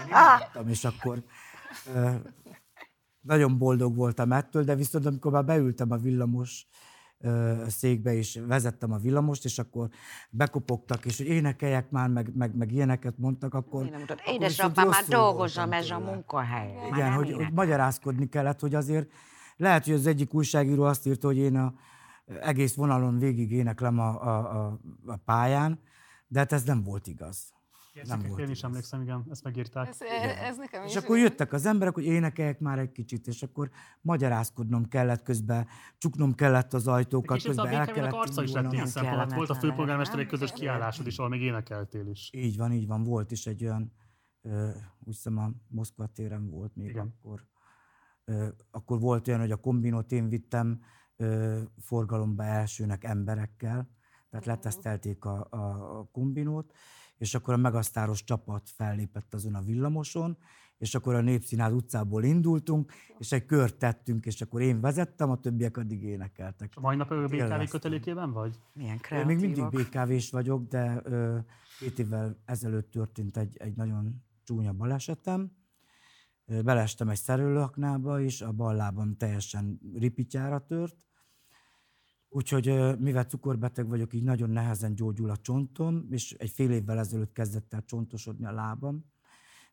Én 0.00 0.06
imádtam, 0.06 0.68
és 0.68 0.84
akkor 0.84 1.24
nagyon 3.20 3.58
boldog 3.58 3.96
voltam 3.96 4.32
ettől, 4.32 4.64
de 4.64 4.74
viszont 4.74 5.06
amikor 5.06 5.32
már 5.32 5.44
beültem 5.44 5.90
a 5.90 5.96
villamos 5.96 6.66
székbe, 7.66 8.14
és 8.14 8.40
vezettem 8.46 8.92
a 8.92 8.96
villamost, 8.96 9.44
és 9.44 9.58
akkor 9.58 9.88
bekopogtak, 10.30 11.04
és 11.04 11.16
hogy 11.16 11.26
énekeljek 11.26 11.90
már, 11.90 12.08
meg, 12.08 12.30
meg, 12.34 12.56
meg 12.56 12.72
ilyeneket 12.72 13.18
mondtak, 13.18 13.54
akkor... 13.54 13.90
Édesapám, 14.26 14.88
már 14.88 15.04
dolgozom 15.04 15.72
ez 15.72 15.90
a 15.90 15.98
munkahely. 15.98 16.88
Igen, 16.92 17.12
hogy, 17.12 17.32
hogy 17.32 17.52
magyarázkodni 17.52 18.28
kellett, 18.28 18.60
hogy 18.60 18.74
azért 18.74 19.10
lehet, 19.56 19.84
hogy 19.84 19.94
az 19.94 20.06
egyik 20.06 20.34
újságíró 20.34 20.82
azt 20.82 21.06
írta, 21.06 21.26
hogy 21.26 21.36
én 21.36 21.56
a 21.56 21.74
egész 22.40 22.74
vonalon 22.74 23.18
végig 23.18 23.52
éneklem 23.52 23.98
a, 23.98 24.26
a, 24.26 24.66
a, 24.66 24.80
a 25.06 25.16
pályán, 25.16 25.80
de 26.26 26.38
hát 26.38 26.52
ez 26.52 26.62
nem 26.64 26.82
volt 26.82 27.06
igaz. 27.06 27.52
Nem 28.04 28.22
volt 28.28 28.40
Én 28.40 28.48
is 28.48 28.58
igaz. 28.58 28.70
emlékszem, 28.70 29.02
igen, 29.02 29.26
ezt 29.30 29.42
megírták. 29.44 29.88
Ez, 29.88 30.00
ez 30.42 30.56
nekem 30.56 30.84
És 30.84 30.90
is 30.90 30.96
akkor 30.96 31.10
olyan. 31.10 31.24
jöttek 31.24 31.52
az 31.52 31.66
emberek, 31.66 31.94
hogy 31.94 32.04
énekeljek 32.04 32.60
már 32.60 32.78
egy 32.78 32.92
kicsit, 32.92 33.26
és 33.26 33.42
akkor 33.42 33.70
magyarázkodnom 34.00 34.88
kellett 34.88 35.22
közben, 35.22 35.66
csuknom 35.98 36.34
kellett 36.34 36.72
az 36.72 36.86
ajtókat, 36.86 37.36
És 37.36 37.42
közben 37.42 37.66
el 37.66 37.86
kellett 37.86 38.12
arca 38.12 38.42
is 38.42 38.52
lett 38.52 38.72
ilyen 38.72 38.86
szempont. 38.86 39.34
Volt 39.34 39.50
a 39.50 39.54
főpolgármester 39.54 40.18
egy 40.18 40.26
közös 40.26 40.52
kiállásod 40.52 41.06
is, 41.06 41.18
ahol 41.18 41.30
még 41.30 41.42
énekeltél 41.42 42.06
is. 42.06 42.30
Így 42.32 42.56
van, 42.56 42.72
így 42.72 42.86
van, 42.86 43.02
volt 43.02 43.30
is 43.30 43.46
egy 43.46 43.64
olyan, 43.64 43.92
úgy 44.98 45.14
hiszem 45.14 45.38
a 45.38 45.50
Moszkva 45.68 46.06
téren 46.06 46.50
volt 46.50 46.76
még 46.76 46.88
Igen. 46.88 47.14
akkor. 47.18 47.46
Akkor 48.70 49.00
volt 49.00 49.28
olyan, 49.28 49.40
hogy 49.40 49.50
a 49.50 49.56
kombinót 49.56 50.12
én 50.12 50.28
vittem 50.28 50.80
forgalomba 51.78 52.44
elsőnek 52.44 53.04
emberekkel, 53.04 53.88
tehát 54.30 54.46
letesztelték 54.46 55.24
a, 55.24 55.46
a, 55.50 55.56
a 55.98 56.08
kombinót, 56.12 56.72
és 57.18 57.34
akkor 57.34 57.54
a 57.54 57.56
megasztáros 57.56 58.24
csapat 58.24 58.70
fellépett 58.70 59.34
azon 59.34 59.54
a 59.54 59.62
villamoson, 59.62 60.38
és 60.78 60.94
akkor 60.94 61.14
a 61.14 61.20
Népszínház 61.20 61.72
utcából 61.72 62.24
indultunk, 62.24 62.92
és 63.18 63.32
egy 63.32 63.44
kört 63.44 63.76
tettünk, 63.76 64.26
és 64.26 64.40
akkor 64.40 64.60
én 64.60 64.80
vezettem, 64.80 65.30
a 65.30 65.40
többiek 65.40 65.76
addig 65.76 66.02
énekeltek. 66.02 66.72
A 66.76 66.80
mai 66.80 66.96
nap 66.96 67.10
ő 67.12 67.24
BKV 67.24 67.34
Élveztem. 67.34 67.66
kötelékében 67.66 68.32
vagy? 68.32 68.60
Milyen 68.72 68.92
Én 68.92 68.98
kreatívak. 69.00 69.40
még 69.40 69.50
mindig 69.50 69.80
BKV-s 69.80 70.30
vagyok, 70.30 70.68
de 70.68 71.00
ö, 71.04 71.38
két 71.78 71.98
évvel 71.98 72.36
ezelőtt 72.44 72.90
történt 72.90 73.36
egy, 73.36 73.56
egy 73.56 73.74
nagyon 73.74 74.22
csúnya 74.44 74.72
balesetem. 74.72 75.50
Ö, 76.46 76.62
Belestem 76.62 77.08
egy 77.08 77.18
szerelőaknába 77.18 78.20
is, 78.20 78.40
a 78.40 78.52
bal 78.52 78.74
lábam 78.74 79.16
teljesen 79.16 79.80
ripityára 79.94 80.66
tört. 80.66 81.06
Úgyhogy 82.28 82.98
mivel 82.98 83.24
cukorbeteg 83.24 83.88
vagyok, 83.88 84.12
így 84.12 84.22
nagyon 84.22 84.50
nehezen 84.50 84.94
gyógyul 84.94 85.30
a 85.30 85.36
csontom, 85.36 86.06
és 86.10 86.32
egy 86.32 86.50
fél 86.50 86.70
évvel 86.70 86.98
ezelőtt 86.98 87.32
kezdett 87.32 87.74
el 87.74 87.84
csontosodni 87.84 88.46
a 88.46 88.52
lábam. 88.52 89.04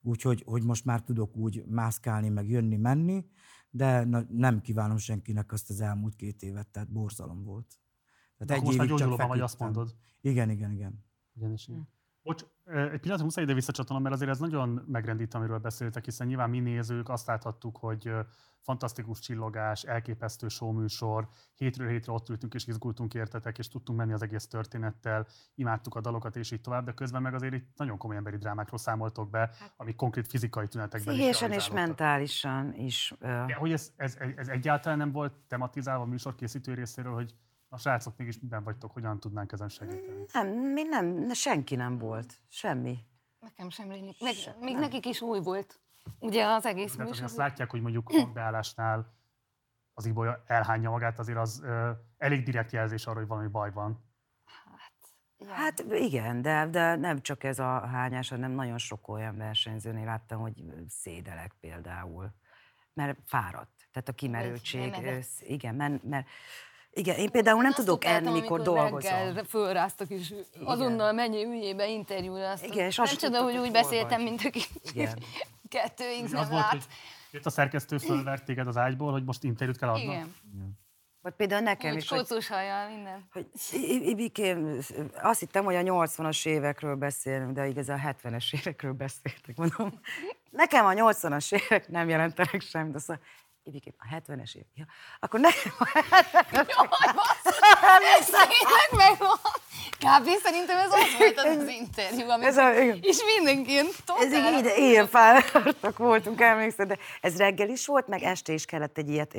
Úgyhogy 0.01 0.43
hogy 0.45 0.63
most 0.63 0.85
már 0.85 1.03
tudok 1.03 1.35
úgy 1.35 1.65
mászkálni, 1.67 2.29
meg 2.29 2.49
jönni, 2.49 2.77
menni, 2.77 3.25
de 3.69 4.03
na, 4.03 4.25
nem 4.29 4.61
kívánom 4.61 4.97
senkinek 4.97 5.51
azt 5.51 5.69
az 5.69 5.81
elmúlt 5.81 6.15
két 6.15 6.41
évet, 6.41 6.67
tehát 6.67 6.91
borzalom 6.91 7.43
volt. 7.43 7.79
Tehát 8.37 8.51
Akkor 8.51 8.63
most 8.63 8.77
már 8.77 8.87
csak 8.87 8.97
gyógyulóban 8.97 9.27
vagy, 9.27 9.39
azt 9.39 9.59
mondod. 9.59 9.95
Igen, 10.21 10.49
igen, 10.49 10.71
igen. 10.71 11.05
Ugyanis 11.33 11.65
Hm. 11.65 11.79
Bocs, 12.23 12.43
egy 12.65 12.99
pillanatra 12.99 13.23
muszáj 13.23 13.43
ide 13.43 13.53
visszacsatolnom, 13.53 14.03
mert 14.03 14.15
azért 14.15 14.31
ez 14.31 14.39
nagyon 14.39 14.83
megrendít, 14.87 15.33
amiről 15.33 15.57
beszéltek, 15.57 16.05
hiszen 16.05 16.27
nyilván 16.27 16.49
mi 16.49 16.59
nézők 16.59 17.09
azt 17.09 17.27
láthattuk, 17.27 17.77
hogy 17.77 18.11
fantasztikus 18.59 19.19
csillogás, 19.19 19.83
elképesztő 19.83 20.47
showműsor, 20.47 21.27
hétről 21.55 21.89
hétre 21.89 22.11
ott 22.11 22.29
ültünk 22.29 22.53
és 22.53 22.67
izgultunk 22.67 23.13
értetek, 23.13 23.57
és 23.57 23.67
tudtunk 23.67 23.97
menni 23.97 24.13
az 24.13 24.21
egész 24.21 24.47
történettel, 24.47 25.27
imádtuk 25.55 25.95
a 25.95 26.01
dalokat 26.01 26.35
és 26.35 26.51
így 26.51 26.61
tovább, 26.61 26.85
de 26.85 26.91
közben 26.91 27.21
meg 27.21 27.33
azért 27.33 27.53
itt 27.53 27.67
nagyon 27.75 27.97
komoly 27.97 28.15
emberi 28.15 28.37
drámákról 28.37 28.79
számoltok 28.79 29.29
be, 29.29 29.51
amik 29.77 29.95
konkrét 29.95 30.27
fizikai 30.27 30.67
tünetekben 30.67 31.13
is 31.13 31.19
Pszichésen 31.19 31.51
és 31.51 31.67
realizálódtak. 31.67 31.87
mentálisan 31.87 32.73
is. 32.75 33.13
De 33.19 33.53
hogy 33.53 33.71
ez, 33.71 33.91
ez, 33.95 34.15
ez, 34.19 34.29
ez 34.35 34.47
egyáltalán 34.47 34.97
nem 34.97 35.11
volt 35.11 35.33
tematizálva 35.47 36.03
a 36.03 36.07
műsor 36.07 36.35
készítő 36.35 36.73
részéről, 36.73 37.13
hogy 37.13 37.35
a 37.73 37.77
srácok 37.77 38.17
mégis 38.17 38.39
miben 38.39 38.63
vagytok, 38.63 38.91
hogyan 38.91 39.19
tudnánk 39.19 39.51
ezen 39.51 39.69
segíteni? 39.69 40.25
Nem, 40.33 40.47
mi 40.47 40.83
nem, 40.83 41.33
senki 41.33 41.75
nem 41.75 41.97
volt. 41.97 42.33
Semmi. 42.47 42.97
Nekem 43.39 43.69
sem 43.69 43.91
rémlik. 43.91 44.21
Meg, 44.21 44.33
még 44.59 44.77
nekik 44.77 45.05
is 45.05 45.21
új 45.21 45.39
volt. 45.39 45.79
Ugye 46.19 46.45
az 46.45 46.65
egész 46.65 46.91
Tehát, 46.91 46.97
hogy 46.97 47.07
műsor. 47.07 47.23
azt 47.23 47.35
látják, 47.35 47.69
hogy 47.69 47.81
mondjuk 47.81 48.11
hangbeállásnál 48.11 49.13
az 49.93 50.05
Ibolya 50.05 50.43
elhányja 50.47 50.89
magát, 50.89 51.19
azért 51.19 51.37
az 51.37 51.61
ö, 51.63 51.91
elég 52.17 52.43
direkt 52.43 52.71
jelzés 52.71 53.07
arra, 53.07 53.19
hogy 53.19 53.27
valami 53.27 53.47
baj 53.47 53.71
van. 53.71 54.09
Ja. 55.37 55.53
Hát 55.53 55.79
igen, 55.89 56.41
de, 56.41 56.67
de 56.67 56.95
nem 56.95 57.21
csak 57.21 57.43
ez 57.43 57.59
a 57.59 57.79
hányás, 57.79 58.29
hanem 58.29 58.51
nagyon 58.51 58.77
sok 58.77 59.07
olyan 59.07 59.37
versenyzőnél 59.37 60.05
láttam, 60.05 60.39
hogy 60.41 60.63
szédelek 60.87 61.55
például. 61.59 62.33
Mert 62.93 63.19
fáradt. 63.25 63.87
Tehát 63.91 64.09
a 64.09 64.13
kimerültség. 64.13 64.93
Igen, 65.39 65.75
mert, 65.75 66.03
mert 66.03 66.27
igen, 66.93 67.15
én 67.15 67.31
például 67.31 67.61
nem 67.61 67.71
tudok 67.71 68.05
enni, 68.05 68.19
mikor 68.19 68.35
amikor 68.35 68.61
dolgozom. 68.61 69.11
Reggel 69.11 69.43
fölráztak, 69.43 70.09
és 70.09 70.33
azonnal 70.63 71.11
menjél 71.11 71.47
üljébe 71.47 71.87
interjúra. 71.87 72.49
Azt 72.49 72.65
Igen, 72.65 72.85
és 72.85 72.95
nem 72.95 73.05
azt 73.05 73.19
csoda, 73.19 73.37
tudtad, 73.37 73.51
hogy 73.51 73.65
úgy 73.65 73.71
beszéltem, 73.71 74.21
mint 74.21 74.45
aki 74.45 74.61
kettőig 75.69 76.23
nem 76.23 76.49
volt, 76.49 76.71
lát. 76.71 76.87
jött 77.31 77.45
a 77.45 77.49
szerkesztő, 77.49 77.97
fölvert 77.97 78.45
téged 78.45 78.67
az 78.67 78.77
ágyból, 78.77 79.11
hogy 79.11 79.23
most 79.23 79.43
interjút 79.43 79.77
kell 79.77 79.89
adnod. 79.89 80.03
Igen, 80.03 80.35
Vagy 81.21 81.33
például 81.33 81.61
nekem 81.61 81.91
úgy 81.91 81.97
is, 81.97 82.09
hogy 82.09 82.17
kocos 82.17 82.47
hajjal, 82.47 82.89
minden. 82.89 83.27
hogy 83.31 83.45
Ibikém, 84.01 84.79
azt 85.21 85.39
hittem, 85.39 85.63
hogy 85.63 85.75
a 85.75 85.81
80-as 85.81 86.45
évekről 86.45 86.95
beszélünk, 86.95 87.51
de 87.51 87.67
igazán 87.67 87.99
a 87.99 88.13
70-es 88.13 88.53
évekről 88.59 88.93
beszéltek, 88.93 89.55
mondom. 89.55 89.99
Nekem 90.51 90.85
a 90.85 90.91
80-as 90.91 91.63
évek 91.63 91.87
nem 91.87 92.09
jelentenek 92.09 92.61
semmit, 92.61 92.95
azt 92.95 93.07
mondja, 93.07 93.25
Ibikém, 93.63 93.93
a 93.97 94.15
70-es 94.15 94.55
évek. 94.55 94.67
Ja, 94.73 94.85
akkor 95.19 95.39
nekem 95.39 95.73
a 95.77 95.85
70-es 95.85 98.25
Tényleg 98.25 98.91
megvan. 98.91 99.37
Kb. 99.89 100.27
szerintem 100.43 100.77
ez 100.77 100.91
az 100.91 100.99
volt 101.19 101.37
az, 101.37 101.57
az 101.57 101.67
interjú, 101.67 102.29
amit 102.29 102.47
Ez 102.47 102.57
a- 102.57 102.73
igen. 102.81 102.99
és 103.01 103.17
mindenki 103.37 103.71
ilyen 103.71 103.87
Ez 104.19 104.33
így 104.33 104.57
ide, 104.59 104.75
ilyen 104.77 105.07
fáradtak 105.07 105.97
voltunk, 105.97 106.41
emlékszem, 106.41 106.87
de 106.87 106.97
ez 107.21 107.37
reggel 107.37 107.69
is 107.69 107.85
volt, 107.85 108.07
meg 108.07 108.23
este 108.23 108.53
is 108.53 108.65
kellett 108.65 108.97
egy 108.97 109.09
ilyet 109.09 109.31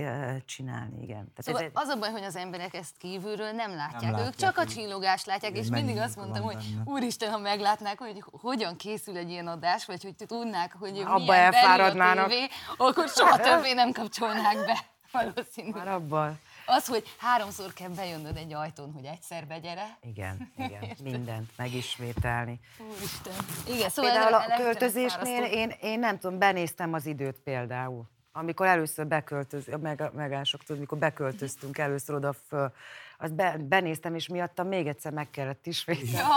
csinálni, 0.47 1.03
igen. 1.03 1.33
Tehát 1.35 1.43
Szóval 1.45 1.63
ez 1.63 1.71
az 1.73 1.89
a 1.89 1.97
baj, 1.99 2.11
hogy 2.11 2.23
az 2.25 2.37
emberek 2.37 2.75
ezt 2.75 2.91
kívülről 2.99 3.51
nem 3.51 3.75
látják. 3.75 4.01
Nem 4.01 4.11
ők 4.11 4.17
látják, 4.19 4.37
csak 4.37 4.59
a 4.59 4.67
csillogást 4.67 5.27
látják, 5.27 5.57
és 5.57 5.67
mindig 5.69 5.97
azt 5.97 6.17
mondtam, 6.17 6.43
hogy 6.43 6.55
benne. 6.57 6.83
úristen, 6.85 7.31
ha 7.31 7.39
meglátnák, 7.39 7.99
hogy 7.99 8.25
hogyan 8.41 8.77
készül 8.77 9.17
egy 9.17 9.31
ilyen 9.31 9.47
adás, 9.47 9.85
vagy 9.87 10.03
hogy 10.03 10.15
tudnák, 10.27 10.75
hogy 10.79 10.99
Abba 10.99 11.19
milyen 11.19 11.25
belül 11.25 11.35
a 11.35 11.35
elfáradnának. 11.35 12.29
tévé, 12.29 12.47
akkor 12.77 13.09
soha 13.09 13.37
többé 13.39 13.73
nem 13.73 13.93
kapcsolnák 13.93 14.57
be. 14.65 14.79
Valószínűleg. 15.13 15.85
már 15.85 15.95
abban. 15.95 16.41
Az, 16.67 16.87
hogy 16.87 17.05
háromszor 17.19 17.73
kell 17.73 17.89
bejönnöd 17.89 18.37
egy 18.37 18.53
ajtón, 18.53 18.93
hogy 18.93 19.05
egyszer 19.05 19.47
begyere. 19.47 19.99
Igen, 20.01 20.53
igen, 20.67 20.97
mindent 21.03 21.51
megismételni. 21.57 22.61
Úristen. 22.97 23.35
Igen, 23.67 23.89
szóval 23.89 24.11
Például 24.11 24.35
a 24.35 24.57
költözésnél 24.57 25.45
én, 25.45 25.73
én 25.81 25.99
nem 25.99 26.19
tudom, 26.19 26.39
benéztem 26.39 26.93
az 26.93 27.07
időt 27.07 27.39
például. 27.45 28.11
Amikor 28.33 28.67
először 28.67 29.07
beköltöz, 29.07 29.69
a 29.69 29.79
meg, 29.79 30.11
megások, 30.15 30.65
tudod, 30.65 30.81
mikor 30.81 30.99
beköltöztünk 30.99 31.79
először 31.79 32.15
oda 32.15 32.33
föl, 32.33 32.73
azt 33.23 33.35
be, 33.35 33.57
benéztem, 33.61 34.15
és 34.15 34.29
miattam 34.29 34.69
még 34.69 34.87
egyszer 34.87 35.13
meg 35.13 35.31
kellett 35.31 35.67
ismételni. 35.67 36.29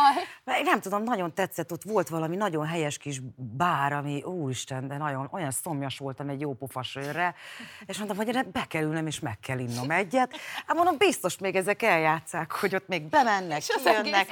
Mert 0.43 0.59
én 0.59 0.63
nem 0.63 0.79
tudom, 0.79 1.03
nagyon 1.03 1.33
tetszett, 1.33 1.71
ott 1.71 1.83
volt 1.83 2.09
valami 2.09 2.36
nagyon 2.36 2.65
helyes 2.65 2.97
kis 2.97 3.21
bár, 3.36 3.93
ami 3.93 4.23
úristen, 4.23 4.88
de 4.88 4.97
nagyon 4.97 5.29
olyan 5.31 5.51
szomjas 5.51 5.97
voltam 5.97 6.29
egy 6.29 6.41
jó 6.41 6.53
pofasőrre, 6.53 7.36
és 7.86 7.97
mondtam, 7.97 8.17
hogy 8.17 8.29
erre 8.29 8.43
be 8.43 8.65
kell 8.67 8.83
ülnem, 8.83 9.07
és 9.07 9.19
meg 9.19 9.39
kell 9.39 9.59
innom 9.59 9.91
egyet. 9.91 10.36
Hát 10.65 10.75
mondom, 10.75 10.97
biztos 10.97 11.38
még 11.38 11.55
ezek 11.55 11.81
eljátszák, 11.81 12.51
hogy 12.51 12.75
ott 12.75 12.88
még 12.88 13.09
bemennek, 13.09 13.57
És 13.57 13.69
az 13.69 13.83
kijönnek, 13.83 14.27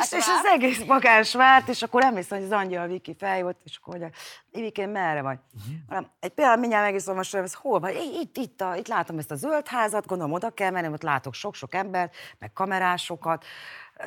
és, 0.00 0.12
és 0.12 0.26
az 0.26 0.44
egész 0.54 0.84
magás 0.84 1.34
várt, 1.34 1.68
és 1.68 1.82
akkor 1.82 2.02
emlékszem, 2.04 2.38
hogy 2.38 2.46
az 2.46 2.52
angyal 2.52 2.86
Viki 2.86 3.16
feljött, 3.18 3.60
és 3.64 3.76
akkor 3.76 3.98
mondja, 3.98 4.18
Ivikén, 4.50 4.88
merre 4.88 5.22
vagy? 5.22 5.38
Uh-huh. 5.88 6.06
Egy 6.20 6.30
pillanat, 6.30 6.58
mindjárt 6.58 6.84
megiszom 6.84 7.18
a 7.18 7.22
söröm, 7.22 7.46
hol 7.52 7.80
vagy? 7.80 7.94
Itt, 7.94 8.20
itt, 8.20 8.36
itt, 8.36 8.60
a, 8.60 8.76
itt 8.76 8.88
látom 8.88 9.18
ezt 9.18 9.30
a 9.30 9.34
zöld 9.34 9.68
házat, 9.68 10.06
gondolom 10.06 10.32
oda 10.32 10.50
kell 10.50 10.70
menni, 10.70 10.88
ott 10.88 11.02
látok 11.02 11.34
sok-sok 11.34 11.74
embert, 11.94 12.14
meg 12.38 12.52
kamerásokat. 12.52 13.44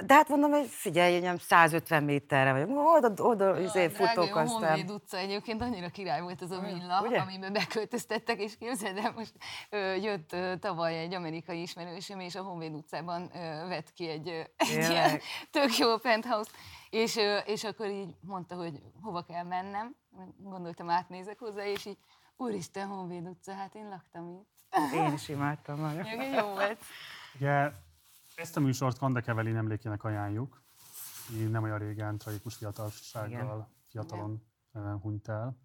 De 0.06 0.14
hát 0.14 0.28
mondom, 0.28 0.52
hogy 0.52 0.68
figyelj, 0.68 1.14
én 1.14 1.38
150 1.38 2.04
méterre 2.04 2.52
vagyok. 2.52 2.70
Oda, 2.96 3.24
oda 3.24 3.60
izé, 3.60 3.88
futok 3.88 4.28
jó, 4.28 4.36
aztán. 4.36 4.70
Honvéd 4.70 4.92
utca 4.92 5.18
egyébként 5.18 5.62
annyira 5.62 5.90
király 5.90 6.22
volt 6.22 6.42
az 6.42 6.52
a 6.52 6.60
villa, 6.60 7.02
ugye? 7.02 7.20
amiben 7.20 7.54
beköltöztettek, 7.54 8.42
és 8.42 8.58
képzeld 8.58 8.98
el, 8.98 9.12
most 9.16 9.34
ö, 9.70 9.96
jött 9.96 10.34
ö, 10.34 10.54
tavaly 10.60 10.98
egy 10.98 11.14
amerikai 11.14 11.62
ismerősöm, 11.62 12.20
és 12.20 12.36
a 12.36 12.42
Honvéd 12.42 12.74
utcában 12.74 13.32
ö, 13.36 13.68
vett 13.68 13.94
ki 13.94 14.10
egy, 14.10 14.30
ö, 14.30 14.42
egy 14.56 14.90
ilyen 14.90 15.20
tök 15.52 15.78
jó 15.78 15.98
penthouse 15.98 16.52
és, 16.90 17.16
ö, 17.16 17.38
és 17.38 17.64
akkor 17.64 17.88
így 17.90 18.16
mondta, 18.22 18.56
hogy 18.56 18.82
hova 19.02 19.24
kell 19.24 19.44
mennem, 19.44 19.96
gondoltam 20.38 20.90
átnézek 20.90 21.40
hozzá, 21.40 21.66
és 21.66 21.86
így, 21.86 21.98
úristen, 22.36 22.88
Honvéd 22.88 23.28
utca, 23.28 23.54
hát 23.54 23.76
én 23.76 23.88
laktam 23.88 24.30
itt. 24.30 24.58
Én 24.94 25.14
is 25.14 25.30
imádtam 25.30 25.80
nagyon. 25.80 26.06
Igen, 26.06 26.34
jó 26.34 26.48
volt. 26.48 26.80
Ugye 27.38 27.72
ezt 28.36 28.58
a 28.58 28.60
műsort 28.60 28.98
Kandek 28.98 29.28
Evelin 29.28 29.56
emlékének 29.56 30.04
ajánljuk. 30.04 30.64
Nem 31.50 31.64
olyan 31.64 31.78
régen 31.78 32.18
tragikus 32.18 32.56
fiatalsággal, 32.56 33.70
fiatalon 33.88 34.44
uh, 34.72 35.02
hunyt 35.02 35.28
el. 35.28 35.58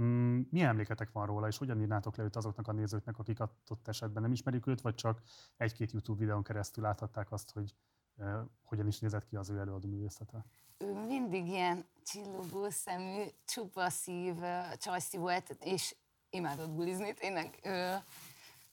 Mm, 0.00 0.40
milyen 0.50 0.68
emléketek 0.68 1.12
van 1.12 1.26
róla, 1.26 1.46
és 1.46 1.58
hogyan 1.58 1.80
írnátok 1.80 2.16
le 2.16 2.24
őt 2.24 2.36
azoknak 2.36 2.68
a 2.68 2.72
nézőknek, 2.72 3.18
akik 3.18 3.40
adott 3.40 3.88
esetben 3.88 4.22
nem 4.22 4.32
ismerik 4.32 4.66
őt, 4.66 4.80
vagy 4.80 4.94
csak 4.94 5.22
egy-két 5.56 5.92
YouTube 5.92 6.18
videón 6.18 6.42
keresztül 6.42 6.84
láthatták 6.84 7.32
azt, 7.32 7.52
hogy 7.52 7.74
uh, 8.16 8.40
hogyan 8.64 8.86
is 8.86 8.98
nézett 8.98 9.26
ki 9.26 9.36
az 9.36 9.50
ő 9.50 9.58
előadó 9.58 9.88
művészete? 9.88 10.44
ő 10.78 10.92
mindig 11.06 11.46
ilyen 11.46 11.84
csillogó 12.04 12.70
szemű, 12.70 13.24
csupa 13.44 13.90
szív, 13.90 14.34
csajszi 14.76 15.16
volt, 15.16 15.56
és 15.60 15.96
imádott 16.30 16.70
bulizni, 16.70 17.14
tényleg 17.14 17.60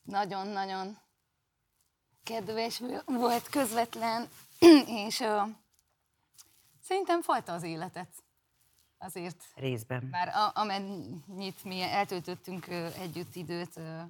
nagyon-nagyon 0.04 0.98
kedves 2.24 2.82
volt, 3.06 3.50
közvetlen, 3.50 4.28
és 5.08 5.20
ö, 5.20 5.42
szerintem 6.82 7.22
fajta 7.22 7.54
az 7.54 7.64
életet. 7.64 8.10
Azért 8.98 9.44
Részben. 9.56 10.04
már 10.04 10.28
a, 10.28 10.52
amennyit 10.54 11.64
mi 11.64 11.82
eltöltöttünk 11.82 12.68
ö, 12.68 12.88
együtt 12.98 13.36
időt, 13.36 13.78
ö, 13.78 14.02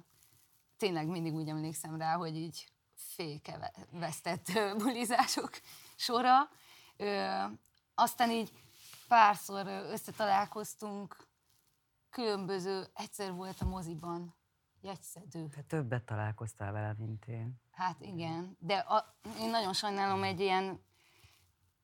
tényleg 0.76 1.06
mindig 1.06 1.34
úgy 1.34 1.48
emlékszem 1.48 1.96
rá, 1.96 2.14
hogy 2.16 2.36
így 2.36 2.68
félkevesztett 2.94 4.48
ö, 4.48 4.74
bulizások 4.76 5.50
sora. 5.96 6.48
Ö, 6.96 7.42
aztán 7.94 8.30
így 8.30 8.52
párszor 9.08 9.66
összetalálkoztunk, 9.66 11.16
különböző, 12.10 12.86
egyszer 12.92 13.32
volt 13.32 13.60
a 13.60 13.64
moziban, 13.64 14.34
jegyszedő. 14.80 15.48
Te 15.48 15.62
többet 15.62 16.04
találkoztál 16.04 16.72
vele, 16.72 16.94
mint 16.98 17.24
én. 17.26 17.62
Hát 17.74 18.00
igen, 18.00 18.56
de 18.60 18.76
a, 18.76 19.16
én 19.40 19.50
nagyon 19.50 19.72
sajnálom 19.72 20.22
egy 20.22 20.40
ilyen 20.40 20.80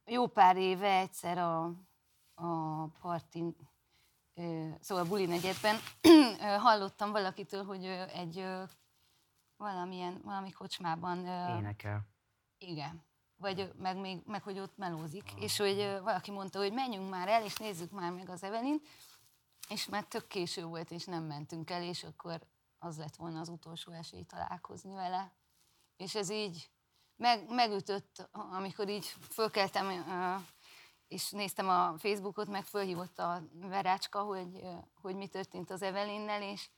jó 0.05 0.27
pár 0.27 0.57
éve 0.57 0.99
egyszer 0.99 1.39
a, 1.39 1.65
a 2.35 2.87
partin, 3.01 3.57
szóval 4.81 5.05
a 5.05 5.09
buli 5.09 5.27
negyedben 5.27 5.77
hallottam 6.59 7.11
valakitől, 7.11 7.65
hogy 7.65 7.85
egy 8.13 8.47
valamilyen, 9.57 10.21
valami 10.25 10.51
kocsmában... 10.51 11.19
Énekel. 11.57 12.09
Igen. 12.59 13.03
Vagy 13.37 13.73
meg, 13.79 13.97
még, 13.97 14.23
meg 14.27 14.43
hogy 14.43 14.59
ott 14.59 14.77
melózik. 14.77 15.33
Ah. 15.35 15.43
És 15.43 15.57
hogy 15.57 15.77
valaki 16.03 16.31
mondta, 16.31 16.59
hogy 16.59 16.73
menjünk 16.73 17.11
már 17.11 17.29
el, 17.29 17.45
és 17.45 17.57
nézzük 17.57 17.91
már 17.91 18.13
meg 18.13 18.29
az 18.29 18.43
Evelyn. 18.43 18.81
És 19.69 19.87
már 19.87 20.05
tök 20.05 20.27
késő 20.27 20.65
volt, 20.65 20.91
és 20.91 21.05
nem 21.05 21.25
mentünk 21.25 21.71
el, 21.71 21.83
és 21.83 22.05
akkor 22.05 22.41
az 22.79 22.99
lett 22.99 23.17
volna 23.17 23.41
az 23.41 23.49
utolsó 23.49 23.93
esély 23.93 24.23
találkozni 24.23 24.95
vele. 24.95 25.33
És 26.01 26.15
ez 26.15 26.31
így 26.31 26.71
meg, 27.17 27.45
megütött, 27.49 28.29
amikor 28.33 28.89
így 28.89 29.07
fölkeltem, 29.07 30.05
és 31.09 31.31
néztem 31.31 31.69
a 31.69 31.99
Facebookot, 31.99 32.49
meg 32.49 32.65
fölhívott 32.65 33.19
a 33.19 33.43
Verácska, 33.53 34.23
hogy, 34.23 34.67
hogy 34.95 35.17
mi 35.17 35.27
történt 35.27 35.71
az 35.71 35.83
Evelinnel, 35.83 36.43
és, 36.43 36.69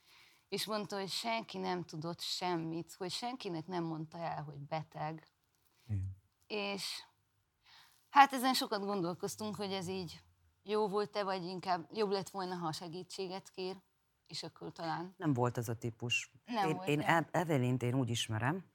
és 0.48 0.66
mondta, 0.66 0.98
hogy 0.98 1.08
senki 1.08 1.58
nem 1.58 1.84
tudott 1.84 2.20
semmit, 2.20 2.94
hogy 2.98 3.10
senkinek 3.10 3.66
nem 3.66 3.84
mondta 3.84 4.18
el, 4.18 4.42
hogy 4.42 4.58
beteg. 4.58 5.28
Igen. 5.86 6.16
És 6.46 7.02
hát 8.10 8.32
ezen 8.32 8.54
sokat 8.54 8.84
gondolkoztunk, 8.84 9.56
hogy 9.56 9.72
ez 9.72 9.88
így 9.88 10.20
jó 10.62 10.88
volt-e, 10.88 11.24
vagy 11.24 11.44
inkább 11.44 11.88
jobb 11.92 12.10
lett 12.10 12.28
volna, 12.28 12.54
ha 12.54 12.72
segítséget 12.72 13.50
kér, 13.50 13.76
és 14.26 14.42
akkor 14.42 14.72
talán... 14.72 15.14
Nem 15.16 15.32
volt 15.32 15.56
az 15.56 15.68
a 15.68 15.78
típus. 15.78 16.32
Nem 16.44 16.68
én, 16.68 16.76
volt, 16.76 16.88
én. 16.88 17.00
Evelint 17.30 17.82
én 17.82 17.94
úgy 17.94 18.10
ismerem, 18.10 18.71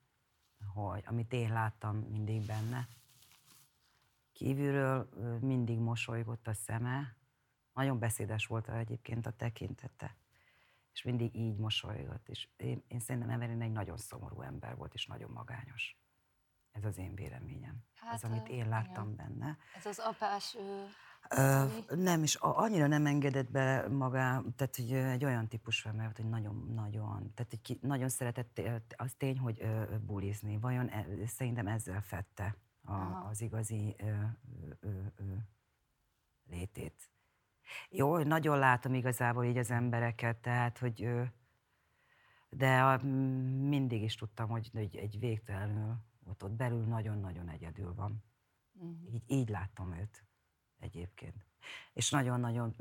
hogy 0.73 1.03
amit 1.05 1.33
én 1.33 1.51
láttam 1.51 1.97
mindig 1.97 2.45
benne, 2.45 2.87
kívülről 4.33 5.09
mindig 5.41 5.79
mosolygott 5.79 6.47
a 6.47 6.53
szeme, 6.53 7.15
nagyon 7.73 7.99
beszédes 7.99 8.45
volt 8.45 8.69
egyébként 8.69 9.25
a 9.25 9.31
tekintete, 9.31 10.15
és 10.93 11.03
mindig 11.03 11.35
így 11.35 11.57
mosolygott, 11.57 12.29
és 12.29 12.47
én, 12.57 12.83
én 12.87 12.99
szerintem 12.99 13.29
Evelyn 13.29 13.61
egy 13.61 13.71
nagyon 13.71 13.97
szomorú 13.97 14.41
ember 14.41 14.75
volt, 14.75 14.93
és 14.93 15.05
nagyon 15.05 15.31
magányos. 15.31 15.97
Ez 16.71 16.85
az 16.85 16.97
én 16.97 17.15
véleményem. 17.15 17.83
Hát, 17.95 18.13
ez, 18.13 18.23
amit 18.23 18.47
én 18.47 18.69
láttam 18.69 19.11
igen. 19.11 19.15
benne. 19.15 19.57
Ez 19.75 19.85
az 19.85 19.99
apás... 19.99 20.55
Ő... 20.55 20.85
Ö, 21.29 21.65
nem, 21.95 22.23
és 22.23 22.35
annyira 22.35 22.87
nem 22.87 23.05
engedett 23.05 23.51
be 23.51 23.87
magá, 23.87 24.41
tehát 24.55 24.75
hogy 24.75 24.91
egy 24.93 25.25
olyan 25.25 25.47
típus 25.47 25.83
mert 25.83 26.17
hogy 26.17 26.29
nagyon-nagyon, 26.29 27.33
tehát 27.33 27.57
hogy 27.65 27.79
nagyon 27.81 28.09
szeretett, 28.09 28.61
az 28.95 29.13
tény, 29.17 29.39
hogy 29.39 29.65
bulizni. 30.05 30.57
Vajon 30.57 30.87
e, 30.87 31.05
szerintem 31.25 31.67
ezzel 31.67 32.01
fette 32.01 32.55
a, 32.83 32.93
az 33.29 33.41
igazi 33.41 33.95
ö, 33.97 34.05
ö, 34.79 34.89
ö, 35.15 35.23
létét. 36.49 37.09
Jó, 37.89 38.17
nagyon 38.17 38.57
látom 38.57 38.93
igazából 38.93 39.45
így 39.45 39.57
az 39.57 39.71
embereket, 39.71 40.37
tehát, 40.37 40.77
hogy 40.77 41.03
ö, 41.03 41.23
de 42.49 42.81
a, 42.81 43.03
mindig 43.67 44.01
is 44.01 44.15
tudtam, 44.15 44.49
hogy, 44.49 44.69
hogy 44.73 44.95
egy 44.95 45.19
végtelenül 45.19 45.95
ott, 46.25 46.43
ott 46.43 46.51
belül 46.51 46.83
nagyon-nagyon 46.83 47.49
egyedül 47.49 47.93
van. 47.93 48.23
Uh-huh. 48.73 49.13
Így, 49.13 49.23
így 49.27 49.49
láttam 49.49 49.93
őt 49.93 50.26
egyébként. 50.79 51.45
És 51.93 52.09
nagyon-nagyon 52.09 52.75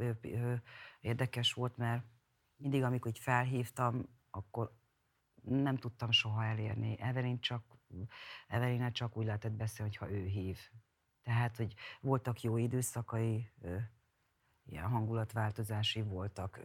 érdekes 1.00 1.52
volt, 1.52 1.76
mert 1.76 2.04
mindig, 2.56 2.82
amikor 2.82 3.10
így 3.10 3.18
felhívtam, 3.18 4.08
akkor 4.30 4.76
nem 5.42 5.76
tudtam 5.76 6.10
soha 6.10 6.44
elérni. 6.44 7.00
Evelyn 7.00 7.40
csak, 7.40 7.64
Evelyn 8.46 8.92
csak 8.92 9.16
úgy 9.16 9.24
lehetett 9.24 9.52
beszélni, 9.52 9.96
hogyha 9.96 10.14
ő 10.14 10.24
hív. 10.24 10.58
Tehát, 11.22 11.56
hogy 11.56 11.74
voltak 12.00 12.40
jó 12.40 12.56
időszakai, 12.56 13.50
ilyen 14.64 14.88
hangulatváltozási 14.88 16.02
voltak 16.02 16.60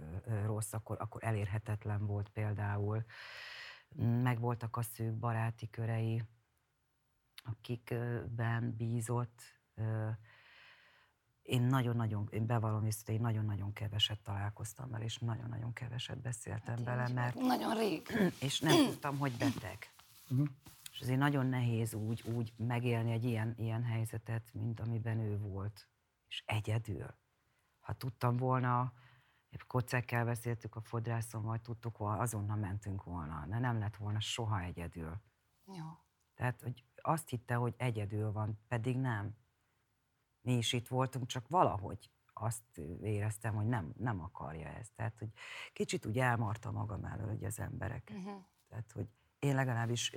rossz, 0.45 0.73
akkor, 0.73 0.97
akkor 0.99 1.23
elérhetetlen 1.23 2.05
volt 2.05 2.29
például. 2.29 3.05
Meg 3.95 4.39
voltak 4.39 4.77
a 4.77 4.82
szűk 4.82 5.13
baráti 5.13 5.69
körei, 5.69 6.23
akikben 7.43 8.75
bízott, 8.75 9.41
én 11.51 11.61
nagyon-nagyon, 11.61 12.27
én 12.31 12.45
bevallom 12.45 12.85
őszintén, 12.85 13.15
én 13.15 13.21
nagyon-nagyon 13.21 13.73
keveset 13.73 14.19
találkoztam 14.19 14.89
vele, 14.89 15.03
és 15.03 15.17
nagyon-nagyon 15.17 15.73
keveset 15.73 16.21
beszéltem 16.21 16.75
hát 16.75 16.85
vele, 16.85 17.07
mert... 17.07 17.35
Nagyon 17.35 17.75
rég. 17.75 18.07
És 18.47 18.59
nem 18.59 18.85
tudtam, 18.85 19.17
hogy 19.17 19.37
beteg. 19.37 19.93
Uh-huh. 20.29 20.47
És 20.91 21.01
azért 21.01 21.19
nagyon 21.19 21.45
nehéz 21.45 21.93
úgy, 21.93 22.21
úgy 22.21 22.53
megélni 22.57 23.11
egy 23.11 23.23
ilyen, 23.23 23.53
ilyen 23.57 23.83
helyzetet, 23.83 24.53
mint 24.53 24.79
amiben 24.79 25.19
ő 25.19 25.37
volt. 25.37 25.87
És 26.27 26.43
egyedül. 26.45 27.15
Ha 27.79 27.93
tudtam 27.93 28.37
volna, 28.37 28.93
kocekkel 29.67 30.25
beszéltük 30.25 30.75
a 30.75 30.81
fodrászon, 30.81 31.43
vagy 31.43 31.61
tudtuk 31.61 31.97
volna, 31.97 32.21
azonnal 32.21 32.57
mentünk 32.57 33.03
volna. 33.03 33.45
De 33.47 33.59
nem 33.59 33.79
lett 33.79 33.95
volna 33.95 34.19
soha 34.19 34.61
egyedül. 34.61 35.21
Jó. 35.65 35.85
Tehát, 36.35 36.61
hogy 36.61 36.85
azt 36.95 37.29
hitte, 37.29 37.55
hogy 37.55 37.73
egyedül 37.77 38.31
van, 38.31 38.59
pedig 38.67 38.97
nem 38.97 39.35
mi 40.41 40.57
is 40.57 40.73
itt 40.73 40.87
voltunk, 40.87 41.25
csak 41.25 41.47
valahogy 41.47 42.11
azt 42.33 42.77
éreztem, 43.01 43.55
hogy 43.55 43.65
nem, 43.65 43.93
nem 43.97 44.21
akarja 44.21 44.67
ezt. 44.67 44.91
Tehát, 44.95 45.17
hogy 45.19 45.31
kicsit 45.73 46.05
úgy 46.05 46.19
elmarta 46.19 46.71
magam 46.71 47.05
elől 47.05 47.27
hogy 47.27 47.43
az 47.43 47.59
embereket. 47.59 48.17
Uh-huh. 48.17 48.43
Tehát, 48.67 48.91
hogy 48.91 49.07
én 49.39 49.55
legalábbis, 49.55 50.15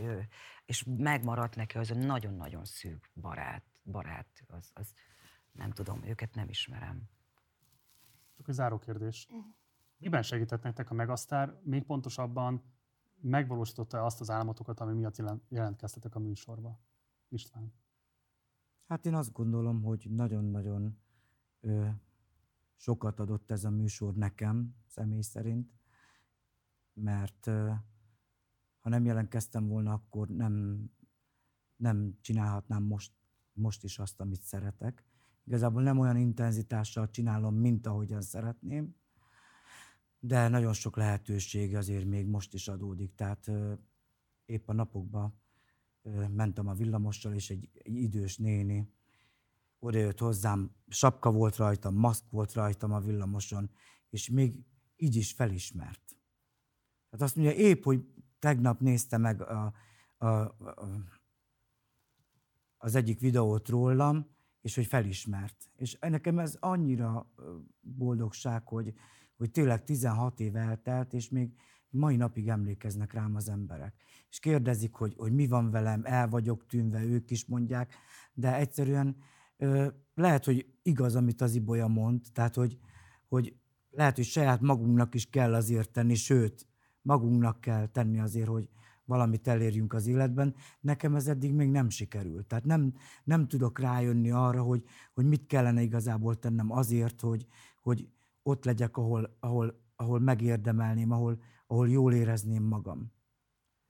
és 0.64 0.84
megmaradt 0.96 1.56
neki 1.56 1.78
az 1.78 1.90
a 1.90 1.94
nagyon-nagyon 1.94 2.64
szűk 2.64 3.10
barát, 3.14 3.64
barát, 3.84 4.44
az, 4.46 4.70
az 4.74 4.94
nem 5.52 5.70
tudom, 5.70 6.04
őket 6.04 6.34
nem 6.34 6.48
ismerem. 6.48 7.08
Csak 8.36 8.48
egy 8.48 8.54
záró 8.54 8.78
kérdés. 8.78 9.26
Uh-huh. 9.30 9.44
Miben 9.96 10.22
segített 10.22 10.62
nektek 10.62 10.90
a 10.90 10.94
Megasztár? 10.94 11.60
Még 11.62 11.84
pontosabban 11.84 12.74
megvalósította 13.20 14.04
azt 14.04 14.20
az 14.20 14.30
álmotokat, 14.30 14.80
ami 14.80 14.92
miatt 14.92 15.16
jelentkeztetek 15.48 16.14
a 16.14 16.18
műsorba? 16.18 16.80
István. 17.28 17.72
Hát 18.86 19.06
én 19.06 19.14
azt 19.14 19.32
gondolom, 19.32 19.82
hogy 19.82 20.06
nagyon-nagyon 20.10 20.98
ö, 21.60 21.88
sokat 22.76 23.20
adott 23.20 23.50
ez 23.50 23.64
a 23.64 23.70
műsor 23.70 24.14
nekem, 24.14 24.74
személy 24.86 25.20
szerint, 25.20 25.72
mert 26.92 27.46
ö, 27.46 27.70
ha 28.80 28.88
nem 28.88 29.04
jelentkeztem 29.04 29.66
volna, 29.66 29.92
akkor 29.92 30.28
nem, 30.28 30.84
nem 31.76 32.18
csinálhatnám 32.20 32.82
most, 32.82 33.12
most 33.52 33.84
is 33.84 33.98
azt, 33.98 34.20
amit 34.20 34.42
szeretek. 34.42 35.04
Igazából 35.44 35.82
nem 35.82 35.98
olyan 35.98 36.16
intenzitással 36.16 37.10
csinálom, 37.10 37.54
mint 37.54 37.86
ahogyan 37.86 38.20
szeretném, 38.20 38.96
de 40.18 40.48
nagyon 40.48 40.72
sok 40.72 40.96
lehetőség 40.96 41.76
azért 41.76 42.04
még 42.04 42.26
most 42.26 42.54
is 42.54 42.68
adódik. 42.68 43.14
Tehát 43.14 43.48
ö, 43.48 43.74
épp 44.44 44.68
a 44.68 44.72
napokban 44.72 45.42
mentem 46.30 46.66
a 46.66 46.74
villamossal, 46.74 47.34
és 47.34 47.50
egy, 47.50 47.68
egy 47.72 47.94
idős 47.94 48.36
néni 48.36 48.92
oda 49.78 49.98
jött 49.98 50.18
hozzám, 50.18 50.70
sapka 50.88 51.30
volt 51.32 51.56
rajtam, 51.56 51.94
maszk 51.94 52.24
volt 52.30 52.52
rajtam 52.52 52.92
a 52.92 53.00
villamoson, 53.00 53.70
és 54.10 54.28
még 54.28 54.54
így 54.96 55.16
is 55.16 55.32
felismert. 55.32 56.16
Hát 57.10 57.22
azt 57.22 57.36
mondja, 57.36 57.54
épp, 57.54 57.82
hogy 57.82 58.04
tegnap 58.38 58.80
nézte 58.80 59.16
meg 59.16 59.42
a, 59.42 59.72
a, 60.16 60.26
a, 60.26 60.54
az 62.76 62.94
egyik 62.94 63.20
videót 63.20 63.68
rólam, 63.68 64.26
és 64.60 64.74
hogy 64.74 64.86
felismert. 64.86 65.70
És 65.76 65.96
nekem 66.00 66.38
ez 66.38 66.56
annyira 66.60 67.32
boldogság, 67.80 68.68
hogy, 68.68 68.94
hogy 69.36 69.50
tényleg 69.50 69.84
16 69.84 70.40
év 70.40 70.56
eltelt, 70.56 71.12
és 71.12 71.28
még 71.28 71.54
mai 71.94 72.16
napig 72.16 72.48
emlékeznek 72.48 73.12
rám 73.12 73.34
az 73.34 73.48
emberek. 73.48 73.94
És 74.30 74.38
kérdezik, 74.38 74.94
hogy, 74.94 75.14
hogy 75.16 75.32
mi 75.32 75.46
van 75.46 75.70
velem, 75.70 76.00
el 76.04 76.28
vagyok 76.28 76.66
tűnve, 76.66 77.04
ők 77.04 77.30
is 77.30 77.46
mondják, 77.46 77.94
de 78.32 78.56
egyszerűen 78.56 79.16
ö, 79.56 79.86
lehet, 80.14 80.44
hogy 80.44 80.66
igaz, 80.82 81.16
amit 81.16 81.40
az 81.40 81.54
Ibolya 81.54 81.86
mond, 81.86 82.20
tehát, 82.32 82.54
hogy, 82.54 82.78
hogy 83.28 83.56
lehet, 83.90 84.16
hogy 84.16 84.24
saját 84.24 84.60
magunknak 84.60 85.14
is 85.14 85.30
kell 85.30 85.54
azért 85.54 85.90
tenni, 85.90 86.14
sőt, 86.14 86.66
magunknak 87.02 87.60
kell 87.60 87.86
tenni 87.86 88.20
azért, 88.20 88.48
hogy 88.48 88.68
valamit 89.04 89.48
elérjünk 89.48 89.92
az 89.92 90.06
életben. 90.06 90.54
Nekem 90.80 91.14
ez 91.14 91.28
eddig 91.28 91.52
még 91.52 91.70
nem 91.70 91.88
sikerült. 91.88 92.46
Tehát 92.46 92.64
nem, 92.64 92.94
nem 93.24 93.48
tudok 93.48 93.78
rájönni 93.78 94.30
arra, 94.30 94.62
hogy, 94.62 94.84
hogy 95.14 95.26
mit 95.26 95.46
kellene 95.46 95.82
igazából 95.82 96.38
tennem 96.38 96.72
azért, 96.72 97.20
hogy, 97.20 97.46
hogy 97.82 98.08
ott 98.42 98.64
legyek, 98.64 98.96
ahol, 98.96 99.36
ahol, 99.40 99.80
ahol 99.96 100.20
megérdemelném, 100.20 101.10
ahol, 101.10 101.40
ahol 101.66 101.88
jól 101.88 102.14
érezném 102.14 102.62
magam. 102.62 103.12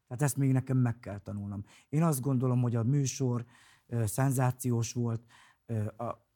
Tehát 0.06 0.22
ezt 0.22 0.36
még 0.36 0.52
nekem 0.52 0.76
meg 0.76 0.98
kell 0.98 1.18
tanulnom. 1.18 1.64
Én 1.88 2.02
azt 2.02 2.20
gondolom, 2.20 2.62
hogy 2.62 2.76
a 2.76 2.82
műsor 2.82 3.44
ö, 3.86 4.06
szenzációs 4.06 4.92
volt, 4.92 5.26
ö, 5.66 5.86
a, 5.86 6.26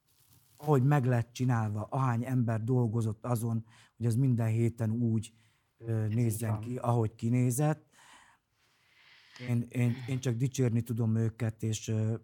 ahogy 0.57 0.83
meg 0.83 1.05
lett 1.05 1.33
csinálva, 1.33 1.83
ahány 1.83 2.25
ember 2.25 2.65
dolgozott 2.65 3.25
azon, 3.25 3.65
hogy 3.97 4.07
az 4.07 4.15
minden 4.15 4.49
héten 4.49 4.91
úgy 4.91 5.33
ö, 5.79 6.07
nézzen 6.09 6.61
ki, 6.61 6.77
ahogy 6.77 7.15
kinézett. 7.15 7.87
Én, 9.49 9.67
én, 9.69 9.95
én 10.09 10.21
csak 10.21 10.35
dicsérni 10.35 10.83
tudom 10.83 11.17
őket, 11.17 11.63
és 11.63 11.89
ö, 11.89 12.15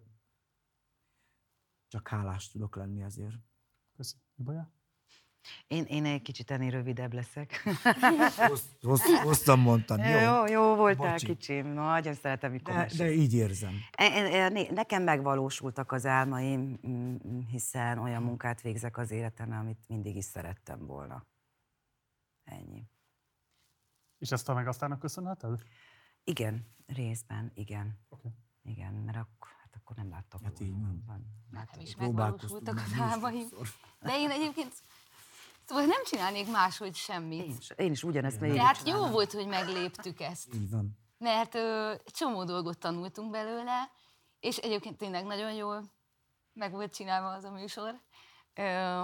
csak 1.87 2.07
hálás 2.07 2.49
tudok 2.49 2.75
lenni 2.75 3.01
ezért. 3.01 3.35
Köszönöm. 3.95 4.25
Ibolya? 4.35 4.74
Én, 5.67 5.83
én 5.83 6.05
egy 6.05 6.21
kicsit 6.21 6.51
ennél 6.51 6.71
rövidebb 6.71 7.13
leszek. 7.13 7.63
Hossz, 8.47 8.65
hossz, 8.81 9.01
hosszan 9.23 9.59
mondtam, 9.59 9.99
jó? 9.99 10.19
jó, 10.19 10.45
jó 10.45 10.75
voltál 10.75 11.11
Bocsi. 11.11 11.25
kicsim. 11.25 11.67
Nagyon 11.67 12.13
szeretem, 12.13 12.51
mikor 12.51 12.73
De, 12.73 12.79
mesélsz. 12.79 12.97
de 12.99 13.11
így 13.11 13.33
érzem. 13.33 13.73
Én- 13.97 14.25
én- 14.25 14.51
né- 14.51 14.71
Nekem 14.71 15.03
megvalósultak 15.03 15.91
az 15.91 16.05
álmaim, 16.05 16.79
mm, 16.87 17.39
hiszen 17.51 17.97
olyan 17.97 18.23
munkát 18.23 18.61
végzek 18.61 18.97
az 18.97 19.11
életemben, 19.11 19.59
amit 19.59 19.83
mindig 19.87 20.15
is 20.15 20.25
szerettem 20.25 20.85
volna. 20.85 21.25
Ennyi. 22.43 22.83
És 24.17 24.31
ezt 24.31 24.49
a 24.49 24.53
megasztárnak 24.53 24.99
köszönheted? 24.99 25.61
Igen, 26.23 26.67
részben, 26.85 27.51
igen. 27.53 27.99
Oké. 28.09 28.27
Igen, 28.63 28.93
mert 28.93 29.17
akkor, 29.17 29.49
hát 29.61 29.75
akkor 29.75 29.95
nem 29.95 30.09
láttam 30.09 30.43
Hát 30.43 30.59
így 30.59 30.71
van. 31.05 31.25
Nekem 31.51 31.79
is 31.79 31.95
megvalósultak 31.95 32.75
az 32.85 32.99
álmaim. 32.99 33.47
De 33.99 34.17
én 34.17 34.29
egyébként 34.29 34.73
szóval 35.65 35.85
nem 35.85 36.03
csinálnék 36.05 36.51
máshogy 36.51 36.95
semmit. 36.95 37.43
Én 37.45 37.55
is, 37.59 37.69
én 37.75 37.91
is 37.91 38.03
ugyanezt 38.03 38.39
De 38.39 38.45
végig 38.45 38.61
hát 38.61 38.87
jó 38.87 39.05
volt, 39.07 39.31
hogy 39.31 39.47
megléptük 39.47 40.19
ezt. 40.21 40.53
Így 40.53 40.69
van. 40.69 40.97
Mert 41.17 41.55
ö, 41.55 41.93
csomó 42.05 42.43
dolgot 42.43 42.77
tanultunk 42.77 43.31
belőle, 43.31 43.89
és 44.39 44.57
egyébként 44.57 44.97
tényleg 44.97 45.25
nagyon 45.25 45.53
jól 45.53 45.83
meg 46.53 46.71
volt 46.71 46.93
csinálva 46.95 47.27
az 47.27 47.43
a 47.43 47.51
műsor. 47.51 48.01
Ö, 48.53 49.03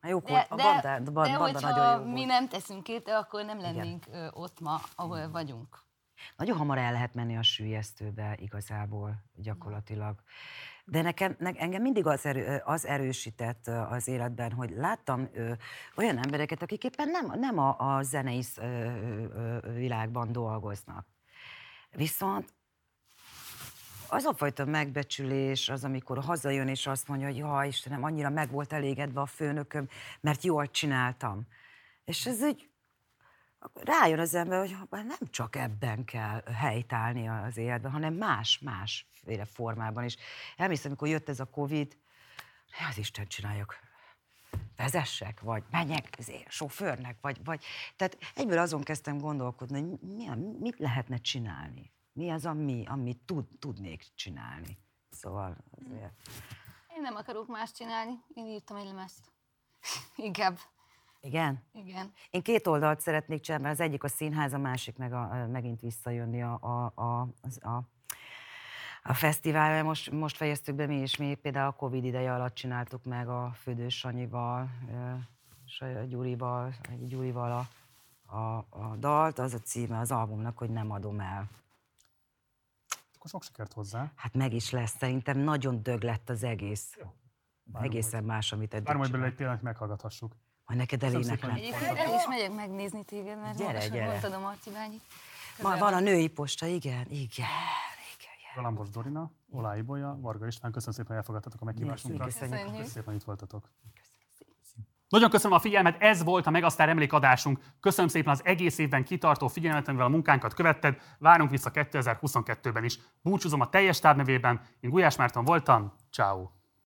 Hát 0.00 0.10
Jók 0.10 0.24
de, 0.24 0.32
volt, 0.32 0.46
a 0.50 0.54
de, 0.56 0.62
banda, 0.62 0.98
de, 0.98 1.10
banda, 1.10 1.60
nagyon 1.60 1.98
jó 2.00 2.04
mi 2.06 2.14
volt. 2.14 2.26
nem 2.26 2.48
teszünk 2.48 2.88
érte, 2.88 3.18
akkor 3.18 3.44
nem 3.44 3.60
lennénk 3.60 4.06
ö, 4.10 4.28
ott 4.32 4.60
ma, 4.60 4.80
ahol 4.94 5.30
vagyunk. 5.30 5.86
Nagyon 6.36 6.56
hamar 6.56 6.78
el 6.78 6.92
lehet 6.92 7.14
menni 7.14 7.36
a 7.36 7.42
sűjesztőbe 7.42 8.36
igazából, 8.40 9.14
gyakorlatilag. 9.34 10.22
De 10.90 11.02
nekem, 11.02 11.36
ne, 11.38 11.50
engem 11.50 11.82
mindig 11.82 12.06
az, 12.06 12.26
erő, 12.26 12.62
az 12.64 12.86
erősített 12.86 13.66
az 13.66 14.08
életben, 14.08 14.52
hogy 14.52 14.70
láttam 14.70 15.28
ö, 15.32 15.52
olyan 15.96 16.18
embereket, 16.18 16.62
akik 16.62 16.84
éppen 16.84 17.08
nem, 17.08 17.32
nem 17.38 17.58
a, 17.58 17.96
a 17.96 18.02
zenei 18.02 18.42
ö, 18.56 18.62
ö, 18.62 19.72
világban 19.72 20.32
dolgoznak. 20.32 21.06
Viszont 21.90 22.54
az 24.08 24.24
a 24.24 24.34
fajta 24.34 24.64
megbecsülés, 24.64 25.68
az, 25.68 25.84
amikor 25.84 26.18
hazajön 26.18 26.68
és 26.68 26.86
azt 26.86 27.08
mondja, 27.08 27.26
hogy 27.26 27.36
jaj, 27.36 27.66
Istenem, 27.66 28.02
annyira 28.02 28.30
meg 28.30 28.50
volt 28.50 28.72
elégedve 28.72 29.20
a 29.20 29.26
főnököm, 29.26 29.88
mert 30.20 30.44
jól 30.44 30.70
csináltam. 30.70 31.46
És 32.04 32.26
ez 32.26 32.42
egy, 32.42 32.70
akkor 33.58 33.82
rájön 33.84 34.18
az 34.18 34.34
ember, 34.34 34.58
hogy 34.58 34.72
hoppá, 34.72 35.02
nem 35.02 35.30
csak 35.30 35.56
ebben 35.56 36.04
kell 36.04 36.42
helytállni 36.42 37.28
az 37.28 37.56
életben, 37.56 37.90
hanem 37.90 38.14
más, 38.14 38.58
másféle 38.58 39.44
formában 39.44 40.04
is. 40.04 40.16
Elmészem, 40.56 40.86
amikor 40.86 41.08
jött 41.08 41.28
ez 41.28 41.40
a 41.40 41.44
Covid, 41.44 41.98
az 42.90 42.98
Isten 42.98 43.26
csináljak, 43.26 43.78
vezessek, 44.76 45.40
vagy 45.40 45.62
menjek 45.70 46.18
ezért, 46.18 46.50
sofőrnek, 46.50 47.18
vagy, 47.20 47.44
vagy... 47.44 47.64
Tehát 47.96 48.18
egyből 48.34 48.58
azon 48.58 48.82
kezdtem 48.82 49.18
gondolkodni, 49.18 49.80
hogy 49.80 49.98
mi, 50.00 50.28
mit 50.58 50.78
lehetne 50.78 51.16
csinálni. 51.16 51.92
Mi 52.12 52.30
az, 52.30 52.46
ami, 52.46 52.84
amit 52.86 53.18
tud, 53.18 53.44
tudnék 53.58 54.06
csinálni. 54.14 54.78
Szóval 55.10 55.56
azért... 55.70 56.12
Én 56.96 57.02
nem 57.02 57.14
akarok 57.14 57.48
más 57.48 57.72
csinálni, 57.72 58.12
én 58.34 58.46
írtam 58.46 58.76
egy 58.76 58.84
lemezt. 58.84 59.32
Inkább, 60.16 60.58
Igen? 61.20 61.62
igen. 61.72 62.12
Én 62.30 62.42
két 62.42 62.66
oldalt 62.66 63.00
szeretnék 63.00 63.40
csinálni, 63.40 63.64
mert 63.66 63.78
az 63.78 63.84
egyik 63.86 64.04
a 64.04 64.08
színház, 64.08 64.52
a 64.52 64.58
másik 64.58 64.96
meg 64.96 65.12
a, 65.12 65.46
megint 65.50 65.80
visszajönni 65.80 66.42
a, 66.42 66.58
a, 66.60 66.92
a, 67.02 67.28
az- 67.40 67.64
a, 67.64 67.82
a 69.02 69.14
fesztivál. 69.14 69.70
mert 69.70 69.84
Most, 69.84 70.10
most 70.10 70.36
fejeztük 70.36 70.74
be 70.74 70.86
mi 70.86 71.00
is, 71.00 71.16
mi 71.16 71.34
például 71.34 71.66
a 71.68 71.72
Covid 71.72 72.04
ideje 72.04 72.34
alatt 72.34 72.54
csináltuk 72.54 73.04
meg 73.04 73.28
a 73.28 73.52
Füdős 73.52 73.98
Sanyival, 73.98 74.68
és 75.66 75.80
a 75.80 76.04
Gyurival, 76.04 76.72
a 76.82 76.92
Gyurival 77.00 77.52
a, 77.52 78.36
a, 78.36 78.66
a 78.70 78.96
dalt, 78.96 79.38
az 79.38 79.54
a 79.54 79.58
címe 79.58 79.98
az 79.98 80.10
albumnak, 80.10 80.58
hogy 80.58 80.70
nem 80.70 80.90
adom 80.90 81.20
el. 81.20 81.48
Akkor 83.14 83.30
sok 83.30 83.42
sikert 83.42 83.72
hozzá. 83.72 84.12
Hát 84.14 84.34
meg 84.34 84.52
is 84.52 84.70
lesz, 84.70 84.96
szerintem 84.96 85.38
nagyon 85.38 85.82
dög 85.82 86.02
lett 86.02 86.28
az 86.30 86.42
egész. 86.42 86.96
Várom, 87.72 87.90
Egészen 87.90 88.24
más, 88.24 88.52
amit 88.52 88.74
eddig 88.74 88.86
hogy 88.86 88.96
belőle 88.96 89.06
csináltam. 89.10 89.30
egy 89.30 89.36
tényleg 89.36 89.62
meghallgathasuk. 89.62 90.36
Majd 90.68 90.80
neked 90.80 91.02
eléneklem. 91.02 91.50
el 91.96 92.14
is 92.14 92.26
megyek 92.28 92.54
megnézni 92.54 93.04
téged, 93.04 93.40
mert 93.40 93.58
Gyere, 93.58 93.72
gyere, 93.72 93.88
gyere. 93.88 94.06
mondtad 94.06 94.32
a 94.32 94.72
bányit. 94.72 95.00
Ma 95.62 95.76
van 95.76 95.94
a 95.94 96.00
női 96.00 96.28
posta, 96.28 96.66
igen, 96.66 97.06
igen, 97.10 97.16
igen. 97.16 97.48
Galambos 98.54 98.88
Dorina, 98.88 99.30
Olá 99.50 99.76
Ibolya, 99.76 100.18
Varga 100.20 100.46
István, 100.46 100.72
köszönöm 100.72 100.94
szépen, 100.94 101.08
hogy 101.08 101.16
elfogadtatok 101.16 101.60
a 101.60 101.64
meghívásunkra. 101.64 102.24
Merci, 102.24 102.38
köszönjük. 102.38 102.66
Köszönöm 102.66 102.86
szépen, 102.86 103.04
hogy 103.04 103.14
itt 103.14 103.22
voltatok. 103.22 103.70
Nagyon 105.08 105.30
köszönöm 105.30 105.56
a 105.56 105.60
figyelmet, 105.60 106.02
ez 106.02 106.22
volt 106.24 106.46
a 106.46 106.50
Megasztár 106.50 106.88
emlékadásunk. 106.88 107.60
Köszönöm 107.80 108.10
szépen 108.10 108.32
az 108.32 108.44
egész 108.44 108.78
évben 108.78 109.04
kitartó 109.04 109.48
figyelmet, 109.48 109.88
amivel 109.88 110.06
a 110.06 110.10
munkánkat 110.10 110.54
követted. 110.54 111.00
Várunk 111.18 111.50
vissza 111.50 111.70
2022-ben 111.74 112.84
is. 112.84 112.98
Búcsúzom 113.22 113.60
a 113.60 113.68
teljes 113.68 113.98
táb 113.98 114.16
nevében. 114.16 114.60
Én 114.80 114.90
Gulyás 114.90 115.16
Márton 115.16 115.44
voltam. 115.44 115.92
Ciao. 116.10 116.57